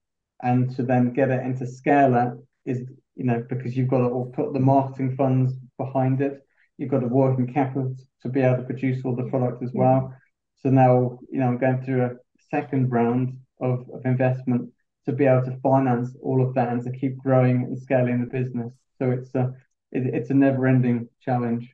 and 0.42 0.74
to 0.76 0.84
then 0.84 1.12
get 1.12 1.32
it 1.32 1.46
into 1.46 1.68
scale 1.68 2.40
is 2.66 2.84
you 3.16 3.24
know, 3.24 3.44
because 3.48 3.76
you've 3.76 3.88
got 3.90 4.08
to 4.08 4.32
put 4.34 4.54
the 4.54 4.60
marketing 4.60 5.16
funds 5.16 5.54
behind 5.78 6.22
it. 6.22 6.46
You've 6.78 6.92
got 6.92 7.04
a 7.04 7.08
working 7.08 7.52
capital 7.54 7.96
to 8.22 8.30
be 8.30 8.42
able 8.42 8.58
to 8.58 8.64
produce 8.64 9.04
all 9.04 9.16
the 9.16 9.30
product 9.30 9.64
as 9.64 9.72
well. 9.74 10.14
So 10.58 10.70
now, 10.70 11.20
you 11.32 11.40
know, 11.40 11.48
I'm 11.48 11.58
going 11.58 11.84
through 11.84 12.06
a 12.06 12.12
second 12.50 12.92
round 12.92 13.38
of, 13.62 13.86
of 13.94 14.06
investment 14.06 14.72
to 15.06 15.14
be 15.14 15.26
able 15.26 15.46
to 15.46 15.58
finance 15.62 16.16
all 16.22 16.46
of 16.46 16.54
that 16.56 16.70
and 16.70 16.84
to 16.84 16.92
keep 16.92 17.18
growing 17.18 17.64
and 17.64 17.80
scaling 17.80 18.22
the 18.22 18.28
business. 18.28 18.74
So 18.98 19.12
it's 19.12 19.34
a 19.36 19.54
it, 19.92 20.14
it's 20.14 20.30
a 20.30 20.34
never 20.34 20.68
ending 20.68 21.10
challenge. 21.22 21.74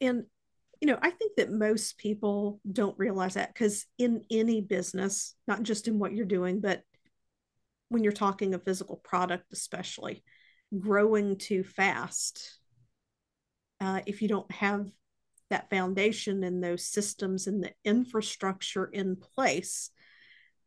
And 0.00 0.24
you 0.80 0.86
know, 0.86 0.98
I 1.00 1.10
think 1.10 1.36
that 1.36 1.52
most 1.52 1.98
people 1.98 2.60
don't 2.70 2.98
realize 2.98 3.34
that 3.34 3.52
because 3.52 3.86
in 3.98 4.24
any 4.30 4.62
business, 4.62 5.34
not 5.46 5.62
just 5.62 5.88
in 5.88 5.98
what 5.98 6.12
you're 6.12 6.24
doing, 6.24 6.60
but 6.60 6.82
when 7.90 8.02
you're 8.02 8.12
talking 8.12 8.54
a 8.54 8.58
physical 8.58 8.96
product, 8.96 9.52
especially 9.52 10.22
growing 10.78 11.36
too 11.36 11.64
fast, 11.64 12.58
uh, 13.80 14.00
if 14.06 14.22
you 14.22 14.28
don't 14.28 14.50
have 14.50 14.86
that 15.50 15.68
foundation 15.70 16.44
and 16.44 16.62
those 16.62 16.86
systems 16.86 17.46
and 17.46 17.62
the 17.62 17.72
infrastructure 17.84 18.86
in 18.86 19.16
place, 19.16 19.90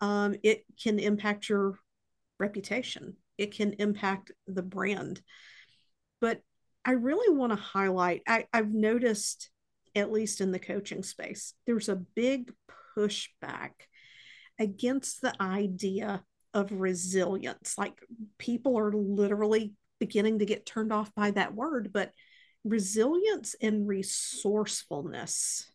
um, 0.01 0.35
it 0.43 0.65
can 0.81 0.99
impact 0.99 1.49
your 1.49 1.79
reputation. 2.39 3.15
It 3.37 3.55
can 3.55 3.73
impact 3.73 4.31
the 4.47 4.61
brand. 4.61 5.21
But 6.21 6.41
I 6.85 6.91
really 6.91 7.35
want 7.35 7.51
to 7.51 7.57
highlight, 7.57 8.21
I, 8.27 8.45
I've 8.53 8.73
noticed 8.73 9.49
at 9.95 10.11
least 10.11 10.41
in 10.41 10.51
the 10.51 10.59
coaching 10.59 11.03
space, 11.03 11.53
there's 11.65 11.89
a 11.89 11.95
big 11.95 12.51
pushback 12.97 13.71
against 14.59 15.21
the 15.21 15.33
idea 15.41 16.23
of 16.53 16.71
resilience. 16.71 17.77
Like 17.77 17.99
people 18.37 18.77
are 18.77 18.91
literally 18.91 19.73
beginning 19.99 20.39
to 20.39 20.45
get 20.45 20.65
turned 20.65 20.91
off 20.91 21.13
by 21.15 21.31
that 21.31 21.55
word, 21.55 21.91
but 21.93 22.11
resilience 22.63 23.55
and 23.61 23.87
resourcefulness 23.87 25.69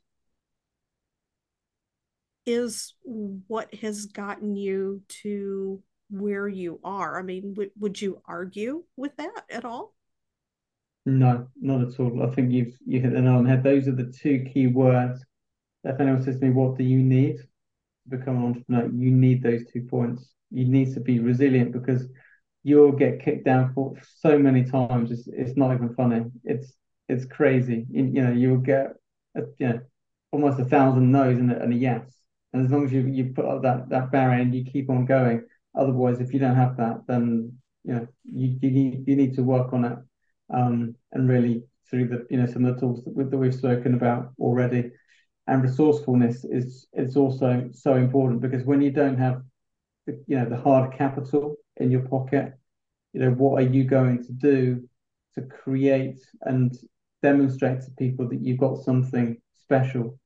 is 2.47 2.95
what 3.05 3.75
has 3.75 4.07
gotten 4.07 4.57
you 4.57 5.03
to 5.09 5.83
where 6.11 6.49
you 6.49 6.81
are. 6.83 7.19
I 7.19 7.23
mean, 7.23 7.53
w- 7.53 7.71
would 7.79 8.01
you 8.01 8.23
argue 8.25 8.85
with 8.97 9.15
that 9.17 9.45
at 9.51 9.65
all? 9.65 9.95
No, 11.05 11.49
not 11.61 11.83
at 11.83 12.01
all. 12.01 12.23
I 12.23 12.35
think 12.35 12.53
you've 12.53 12.77
you 12.87 13.01
hit 13.01 13.13
the 13.13 13.21
nail 13.21 13.37
on 13.37 13.45
the 13.45 13.51
head. 13.51 13.63
Those 13.63 13.89
are 13.89 13.93
the 13.93 14.13
two 14.13 14.47
key 14.53 14.67
words. 14.67 15.25
If 15.85 16.01
anyone 16.01 16.23
says 16.23 16.39
to 16.41 16.47
me, 16.47 16.51
"What 16.53 16.77
do 16.77 16.85
you 16.85 17.03
need 17.03 17.39
to 17.39 18.09
become 18.09 18.37
an 18.37 18.45
entrepreneur?" 18.45 18.91
You 18.95 19.11
need 19.11 19.43
those 19.43 19.65
two 19.67 19.83
points. 19.83 20.35
You 20.51 20.67
need 20.67 20.93
to 20.95 21.01
be 21.01 21.19
resilient 21.21 21.73
because 21.73 22.09
you'll 22.63 22.93
get 22.93 23.21
kicked 23.21 23.45
down 23.45 23.73
for 23.75 23.95
so 24.17 24.39
many 24.39 24.65
times. 24.65 25.11
It's 25.11 25.29
it's 25.29 25.57
not 25.57 25.75
even 25.75 25.95
funny. 25.95 26.25
It's 26.45 26.73
it's 27.09 27.25
crazy. 27.25 27.87
You, 27.91 28.05
you 28.05 28.23
know, 28.23 28.33
you'll 28.33 28.59
get 28.59 28.95
a, 29.37 29.43
you 29.59 29.69
know 29.69 29.81
almost 30.31 30.61
a 30.61 30.65
thousand 30.65 31.11
no's 31.11 31.39
and 31.39 31.53
a, 31.53 31.63
and 31.63 31.73
a 31.73 31.77
yes. 31.77 32.03
And 32.53 32.65
as 32.65 32.71
long 32.71 32.85
as 32.85 32.93
you 32.93 33.07
you 33.07 33.33
put 33.35 33.45
up 33.45 33.63
that 33.63 33.89
that 33.91 34.11
barrier 34.11 34.41
and 34.41 34.55
you 34.55 34.65
keep 34.65 34.91
on 34.91 35.05
going, 35.05 35.45
otherwise, 35.75 36.21
if 36.21 36.33
you 36.33 36.41
don't 36.41 36.57
have 36.57 36.77
that, 36.77 37.03
then 37.07 37.53
you 37.85 37.95
know 37.95 38.09
you 38.25 38.59
you 38.61 38.71
need 38.71 39.05
you 39.07 39.17
need 39.17 39.35
to 39.35 39.43
work 39.43 39.73
on 39.73 39.85
it 39.85 39.99
um, 40.53 40.95
and 41.13 41.29
really 41.29 41.63
through 41.89 42.09
the 42.09 42.27
you 42.31 42.39
know 42.39 42.47
some 42.47 42.65
of 42.65 42.75
the 42.75 42.81
tools 42.81 43.05
that, 43.05 43.15
we, 43.15 43.25
that 43.25 43.37
we've 43.37 43.55
spoken 43.55 43.95
about 43.95 44.33
already. 44.39 44.91
And 45.47 45.63
resourcefulness 45.63 46.45
is 46.45 46.87
is 46.93 47.17
also 47.17 47.71
so 47.73 47.95
important 47.95 48.43
because 48.43 48.65
when 48.65 48.83
you 48.83 48.91
don't 48.91 49.19
have 49.19 49.43
you 50.27 50.39
know 50.39 50.49
the 50.49 50.57
hard 50.57 50.93
capital 50.93 51.57
in 51.77 51.91
your 51.91 52.03
pocket, 52.03 52.55
you 53.13 53.21
know 53.21 53.31
what 53.31 53.63
are 53.63 53.67
you 53.67 53.85
going 53.85 54.25
to 54.25 54.33
do 54.33 54.89
to 55.35 55.43
create 55.43 56.19
and 56.43 56.77
demonstrate 57.23 57.83
to 57.83 57.91
people 57.93 58.29
that 58.29 58.41
you've 58.41 58.59
got 58.59 58.79
something 58.79 59.37
special. 59.55 60.19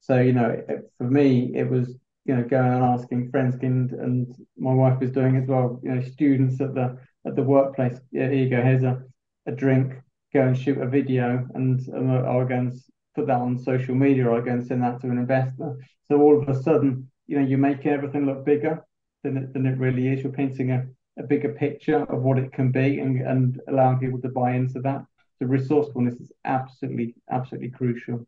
So 0.00 0.20
you 0.20 0.32
know 0.32 0.62
for 0.98 1.04
me 1.04 1.52
it 1.54 1.68
was 1.68 1.96
you 2.24 2.36
know 2.36 2.44
going 2.44 2.72
and 2.72 2.84
asking 2.84 3.30
friends 3.30 3.56
and 3.62 3.90
and 3.92 4.34
my 4.56 4.72
wife 4.72 5.00
was 5.00 5.10
doing 5.10 5.36
as 5.36 5.48
well. 5.48 5.80
You 5.82 5.94
know 5.94 6.02
students 6.02 6.60
at 6.60 6.74
the 6.74 6.98
at 7.26 7.36
the 7.36 7.42
workplace. 7.42 7.98
Yeah, 8.10 8.28
here 8.28 8.44
you 8.44 8.50
go. 8.50 8.62
Here's 8.62 8.82
a 8.82 9.02
a 9.46 9.52
drink, 9.52 9.94
go 10.32 10.42
and 10.42 10.56
shoot 10.56 10.78
a 10.80 10.88
video, 10.88 11.46
and, 11.54 11.80
I'll 11.94 12.46
go 12.46 12.54
and 12.54 12.72
put 13.14 13.26
that 13.26 13.40
on 13.40 13.58
social 13.58 13.94
media, 13.94 14.26
or 14.26 14.36
I'll 14.36 14.42
go 14.42 14.52
and 14.52 14.66
send 14.66 14.82
that 14.82 15.00
to 15.00 15.10
an 15.10 15.18
investor. 15.18 15.76
So 16.08 16.20
all 16.20 16.40
of 16.40 16.48
a 16.48 16.62
sudden, 16.62 17.10
you 17.26 17.38
know, 17.38 17.46
you're 17.46 17.58
making 17.58 17.92
everything 17.92 18.26
look 18.26 18.44
bigger 18.44 18.84
than 19.24 19.36
it, 19.36 19.52
than 19.52 19.66
it 19.66 19.76
really 19.78 20.06
is. 20.08 20.22
You're 20.22 20.32
painting 20.32 20.70
a, 20.70 20.86
a 21.18 21.24
bigger 21.24 21.48
picture 21.48 22.04
of 22.04 22.22
what 22.22 22.38
it 22.38 22.52
can 22.52 22.70
be 22.70 23.00
and, 23.00 23.20
and 23.20 23.60
allowing 23.66 23.98
people 23.98 24.20
to 24.20 24.28
buy 24.28 24.52
into 24.52 24.80
that. 24.82 25.04
The 25.40 25.46
resourcefulness 25.46 26.20
is 26.20 26.30
absolutely, 26.44 27.16
absolutely 27.28 27.70
crucial. 27.70 28.26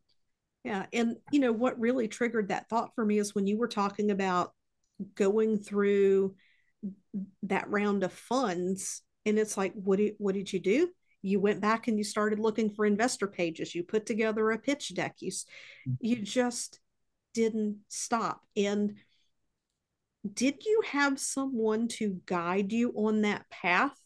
Yeah. 0.64 0.86
And, 0.92 1.16
you 1.30 1.38
know, 1.38 1.52
what 1.52 1.78
really 1.78 2.08
triggered 2.08 2.48
that 2.48 2.68
thought 2.68 2.92
for 2.96 3.04
me 3.04 3.18
is 3.18 3.36
when 3.36 3.46
you 3.46 3.56
were 3.56 3.68
talking 3.68 4.10
about 4.10 4.52
going 5.14 5.58
through 5.58 6.34
that 7.44 7.70
round 7.70 8.02
of 8.02 8.12
funds 8.12 9.02
and 9.24 9.38
it's 9.38 9.56
like 9.56 9.72
what 9.74 9.98
did 9.98 10.14
what 10.18 10.34
did 10.34 10.52
you 10.52 10.60
do 10.60 10.88
you 11.22 11.40
went 11.40 11.60
back 11.60 11.88
and 11.88 11.98
you 11.98 12.04
started 12.04 12.38
looking 12.38 12.70
for 12.70 12.86
investor 12.86 13.26
pages 13.26 13.74
you 13.74 13.82
put 13.82 14.06
together 14.06 14.50
a 14.50 14.58
pitch 14.58 14.94
deck 14.94 15.16
you 15.20 15.30
mm-hmm. 15.30 15.92
you 16.00 16.16
just 16.16 16.78
didn't 17.34 17.78
stop 17.88 18.42
and 18.56 18.94
did 20.34 20.64
you 20.64 20.82
have 20.86 21.18
someone 21.18 21.88
to 21.88 22.20
guide 22.26 22.72
you 22.72 22.92
on 22.96 23.22
that 23.22 23.48
path 23.50 23.96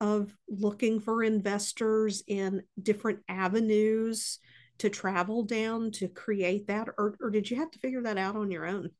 of 0.00 0.36
looking 0.48 1.00
for 1.00 1.22
investors 1.22 2.22
in 2.26 2.62
different 2.80 3.20
avenues 3.28 4.38
to 4.78 4.90
travel 4.90 5.42
down 5.42 5.90
to 5.90 6.06
create 6.08 6.66
that 6.66 6.88
or, 6.98 7.16
or 7.20 7.30
did 7.30 7.50
you 7.50 7.56
have 7.56 7.70
to 7.70 7.78
figure 7.78 8.02
that 8.02 8.18
out 8.18 8.36
on 8.36 8.50
your 8.50 8.66
own 8.66 8.90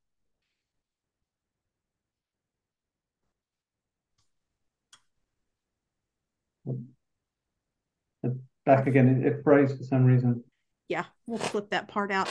back 8.67 8.87
again. 8.87 9.23
It, 9.23 9.27
it 9.27 9.43
froze 9.43 9.75
for 9.75 9.85
some 9.85 10.05
reason. 10.05 10.45
Yeah, 10.89 11.05
we'll 11.27 11.39
flip 11.39 11.71
that 11.71 11.89
part 11.89 12.13
out. 12.13 12.29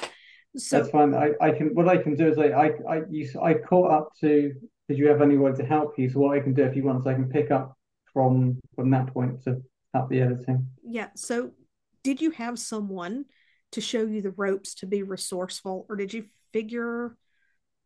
So 0.58 0.78
that's 0.78 0.90
fine. 0.90 1.14
I, 1.14 1.32
I 1.42 1.52
can 1.52 1.76
what 1.76 1.88
I 1.88 1.98
can 1.98 2.16
do 2.16 2.28
is 2.28 2.38
I 2.38 2.48
I 2.48 2.68
I 2.90 3.02
you 3.10 3.30
I 3.42 3.56
caught 3.56 3.92
up 3.92 4.10
to 4.22 4.54
did 4.88 4.98
you 4.98 5.08
have 5.08 5.22
anyone 5.22 5.56
to 5.56 5.66
help 5.66 5.98
you? 5.98 6.10
So 6.10 6.20
what 6.20 6.38
I 6.38 6.42
can 6.42 6.54
do 6.54 6.64
if 6.64 6.76
you 6.76 6.84
want 6.84 7.00
is 7.00 7.08
I 7.08 7.14
can 7.14 7.30
pick 7.30 7.52
up 7.52 7.78
from 8.14 8.60
from 8.76 8.90
that 8.92 9.14
point 9.14 9.44
to 9.44 9.62
help 9.94 10.10
the 10.10 10.22
editing. 10.22 10.68
Yeah. 10.84 11.10
So 11.16 11.52
did 12.04 12.22
you 12.22 12.32
have 12.32 12.60
someone 12.60 13.26
to 13.72 13.82
show 13.82 14.04
you 14.06 14.22
the 14.22 14.32
ropes 14.32 14.76
to 14.76 14.86
be 14.86 15.04
resourceful, 15.04 15.86
or 15.90 15.96
did 15.96 16.14
you 16.14 16.26
figure 16.54 17.18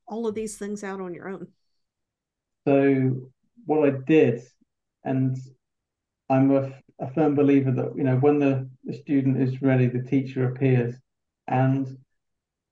all 0.08 0.28
of 0.28 0.36
these 0.36 0.58
things 0.58 0.84
out 0.84 1.02
on 1.02 1.14
your 1.14 1.30
own? 1.30 1.48
So 2.68 3.30
what 3.66 3.88
I 3.88 3.98
did, 4.06 4.44
and 5.04 5.38
I'm 6.30 6.52
a, 6.52 6.74
a 7.00 7.12
firm 7.14 7.36
believer 7.36 7.72
that 7.72 7.94
you 7.96 8.04
know 8.04 8.18
when 8.18 8.40
the, 8.40 8.70
the 8.84 8.94
student 8.94 9.42
is 9.42 9.62
ready, 9.62 9.88
the 9.88 10.04
teacher 10.04 10.50
appears, 10.50 10.96
and 11.48 11.98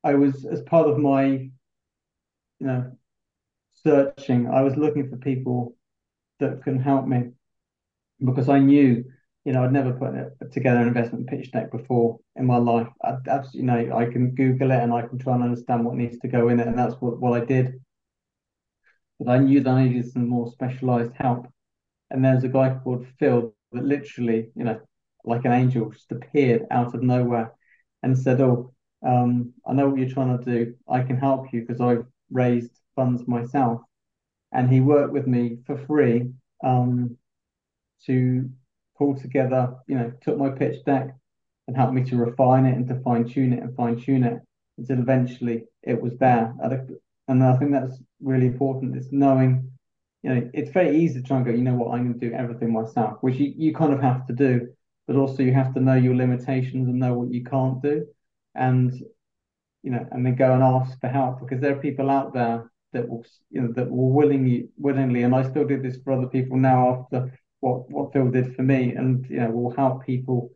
I 0.03 0.15
was 0.15 0.45
as 0.45 0.61
part 0.61 0.87
of 0.87 0.97
my 0.97 1.25
you 1.27 1.51
know 2.67 2.91
searching, 3.73 4.47
I 4.49 4.61
was 4.63 4.75
looking 4.75 5.09
for 5.09 5.17
people 5.17 5.75
that 6.39 6.63
can 6.63 6.79
help 6.79 7.07
me 7.07 7.31
because 8.23 8.49
I 8.49 8.59
knew 8.59 9.05
you 9.45 9.53
know 9.53 9.63
I'd 9.63 9.73
never 9.73 9.93
put 9.93 10.51
together 10.51 10.81
an 10.81 10.87
investment 10.87 11.27
pitch 11.27 11.51
deck 11.51 11.71
before 11.71 12.19
in 12.35 12.45
my 12.45 12.57
life. 12.57 12.87
I, 13.03 13.17
absolutely, 13.27 13.59
you 13.61 13.65
know 13.89 13.97
I 13.97 14.05
can 14.05 14.35
Google 14.35 14.71
it 14.71 14.79
and 14.81 14.93
I 14.93 15.03
can 15.07 15.19
try 15.19 15.35
and 15.35 15.43
understand 15.43 15.85
what 15.85 15.95
needs 15.95 16.19
to 16.19 16.27
go 16.27 16.49
in 16.49 16.59
it, 16.59 16.67
and 16.67 16.77
that's 16.77 16.95
what 17.01 17.19
what 17.19 17.41
I 17.41 17.45
did. 17.45 17.79
But 19.19 19.29
I 19.29 19.37
knew 19.39 19.61
that 19.61 19.69
I 19.69 19.83
needed 19.87 20.11
some 20.11 20.27
more 20.27 20.51
specialized 20.51 21.13
help 21.15 21.47
and 22.09 22.23
there's 22.23 22.43
a 22.43 22.49
guy 22.49 22.77
called 22.83 23.07
Phil 23.19 23.53
that 23.71 23.83
literally, 23.83 24.49
you 24.55 24.63
know, 24.63 24.79
like 25.25 25.45
an 25.45 25.51
angel, 25.51 25.89
just 25.91 26.11
appeared 26.11 26.65
out 26.71 26.95
of 26.95 27.03
nowhere 27.03 27.53
and 28.03 28.17
said, 28.17 28.39
"Oh, 28.41 28.73
um, 29.05 29.53
I 29.65 29.73
know 29.73 29.89
what 29.89 29.99
you're 29.99 30.09
trying 30.09 30.37
to 30.37 30.43
do. 30.43 30.75
I 30.89 31.01
can 31.01 31.17
help 31.17 31.53
you 31.53 31.61
because 31.61 31.81
I've 31.81 32.05
raised 32.31 32.71
funds 32.95 33.27
myself." 33.27 33.81
And 34.51 34.69
he 34.69 34.79
worked 34.79 35.13
with 35.13 35.27
me 35.27 35.59
for 35.65 35.77
free 35.77 36.31
um, 36.63 37.17
to 38.05 38.49
pull 38.97 39.15
together, 39.15 39.75
you 39.87 39.97
know, 39.97 40.11
took 40.21 40.37
my 40.37 40.49
pitch 40.49 40.83
deck 40.85 41.15
and 41.67 41.75
helped 41.75 41.93
me 41.93 42.03
to 42.05 42.17
refine 42.17 42.65
it 42.65 42.75
and 42.75 42.87
to 42.87 42.99
fine 43.01 43.25
tune 43.25 43.53
it 43.53 43.61
and 43.61 43.75
fine 43.75 43.99
tune 43.99 44.23
it 44.23 44.41
until 44.77 44.99
eventually 44.99 45.65
it 45.83 46.01
was 46.01 46.17
there. 46.17 46.53
And 47.27 47.43
I 47.43 47.57
think 47.57 47.71
that's 47.71 48.01
really 48.21 48.47
important. 48.47 48.95
Is 48.95 49.11
knowing 49.11 49.69
you 50.23 50.33
know, 50.33 50.49
it's 50.53 50.71
very 50.71 50.97
easy 50.97 51.21
to 51.21 51.27
try 51.27 51.37
and 51.37 51.45
go, 51.45 51.51
you 51.51 51.61
know 51.61 51.75
what, 51.75 51.93
I'm 51.93 52.03
going 52.03 52.19
to 52.19 52.29
do 52.29 52.35
everything 52.35 52.73
myself, 52.73 53.17
which 53.21 53.35
you, 53.35 53.53
you 53.55 53.73
kind 53.73 53.93
of 53.93 54.01
have 54.01 54.25
to 54.27 54.33
do, 54.33 54.69
but 55.05 55.15
also 55.15 55.43
you 55.43 55.53
have 55.53 55.73
to 55.75 55.79
know 55.79 55.95
your 55.95 56.15
limitations 56.15 56.87
and 56.87 56.99
know 56.99 57.13
what 57.13 57.31
you 57.31 57.43
can't 57.43 57.81
do. 57.81 58.05
And, 58.57 58.91
you 59.83 59.91
know, 59.91 60.05
and 60.11 60.25
then 60.25 60.35
go 60.35 60.53
and 60.53 60.63
ask 60.63 60.99
for 60.99 61.07
help 61.07 61.39
because 61.39 61.61
there 61.61 61.73
are 61.73 61.81
people 61.81 62.09
out 62.09 62.33
there 62.33 62.71
that 62.93 63.07
will, 63.07 63.25
you 63.49 63.61
know, 63.61 63.71
that 63.73 63.89
will 63.89 64.11
willingly, 64.11 64.69
willingly, 64.77 65.23
and 65.23 65.35
I 65.35 65.47
still 65.49 65.65
do 65.65 65.81
this 65.81 65.97
for 66.03 66.13
other 66.13 66.27
people 66.27 66.57
now 66.57 67.01
after 67.01 67.39
what, 67.59 67.89
what 67.89 68.13
Phil 68.13 68.29
did 68.29 68.55
for 68.55 68.63
me 68.63 68.93
and, 68.93 69.25
you 69.29 69.37
know, 69.37 69.51
will 69.51 69.75
help 69.75 70.05
people 70.05 70.51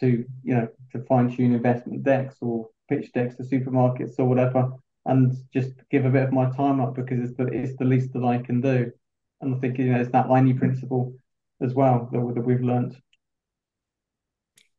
to, 0.00 0.24
you 0.42 0.54
know, 0.54 0.68
to 0.92 1.02
fine 1.04 1.34
tune 1.34 1.54
investment 1.54 2.02
decks 2.02 2.36
or 2.40 2.68
pitch 2.88 3.12
decks 3.12 3.36
to 3.36 3.42
supermarkets 3.42 4.18
or 4.18 4.24
whatever 4.26 4.72
and 5.06 5.36
just 5.52 5.70
give 5.90 6.04
a 6.04 6.10
bit 6.10 6.24
of 6.24 6.32
my 6.32 6.50
time 6.50 6.80
up 6.80 6.94
because 6.94 7.20
it's 7.20 7.36
the 7.36 7.46
it's 7.46 7.76
the 7.78 7.84
least 7.84 8.12
that 8.12 8.24
I 8.24 8.38
can 8.38 8.60
do. 8.60 8.90
And 9.40 9.54
I 9.54 9.58
think 9.58 9.78
you 9.78 9.92
know 9.92 10.00
it's 10.00 10.10
that 10.12 10.26
Ayni 10.26 10.58
principle 10.58 11.14
as 11.62 11.74
well 11.74 12.08
that, 12.12 12.34
that 12.34 12.40
we've 12.42 12.60
learned. 12.60 12.96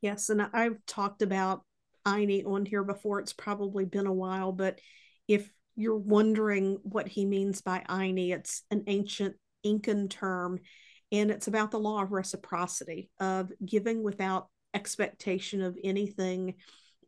Yes, 0.01 0.30
and 0.30 0.47
I've 0.53 0.86
talked 0.86 1.22
about 1.22 1.64
Ayni 2.08 2.45
on 2.45 2.66
here 2.66 2.84
before. 2.84 3.20
It's 3.20 3.34
probably 3.34 3.86
been 3.86 4.08
a 4.08 4.14
while, 4.14 4.51
but 4.51 4.80
if 5.28 5.49
you're 5.76 5.97
wondering 5.97 6.80
what 6.84 7.08
he 7.08 7.26
means 7.26 7.62
by 7.62 7.84
Ayni, 7.89 8.34
it's 8.34 8.64
an 8.72 8.86
ancient 8.88 9.36
Incan 9.64 10.08
term, 10.08 10.60
and 11.12 11.30
it's 11.30 11.47
about 11.47 11.72
the 11.72 11.80
law 11.80 12.01
of 12.01 12.12
reciprocity 12.12 13.10
of 13.20 13.51
giving 13.64 14.03
without 14.03 14.47
expectation 14.74 15.62
of 15.62 15.78
anything 15.84 16.55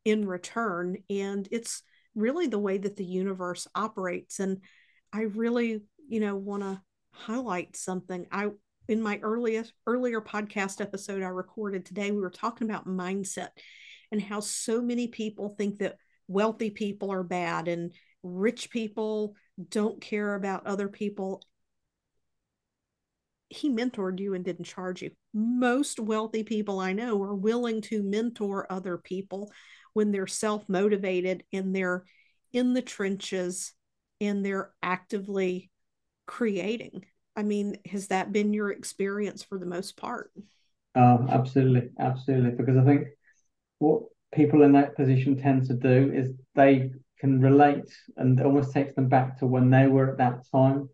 in 0.03 0.27
return. 0.27 0.97
And 1.09 1.47
it's 1.51 1.83
really 2.15 2.47
the 2.47 2.59
way 2.59 2.77
that 2.77 2.95
the 2.95 3.05
universe 3.05 3.67
operates. 3.75 4.39
And 4.39 4.61
I 5.13 5.21
really, 5.21 5.81
you 6.07 6.19
know, 6.19 6.35
want 6.35 6.63
to 6.63 6.81
highlight 7.11 7.75
something. 7.75 8.27
I 8.31 8.49
in 8.87 9.01
my 9.01 9.19
earliest 9.21 9.71
earlier 9.85 10.19
podcast 10.19 10.81
episode 10.81 11.21
I 11.21 11.27
recorded 11.27 11.85
today, 11.85 12.09
we 12.11 12.21
were 12.21 12.31
talking 12.31 12.67
about 12.67 12.87
mindset 12.87 13.49
and 14.11 14.21
how 14.21 14.39
so 14.39 14.81
many 14.81 15.07
people 15.07 15.55
think 15.57 15.79
that 15.79 15.97
wealthy 16.27 16.69
people 16.69 17.11
are 17.11 17.23
bad 17.23 17.67
and 17.67 17.93
rich 18.23 18.69
people 18.69 19.35
don't 19.69 20.01
care 20.01 20.35
about 20.35 20.67
other 20.67 20.87
people. 20.87 21.41
He 23.49 23.69
mentored 23.69 24.19
you 24.19 24.33
and 24.35 24.45
didn't 24.45 24.65
charge 24.65 25.01
you. 25.01 25.11
Most 25.33 25.99
wealthy 25.99 26.43
people 26.43 26.79
I 26.79 26.93
know 26.93 27.21
are 27.23 27.35
willing 27.35 27.81
to 27.83 28.03
mentor 28.03 28.71
other 28.71 28.97
people 28.97 29.51
when 29.93 30.11
they're 30.11 30.27
self 30.27 30.67
motivated 30.69 31.43
and 31.51 31.75
they're 31.75 32.05
in 32.53 32.73
the 32.73 32.81
trenches 32.81 33.73
and 34.21 34.45
they're 34.45 34.71
actively 34.83 35.71
creating. 36.27 37.05
I 37.35 37.43
mean, 37.43 37.77
has 37.85 38.07
that 38.07 38.31
been 38.31 38.53
your 38.53 38.69
experience 38.69 39.43
for 39.43 39.57
the 39.57 39.65
most 39.65 39.97
part? 39.97 40.31
Oh, 40.95 41.25
absolutely, 41.29 41.89
absolutely. 41.99 42.51
Because 42.51 42.77
I 42.77 42.83
think 42.83 43.07
what 43.79 44.03
people 44.33 44.61
in 44.63 44.73
that 44.73 44.95
position 44.95 45.41
tend 45.41 45.65
to 45.67 45.73
do 45.73 46.11
is 46.13 46.31
they 46.55 46.91
can 47.19 47.41
relate 47.41 47.91
and 48.17 48.39
almost 48.41 48.71
takes 48.71 48.93
them 48.95 49.09
back 49.09 49.39
to 49.39 49.45
when 49.45 49.69
they 49.69 49.87
were 49.87 50.11
at 50.11 50.17
that 50.17 50.43
time 50.51 50.89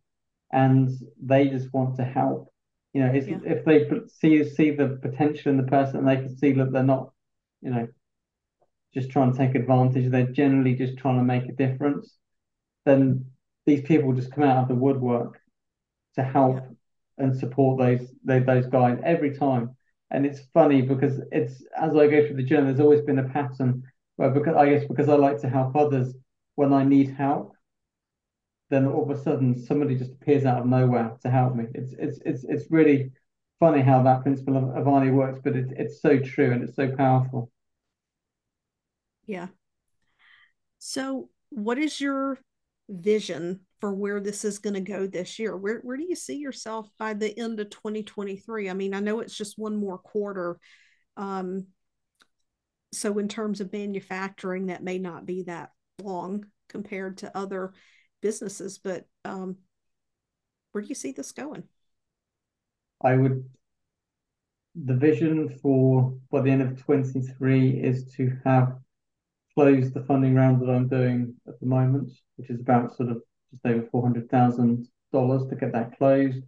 and 0.52 0.90
they 1.22 1.50
just 1.50 1.72
want 1.74 1.98
to 1.98 2.04
help. 2.04 2.52
You 2.94 3.02
know, 3.02 3.14
yeah. 3.14 3.40
if 3.44 3.66
they 3.66 3.90
see 4.08 4.50
see 4.50 4.72
the 4.72 5.00
potential 5.02 5.52
in 5.52 5.58
the 5.58 5.70
person 5.70 5.98
and 5.98 6.08
they 6.08 6.16
can 6.16 6.38
see 6.38 6.54
that 6.54 6.72
they're 6.72 6.84
not, 6.84 7.12
you 7.62 7.72
know, 7.72 7.88
just 8.94 9.10
trying 9.10 9.34
to 9.34 9.38
take 9.38 9.56
advantage, 9.56 10.10
they're 10.10 10.32
generally 10.32 10.76
just 10.76 10.98
trying 10.98 11.18
to 11.18 11.24
make 11.24 11.50
a 11.50 11.52
difference, 11.52 12.18
then 12.86 13.26
these 13.66 13.82
people 13.82 14.14
just 14.14 14.32
come 14.32 14.46
out 14.46 14.64
of 14.64 14.68
the 14.70 14.76
woodwork 14.76 15.40
to 16.16 16.24
help 16.24 16.56
yeah. 16.56 17.26
and 17.26 17.38
support 17.38 17.78
those, 17.78 18.08
those 18.24 18.46
those 18.46 18.68
guys 18.68 18.98
every 19.04 19.38
time. 19.38 19.76
And 20.12 20.26
it's 20.26 20.42
funny 20.54 20.82
because 20.82 21.20
it's 21.32 21.64
as 21.76 21.96
I 21.96 22.08
go 22.08 22.26
through 22.26 22.38
the 22.38 22.44
journey, 22.44 22.68
there's 22.68 22.80
always 22.80 23.02
been 23.02 23.20
a 23.20 23.30
pattern 23.30 23.84
where 24.18 24.30
because 24.30 24.56
I 24.56 24.70
guess 24.70 24.86
because 24.88 25.10
I 25.10 25.16
like 25.16 25.40
to 25.42 25.50
help 25.50 25.76
others 25.76 26.14
when 26.56 26.74
I 26.74 26.84
need 26.84 27.12
help, 27.12 27.54
then 28.70 28.86
all 28.86 29.10
of 29.10 29.18
a 29.18 29.22
sudden 29.22 29.58
somebody 29.58 29.96
just 29.96 30.14
appears 30.14 30.46
out 30.46 30.60
of 30.60 30.68
nowhere 30.68 31.18
to 31.22 31.30
help 31.30 31.56
me. 31.56 31.66
It's 31.74 31.94
it's 31.98 32.20
it's 32.26 32.44
it's 32.44 32.72
really 32.72 33.12
funny 33.60 33.82
how 33.82 34.04
that 34.04 34.24
principle 34.24 34.58
of 34.58 34.86
Ayni 34.86 35.14
works, 35.14 35.40
but 35.44 35.56
it's 35.56 35.72
it's 35.76 36.02
so 36.02 36.20
true 36.20 36.52
and 36.52 36.64
it's 36.64 36.76
so 36.76 36.96
powerful. 36.96 37.52
Yeah. 39.26 39.48
So, 40.78 41.30
what 41.50 41.80
is 41.80 42.00
your 42.00 42.38
vision 42.90 43.62
for 43.80 43.94
where 43.94 44.20
this 44.20 44.46
is 44.46 44.60
going 44.60 44.76
to 44.76 44.82
go 44.82 45.08
this 45.08 45.40
year? 45.40 45.56
Where 45.56 45.80
where 45.80 45.98
do 45.98 46.06
you 46.08 46.16
see 46.16 46.38
yourself 46.38 46.90
by 46.98 47.14
the 47.14 47.38
end 47.38 47.60
of 47.60 47.70
2023? 47.70 48.70
I 48.70 48.74
mean, 48.74 48.94
I 48.94 49.00
know 49.00 49.20
it's 49.20 49.38
just 49.38 49.58
one 49.58 49.76
more 49.76 49.98
quarter. 49.98 50.58
Um, 51.18 51.68
so 52.94 53.18
in 53.20 53.28
terms 53.28 53.62
of 53.62 53.74
manufacturing, 53.74 54.68
that 54.68 54.84
may 54.84 55.00
not 55.00 55.26
be 55.26 55.44
that 55.44 55.72
long 56.02 56.46
compared 56.70 57.18
to 57.20 57.38
other 57.38 57.74
businesses, 58.22 58.78
but 58.78 59.06
um, 59.24 59.58
where 60.72 60.82
do 60.82 60.88
you 60.88 60.96
see 60.96 61.12
this 61.12 61.32
going? 61.32 61.64
I 63.04 63.16
would. 63.16 63.46
The 64.76 64.94
vision 64.94 65.58
for 65.62 66.18
by 66.32 66.42
the 66.42 66.52
end 66.52 66.62
of 66.62 66.84
23 66.84 67.70
is 67.70 68.12
to 68.18 68.38
have 68.44 68.78
closed 69.56 69.94
the 69.94 70.04
funding 70.04 70.36
round 70.36 70.62
that 70.62 70.70
I'm 70.70 70.88
doing 70.88 71.34
at 71.48 71.60
the 71.60 71.66
moment, 71.66 72.12
which 72.36 72.50
is 72.50 72.60
about 72.60 72.96
sort 72.96 73.10
of 73.10 73.22
just 73.52 73.66
over 73.66 73.88
$400,000 73.94 75.50
to 75.50 75.56
get 75.56 75.72
that 75.72 75.98
closed, 75.98 76.44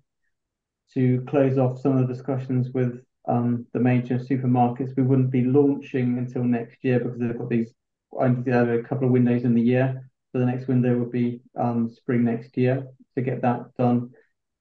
to 0.94 1.26
close 1.28 1.58
off 1.58 1.80
some 1.80 1.98
of 1.98 2.06
the 2.06 2.14
discussions 2.14 2.72
with 2.74 3.02
um, 3.28 3.66
the 3.74 3.80
major 3.80 4.18
supermarkets. 4.18 4.96
We 4.96 5.04
wouldn't 5.04 5.32
be 5.32 5.44
launching 5.44 6.18
until 6.18 6.44
next 6.44 6.84
year 6.84 7.00
because 7.00 7.20
they've 7.20 7.38
got 7.38 7.50
these 7.50 7.74
a 8.20 8.84
couple 8.88 9.06
of 9.06 9.12
windows 9.12 9.44
in 9.44 9.54
the 9.54 9.62
year. 9.62 10.10
So 10.32 10.40
the 10.40 10.46
next 10.46 10.68
window 10.68 10.98
would 10.98 11.12
be 11.12 11.42
um, 11.56 11.90
spring 11.90 12.24
next 12.24 12.58
year 12.58 12.88
to 13.16 13.22
get 13.22 13.42
that 13.42 13.76
done, 13.78 14.12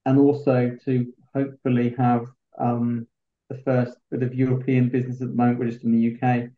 and 0.04 0.18
also 0.18 0.76
to 0.84 1.12
hopefully 1.34 1.94
have 1.98 2.26
um, 2.58 3.06
the 3.50 3.58
first 3.58 3.96
bit 4.10 4.22
of 4.22 4.34
European 4.34 4.88
business 4.88 5.20
at 5.20 5.28
the 5.28 5.34
moment. 5.34 5.58
We're 5.58 5.70
just 5.70 5.84
in 5.84 5.92
the 5.92 6.14
UK, 6.14 6.50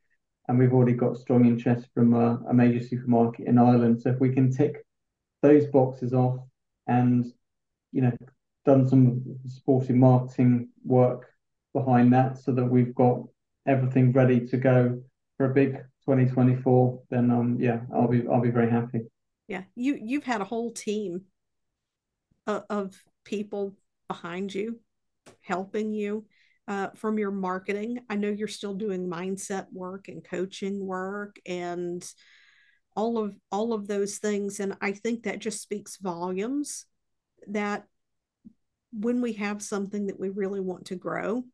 and 0.49 0.59
we've 0.59 0.73
already 0.73 0.95
got 0.95 1.19
strong 1.19 1.45
interest 1.45 1.89
from 1.95 2.15
a, 2.15 2.53
major 2.55 2.85
supermarket 2.85 3.47
in 3.47 3.59
Ireland. 3.59 4.01
So 4.01 4.11
if 4.11 4.19
we 4.19 4.33
can 4.33 4.51
tick 4.51 4.85
those 5.43 5.67
boxes 5.67 6.15
off, 6.15 6.41
and 6.87 7.27
you 7.93 8.03
know, 8.03 8.13
done 8.65 8.89
some 8.89 9.23
supporting 9.47 10.01
marketing 10.01 10.69
work 10.85 11.27
behind 11.75 12.13
that, 12.15 12.39
so 12.39 12.53
that 12.53 12.65
we've 12.65 12.95
got 12.95 13.23
everything 13.67 14.13
ready 14.13 14.47
to 14.47 14.57
go 14.57 15.01
for 15.37 15.47
a 15.47 15.55
big 15.55 15.77
2024, 16.07 17.03
then 17.11 17.31
um 17.31 17.59
yeah, 17.61 17.81
I'll 17.95 18.09
be 18.09 18.27
I'll 18.27 18.41
be 18.41 18.51
very 18.51 18.71
happy. 18.71 19.03
Yeah, 19.47 19.65
you 19.77 19.99
you've 20.01 20.25
had 20.25 20.41
a 20.41 20.45
whole 20.45 20.73
team 20.73 21.23
of, 22.47 22.65
of 22.71 23.05
people 23.25 23.75
behind 24.09 24.55
you 24.55 24.81
helping 25.43 25.93
you 25.93 26.25
uh, 26.69 26.91
from 26.95 27.19
your 27.19 27.33
marketing. 27.33 28.01
I 28.09 28.17
know 28.17 28.29
you're 28.29 28.47
still 28.47 28.75
doing 28.75 29.09
mindset 29.09 29.67
work 29.73 30.07
and 30.09 30.23
coaching 30.23 30.85
work 30.85 31.41
and 31.47 32.05
all 32.95 33.19
of 33.19 33.35
all 33.51 33.73
of 33.73 33.87
those 33.87 34.19
things 34.19 34.61
and 34.61 34.77
I 34.81 34.93
think 34.93 35.23
that 35.23 35.39
just 35.39 35.63
speaks 35.63 35.99
volumes 35.99 36.85
that 37.47 37.85
when 38.93 39.21
we 39.21 39.35
have 39.35 39.63
something 39.63 40.07
that 40.07 40.19
we 40.19 40.31
really 40.31 40.61
want 40.61 40.87
to 40.87 40.97
grow, 40.97 41.45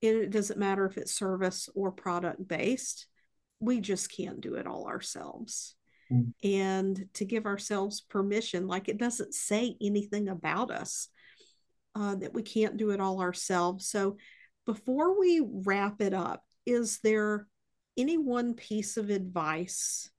it 0.00 0.30
doesn't 0.30 0.58
matter 0.58 0.84
if 0.86 0.96
it's 0.96 1.14
service 1.14 1.68
or 1.74 1.92
product 1.92 2.46
based 2.46 3.06
we 3.60 3.80
just 3.80 4.14
can't 4.14 4.40
do 4.40 4.54
it 4.54 4.66
all 4.66 4.86
ourselves. 4.86 5.74
Mm. 6.12 6.32
And 6.44 7.06
to 7.14 7.24
give 7.24 7.46
ourselves 7.46 8.00
permission, 8.00 8.66
like 8.66 8.88
it 8.88 8.98
doesn't 8.98 9.34
say 9.34 9.76
anything 9.80 10.28
about 10.28 10.70
us 10.70 11.08
uh, 11.96 12.14
that 12.16 12.34
we 12.34 12.42
can't 12.42 12.76
do 12.76 12.90
it 12.90 13.00
all 13.00 13.20
ourselves. 13.20 13.88
So 13.88 14.18
before 14.66 15.18
we 15.18 15.42
wrap 15.42 16.02
it 16.02 16.12
up, 16.12 16.44
is 16.66 16.98
there 16.98 17.46
any 17.96 18.18
one 18.18 18.52
piece 18.54 18.98
of 18.98 19.08
advice 19.08 20.10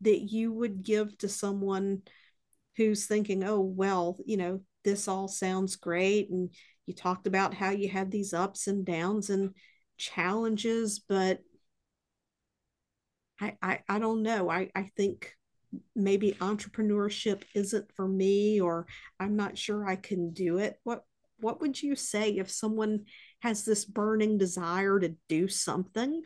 that 0.00 0.18
you 0.18 0.52
would 0.52 0.82
give 0.82 1.16
to 1.18 1.28
someone 1.28 2.02
who's 2.76 3.06
thinking, 3.06 3.44
oh, 3.44 3.60
well, 3.60 4.18
you 4.26 4.36
know, 4.36 4.60
this 4.82 5.06
all 5.06 5.28
sounds 5.28 5.76
great. 5.76 6.30
And 6.30 6.50
you 6.86 6.94
talked 6.94 7.28
about 7.28 7.54
how 7.54 7.70
you 7.70 7.88
had 7.88 8.10
these 8.10 8.34
ups 8.34 8.66
and 8.66 8.84
downs 8.84 9.30
and 9.30 9.54
challenges, 9.96 10.98
but 10.98 11.38
I, 13.40 13.56
I, 13.62 13.80
I 13.88 13.98
don't 14.00 14.22
know. 14.22 14.50
I, 14.50 14.70
I 14.74 14.90
think 14.96 15.32
maybe 15.94 16.32
entrepreneurship 16.40 17.42
isn't 17.54 17.92
for 17.94 18.06
me 18.06 18.60
or 18.60 18.86
I'm 19.18 19.36
not 19.36 19.58
sure 19.58 19.86
I 19.86 19.96
can 19.96 20.32
do 20.32 20.58
it. 20.58 20.78
What 20.84 21.04
what 21.40 21.60
would 21.60 21.82
you 21.82 21.96
say 21.96 22.30
if 22.30 22.50
someone 22.50 23.04
has 23.40 23.64
this 23.64 23.84
burning 23.84 24.38
desire 24.38 24.98
to 25.00 25.14
do 25.28 25.48
something, 25.48 26.22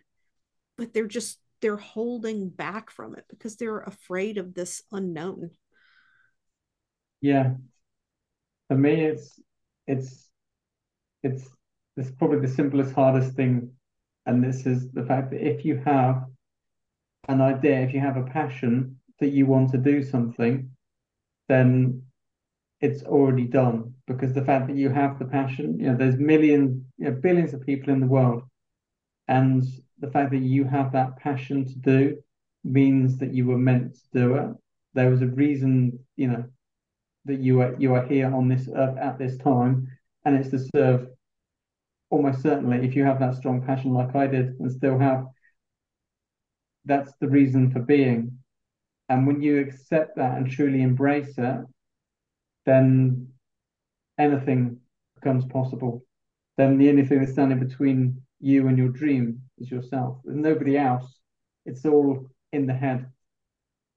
but 0.77 0.93
they're 0.93 1.07
just 1.07 1.39
they're 1.61 1.77
holding 1.77 2.49
back 2.49 2.91
from 2.91 3.17
it 3.17 3.25
because 3.29 3.57
they're 3.57 3.81
afraid 3.81 4.39
of 4.39 4.55
this 4.55 4.83
unknown? 4.93 5.51
Yeah. 7.21 7.55
For 8.69 8.77
me 8.77 9.05
it's 9.05 9.41
it's 9.87 10.29
it's 11.23 11.49
it's 11.97 12.13
probably 12.13 12.39
the 12.41 12.55
simplest, 12.55 12.95
hardest 12.95 13.35
thing. 13.35 13.73
And 14.25 14.45
this 14.45 14.67
is 14.67 14.91
the 14.93 15.05
fact 15.05 15.31
that 15.31 15.45
if 15.45 15.65
you 15.65 15.83
have 15.85 16.27
an 17.29 17.41
idea, 17.41 17.81
if 17.81 17.93
you 17.93 18.01
have 18.01 18.17
a 18.17 18.23
passion 18.23 18.98
that 19.21 19.29
you 19.31 19.47
want 19.47 19.71
to 19.73 19.79
do 19.79 20.03
something, 20.03 20.71
then 21.49 22.03
it's 22.81 23.03
already 23.05 23.45
done 23.45 23.95
because 24.07 24.33
the 24.33 24.45
fact 24.45 24.69
that 24.69 24.77
you 24.77 24.89
have 24.91 25.19
the 25.19 25.25
passion, 25.25 25.79
you 25.79 25.87
know, 25.91 25.97
there's 25.97 26.17
millions, 26.17 26.83
you 26.99 27.07
know, 27.07 27.13
billions 27.13 27.55
of 27.55 27.65
people 27.67 27.93
in 27.93 28.01
the 28.01 28.07
world, 28.07 28.43
and 29.29 29.65
the 29.99 30.11
fact 30.11 30.31
that 30.31 30.39
you 30.39 30.65
have 30.65 30.93
that 30.93 31.17
passion 31.17 31.65
to 31.67 31.75
do 31.79 32.19
means 32.65 33.19
that 33.19 33.35
you 33.35 33.47
were 33.47 33.59
meant 33.59 33.95
to 33.95 34.09
do 34.13 34.35
it. 34.37 34.51
There 34.95 35.11
was 35.11 35.23
a 35.23 35.27
reason, 35.27 35.99
you 36.17 36.29
know, 36.29 36.45
that 37.25 37.41
you 37.41 37.61
are 37.61 37.75
you 37.79 37.95
are 37.95 38.07
here 38.07 38.33
on 38.35 38.49
this 38.49 38.69
earth 38.75 38.97
at 38.99 39.19
this 39.19 39.37
time, 39.39 39.89
and 40.25 40.37
it's 40.37 40.51
to 40.51 40.59
serve. 40.75 41.09
Almost 42.11 42.43
certainly, 42.43 42.87
if 42.87 42.97
you 42.97 43.05
have 43.05 43.21
that 43.21 43.35
strong 43.37 43.63
passion 43.63 43.93
like 43.93 44.15
I 44.17 44.27
did 44.27 44.59
and 44.61 44.73
still 44.73 44.99
have, 44.99 45.27
that's 46.85 47.13
the 47.21 47.29
reason 47.29 47.71
for 47.71 47.81
being. 47.81 48.38
And 49.09 49.27
when 49.27 49.41
you 49.41 49.61
accept 49.61 50.17
that 50.17 50.37
and 50.37 50.51
truly 50.51 50.83
embrace 50.83 51.35
it, 51.39 51.61
then 52.67 53.29
anything 54.19 54.79
becomes 55.15 55.45
possible. 55.47 56.05
Then 56.57 56.77
the 56.77 56.91
only 56.91 57.07
thing 57.07 57.21
that's 57.21 57.33
standing 57.33 57.61
between 57.61 58.21
you 58.41 58.69
and 58.69 58.77
your 58.77 58.89
dream 58.89 59.41
is 59.59 59.71
yourself. 59.71 60.19
There's 60.25 60.37
nobody 60.37 60.77
else. 60.77 61.07
It's 61.65 61.85
all 61.85 62.27
in 62.53 62.67
the 62.67 62.75
head. 62.75 63.07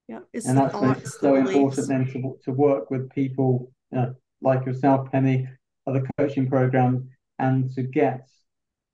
Yeah, 0.07 0.19
and 0.33 0.57
that's 0.57 0.73
why 0.73 0.93
it's 0.93 1.19
so 1.19 1.35
important 1.35 1.87
then 1.87 2.05
to, 2.07 2.37
to 2.43 2.51
work 2.51 2.91
with 2.91 3.09
people 3.11 3.71
you 3.91 3.99
know, 3.99 4.15
like 4.41 4.65
yourself, 4.65 5.09
Penny, 5.11 5.47
other 5.87 6.05
coaching 6.17 6.49
programs, 6.49 7.03
and 7.39 7.73
to 7.75 7.83
get 7.83 8.27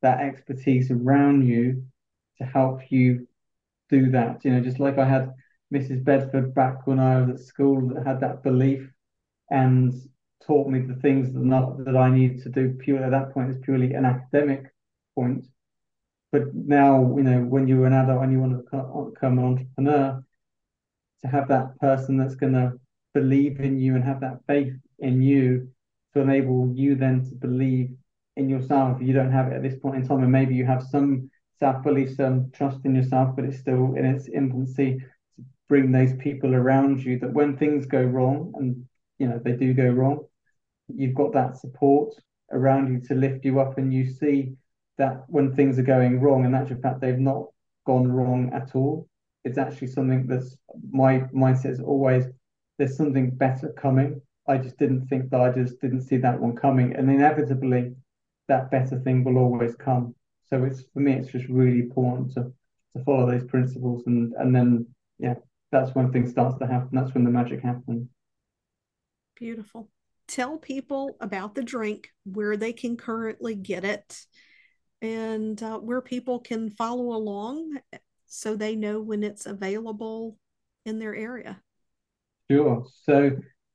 that 0.02 0.22
expertise 0.22 0.92
around 0.92 1.48
you 1.48 1.84
to 2.38 2.46
help 2.46 2.92
you 2.92 3.28
do 3.90 4.12
that. 4.12 4.46
You 4.46 4.52
know, 4.52 4.62
just 4.62 4.80
like 4.80 4.98
I 4.98 5.06
had 5.06 5.34
Mrs. 5.74 6.04
Bedford 6.04 6.54
back 6.54 6.88
when 6.88 7.00
I 7.00 7.22
was 7.22 7.30
at 7.30 7.46
school 7.46 7.90
that 7.90 8.06
had 8.06 8.22
that 8.22 8.44
belief 8.44 8.90
and 9.50 9.94
taught 10.46 10.70
me 10.70 10.80
the 10.80 10.96
things 10.96 11.34
that 11.34 11.44
not 11.44 11.84
that 11.86 11.96
I 11.98 12.10
needed 12.10 12.44
to 12.44 12.50
do 12.50 12.74
purely 12.74 13.04
at 13.04 13.12
that 13.12 13.34
point 13.34 13.52
is 13.52 13.58
purely 13.62 13.94
an 13.94 14.06
academic 14.06 14.74
point. 15.16 15.46
But 16.32 16.54
now, 16.54 17.16
you 17.18 17.24
know, 17.24 17.42
when 17.42 17.68
you're 17.68 17.86
an 17.86 17.94
adult 17.94 18.24
and 18.24 18.32
you 18.32 18.40
want 18.40 18.54
to 18.72 19.12
become 19.12 19.40
an 19.40 19.46
entrepreneur, 19.46 20.24
to 21.22 21.28
have 21.28 21.48
that 21.48 21.80
person 21.80 22.18
that's 22.18 22.36
going 22.36 22.54
to 22.54 22.74
believe 23.14 23.60
in 23.60 23.80
you 23.80 23.96
and 23.96 24.04
have 24.04 24.22
that 24.22 24.40
faith 24.48 24.74
in 25.00 25.22
you 25.22 25.68
to 26.14 26.22
enable 26.22 26.72
you 26.74 26.96
then 26.96 27.24
to 27.26 27.36
believe 27.36 27.90
in 28.36 28.50
yourself. 28.50 29.02
You 29.02 29.14
don't 29.14 29.32
have 29.32 29.48
it 29.48 29.56
at 29.56 29.64
this 29.64 29.80
point 29.80 29.96
in 29.96 30.08
time, 30.08 30.24
and 30.24 30.32
maybe 30.32 30.54
you 30.56 30.66
have 30.66 30.84
some 30.84 31.30
self 31.60 31.84
belief, 31.84 32.16
some 32.16 32.52
trust 32.52 32.86
in 32.86 32.96
yourself, 32.96 33.36
but 33.36 33.46
it's 33.46 33.60
still 33.60 33.96
in 33.96 34.06
its 34.06 34.28
infancy 34.28 35.04
bring 35.70 35.92
those 35.92 36.14
people 36.18 36.56
around 36.56 37.04
you 37.04 37.20
that 37.20 37.34
when 37.34 37.58
things 37.58 37.86
go 37.86 38.02
wrong, 38.02 38.54
and 38.58 38.86
you 39.20 39.28
know 39.28 39.40
they 39.44 39.54
do 39.54 39.74
go 39.74 39.90
wrong, 39.90 40.26
you've 40.88 41.16
got 41.16 41.34
that 41.34 41.58
support 41.58 42.14
around 42.52 42.92
you 42.92 43.02
to 43.08 43.16
lift 43.16 43.46
you 43.46 43.60
up, 43.60 43.78
and 43.78 43.94
you 43.94 44.06
see 44.06 44.54
that 44.98 45.24
when 45.28 45.54
things 45.56 45.78
are 45.78 45.84
going 45.84 46.20
wrong, 46.20 46.46
and 46.46 46.56
actual 46.56 46.78
fact 46.82 47.02
they've 47.02 47.20
not 47.20 47.48
gone 47.86 48.12
wrong 48.12 48.52
at 48.54 48.76
all. 48.76 49.08
It's 49.44 49.58
actually 49.58 49.88
something 49.88 50.28
that's 50.28 50.58
my 50.92 51.20
mindset 51.34 51.72
is 51.72 51.80
always 51.80 52.26
there's 52.78 52.98
something 52.98 53.32
better 53.32 53.70
coming. 53.70 54.22
I 54.48 54.58
just 54.58 54.78
didn't 54.78 55.08
think 55.08 55.30
that 55.32 55.42
I 55.42 55.52
just 55.52 55.80
didn't 55.82 56.02
see 56.02 56.18
that 56.18 56.40
one 56.40 56.56
coming. 56.56 56.96
And 56.96 57.10
inevitably 57.10 57.96
that 58.48 58.70
better 58.72 59.00
thing 59.00 59.24
will 59.24 59.38
always 59.38 59.76
come. 59.76 60.14
So 60.50 60.64
it's 60.64 60.84
for 60.94 61.00
me 61.00 61.14
it's 61.14 61.32
just 61.32 61.48
really 61.48 61.80
important 61.80 62.34
to 62.34 62.52
to 62.96 63.04
follow 63.04 63.30
those 63.30 63.46
principles 63.46 64.04
and 64.06 64.34
and 64.34 64.56
then 64.56 64.86
yeah, 65.20 65.36
that's 65.78 65.94
when 65.94 66.12
things 66.12 66.32
starts 66.32 66.58
to 66.58 66.68
happen. 66.68 66.90
That's 66.92 67.14
when 67.14 67.24
the 67.24 67.30
magic 67.30 67.62
happens. 67.62 68.08
Beautiful. 69.36 69.90
Tell 70.28 70.58
people 70.58 71.18
about 71.22 71.56
the 71.56 71.64
drink, 71.64 72.10
where 72.26 72.58
they 72.58 72.74
can 72.74 72.98
currently 72.98 73.56
get 73.56 73.86
it, 73.86 74.26
and 75.02 75.62
uh, 75.62 75.78
where 75.78 76.02
people 76.02 76.40
can 76.40 76.72
follow 76.72 77.16
along 77.16 77.78
so 78.26 78.56
they 78.56 78.76
know 78.76 79.00
when 79.00 79.24
it's 79.24 79.46
available 79.46 80.38
in 80.86 81.00
their 81.00 81.16
area. 81.16 81.62
Sure. 82.50 82.86
So 83.04 83.32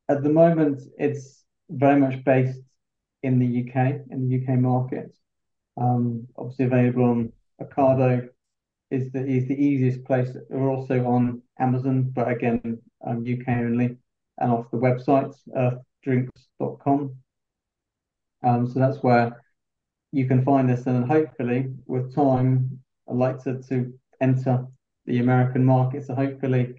at 0.09 0.23
the 0.23 0.29
moment, 0.29 0.83
it's 0.99 1.45
very 1.71 2.01
much 2.01 2.25
based 2.25 2.61
in 3.23 3.39
the 3.39 3.47
UK, 3.47 4.03
in 4.11 4.29
the 4.29 4.43
UK 4.43 4.59
market. 4.59 5.17
Um, 5.81 6.27
obviously 6.37 6.67
available 6.67 7.05
on 7.05 7.33
Ocado 7.63 8.29
is 8.91 9.11
the 9.11 9.25
is 9.25 9.49
the 9.49 9.55
easiest 9.55 10.05
place. 10.05 10.37
We're 10.51 10.71
also 10.71 11.07
on 11.07 11.43
Amazon, 11.63 12.11
but 12.15 12.29
again, 12.29 12.79
um, 13.07 13.25
UK 13.27 13.49
only, 13.49 13.97
and 14.39 14.53
off 14.53 14.71
the 14.71 14.77
website 14.77 15.35
earthdrinks.com. 16.07 17.17
Um, 18.45 18.69
so 18.69 18.81
that's 18.81 19.03
where 19.03 19.41
you 20.11 20.27
can 20.27 20.45
find 20.45 20.71
us, 20.71 20.87
and 20.87 21.07
hopefully, 21.07 21.73
with 21.87 22.15
time, 22.15 22.81
I'd 23.09 23.17
like 23.17 23.43
to 23.45 23.63
to 23.69 23.93
enter 24.21 24.67
the 25.07 25.21
American 25.21 25.65
market. 25.65 26.05
So 26.07 26.15
hopefully, 26.15 26.75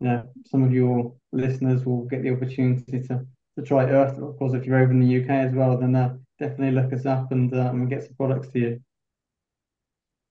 you 0.00 0.06
know, 0.06 0.28
some 0.46 0.62
of 0.62 0.72
your 0.72 1.14
listeners 1.32 1.84
will 1.84 2.04
get 2.04 2.22
the 2.22 2.30
opportunity 2.30 3.00
to 3.08 3.26
to 3.56 3.64
try 3.64 3.86
Earth'd. 3.86 4.22
Of 4.22 4.38
course, 4.38 4.52
if 4.52 4.66
you're 4.66 4.78
over 4.78 4.92
in 4.92 5.00
the 5.00 5.22
UK 5.22 5.30
as 5.30 5.54
well, 5.54 5.78
then 5.78 5.96
uh, 5.96 6.16
definitely 6.38 6.72
look 6.72 6.92
us 6.92 7.06
up 7.06 7.32
and 7.32 7.52
and 7.52 7.88
get 7.88 8.04
some 8.04 8.14
products 8.14 8.48
to 8.50 8.58
you. 8.58 8.80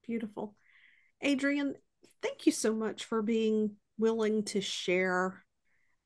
Beautiful, 0.05 0.55
Adrian. 1.21 1.75
Thank 2.21 2.45
you 2.45 2.51
so 2.51 2.73
much 2.73 3.05
for 3.05 3.21
being 3.21 3.77
willing 3.97 4.43
to 4.43 4.61
share 4.61 5.43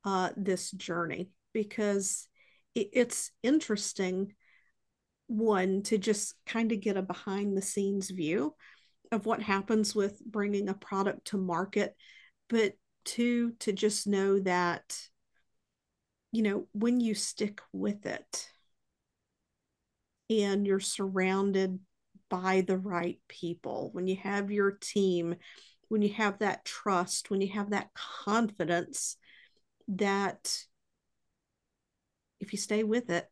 uh, 0.05 0.29
this 0.37 0.71
journey 0.71 1.29
because 1.53 2.27
it, 2.75 2.89
it's 2.93 3.31
interesting. 3.43 4.33
One 5.27 5.83
to 5.83 5.97
just 5.97 6.33
kind 6.45 6.71
of 6.71 6.79
get 6.79 6.97
a 6.97 7.01
behind 7.01 7.55
the 7.55 7.61
scenes 7.61 8.09
view 8.09 8.55
of 9.11 9.25
what 9.25 9.41
happens 9.41 9.93
with 9.95 10.23
bringing 10.25 10.69
a 10.69 10.73
product 10.73 11.25
to 11.27 11.37
market, 11.37 11.95
but 12.47 12.73
two 13.05 13.51
to 13.59 13.71
just 13.71 14.07
know 14.07 14.39
that 14.39 14.97
you 16.31 16.43
know 16.43 16.67
when 16.73 16.99
you 16.99 17.15
stick 17.15 17.61
with 17.73 18.05
it 18.05 18.49
and 20.29 20.67
you're 20.67 20.79
surrounded 20.79 21.79
by 22.29 22.61
the 22.61 22.77
right 22.77 23.19
people 23.27 23.89
when 23.93 24.05
you 24.05 24.15
have 24.15 24.51
your 24.51 24.71
team 24.71 25.35
when 25.89 26.01
you 26.01 26.13
have 26.13 26.39
that 26.39 26.63
trust 26.63 27.29
when 27.29 27.41
you 27.41 27.49
have 27.49 27.71
that 27.71 27.89
confidence 27.93 29.17
that 29.87 30.63
if 32.39 32.53
you 32.53 32.57
stay 32.57 32.83
with 32.83 33.09
it 33.09 33.27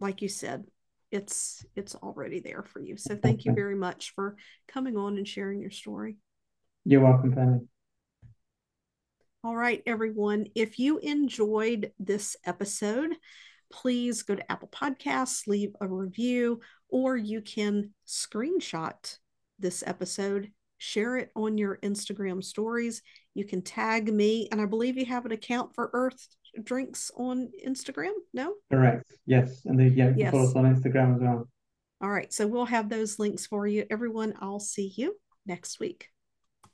like 0.00 0.22
you 0.22 0.28
said 0.28 0.64
it's 1.10 1.64
it's 1.76 1.94
already 1.94 2.40
there 2.40 2.62
for 2.62 2.80
you. 2.80 2.96
So 2.96 3.14
thank 3.14 3.44
you 3.44 3.52
very 3.52 3.76
much 3.76 4.14
for 4.14 4.34
coming 4.66 4.96
on 4.96 5.18
and 5.18 5.28
sharing 5.28 5.60
your 5.60 5.70
story. 5.70 6.16
You're 6.86 7.02
welcome 7.02 7.32
penny 7.32 7.60
all 9.44 9.56
right, 9.56 9.82
everyone. 9.86 10.46
If 10.54 10.78
you 10.78 10.98
enjoyed 10.98 11.90
this 11.98 12.36
episode, 12.46 13.16
please 13.72 14.22
go 14.22 14.36
to 14.36 14.52
Apple 14.52 14.68
Podcasts, 14.68 15.48
leave 15.48 15.74
a 15.80 15.88
review, 15.88 16.60
or 16.88 17.16
you 17.16 17.40
can 17.40 17.90
screenshot 18.06 19.18
this 19.58 19.82
episode, 19.84 20.52
share 20.82 21.16
it 21.16 21.30
on 21.36 21.56
your 21.56 21.78
Instagram 21.82 22.42
stories. 22.42 23.02
You 23.34 23.44
can 23.44 23.62
tag 23.62 24.12
me, 24.12 24.48
and 24.50 24.60
I 24.60 24.66
believe 24.66 24.98
you 24.98 25.06
have 25.06 25.24
an 25.24 25.32
account 25.32 25.74
for 25.74 25.90
Earth'd 25.92 26.36
Drinks 26.64 27.10
on 27.16 27.50
Instagram. 27.64 28.12
No? 28.34 28.54
Correct. 28.70 29.04
Yes. 29.24 29.62
And 29.64 29.78
then, 29.78 29.94
yeah, 29.96 30.12
yes. 30.16 30.32
follow 30.32 30.48
us 30.48 30.56
on 30.56 30.64
Instagram 30.64 31.14
as 31.14 31.22
well. 31.22 31.48
All 32.02 32.10
right. 32.10 32.32
So 32.32 32.48
we'll 32.48 32.66
have 32.66 32.88
those 32.88 33.20
links 33.20 33.46
for 33.46 33.66
you. 33.66 33.86
Everyone, 33.90 34.34
I'll 34.40 34.60
see 34.60 34.92
you 34.96 35.16
next 35.46 35.78
week. 35.78 36.11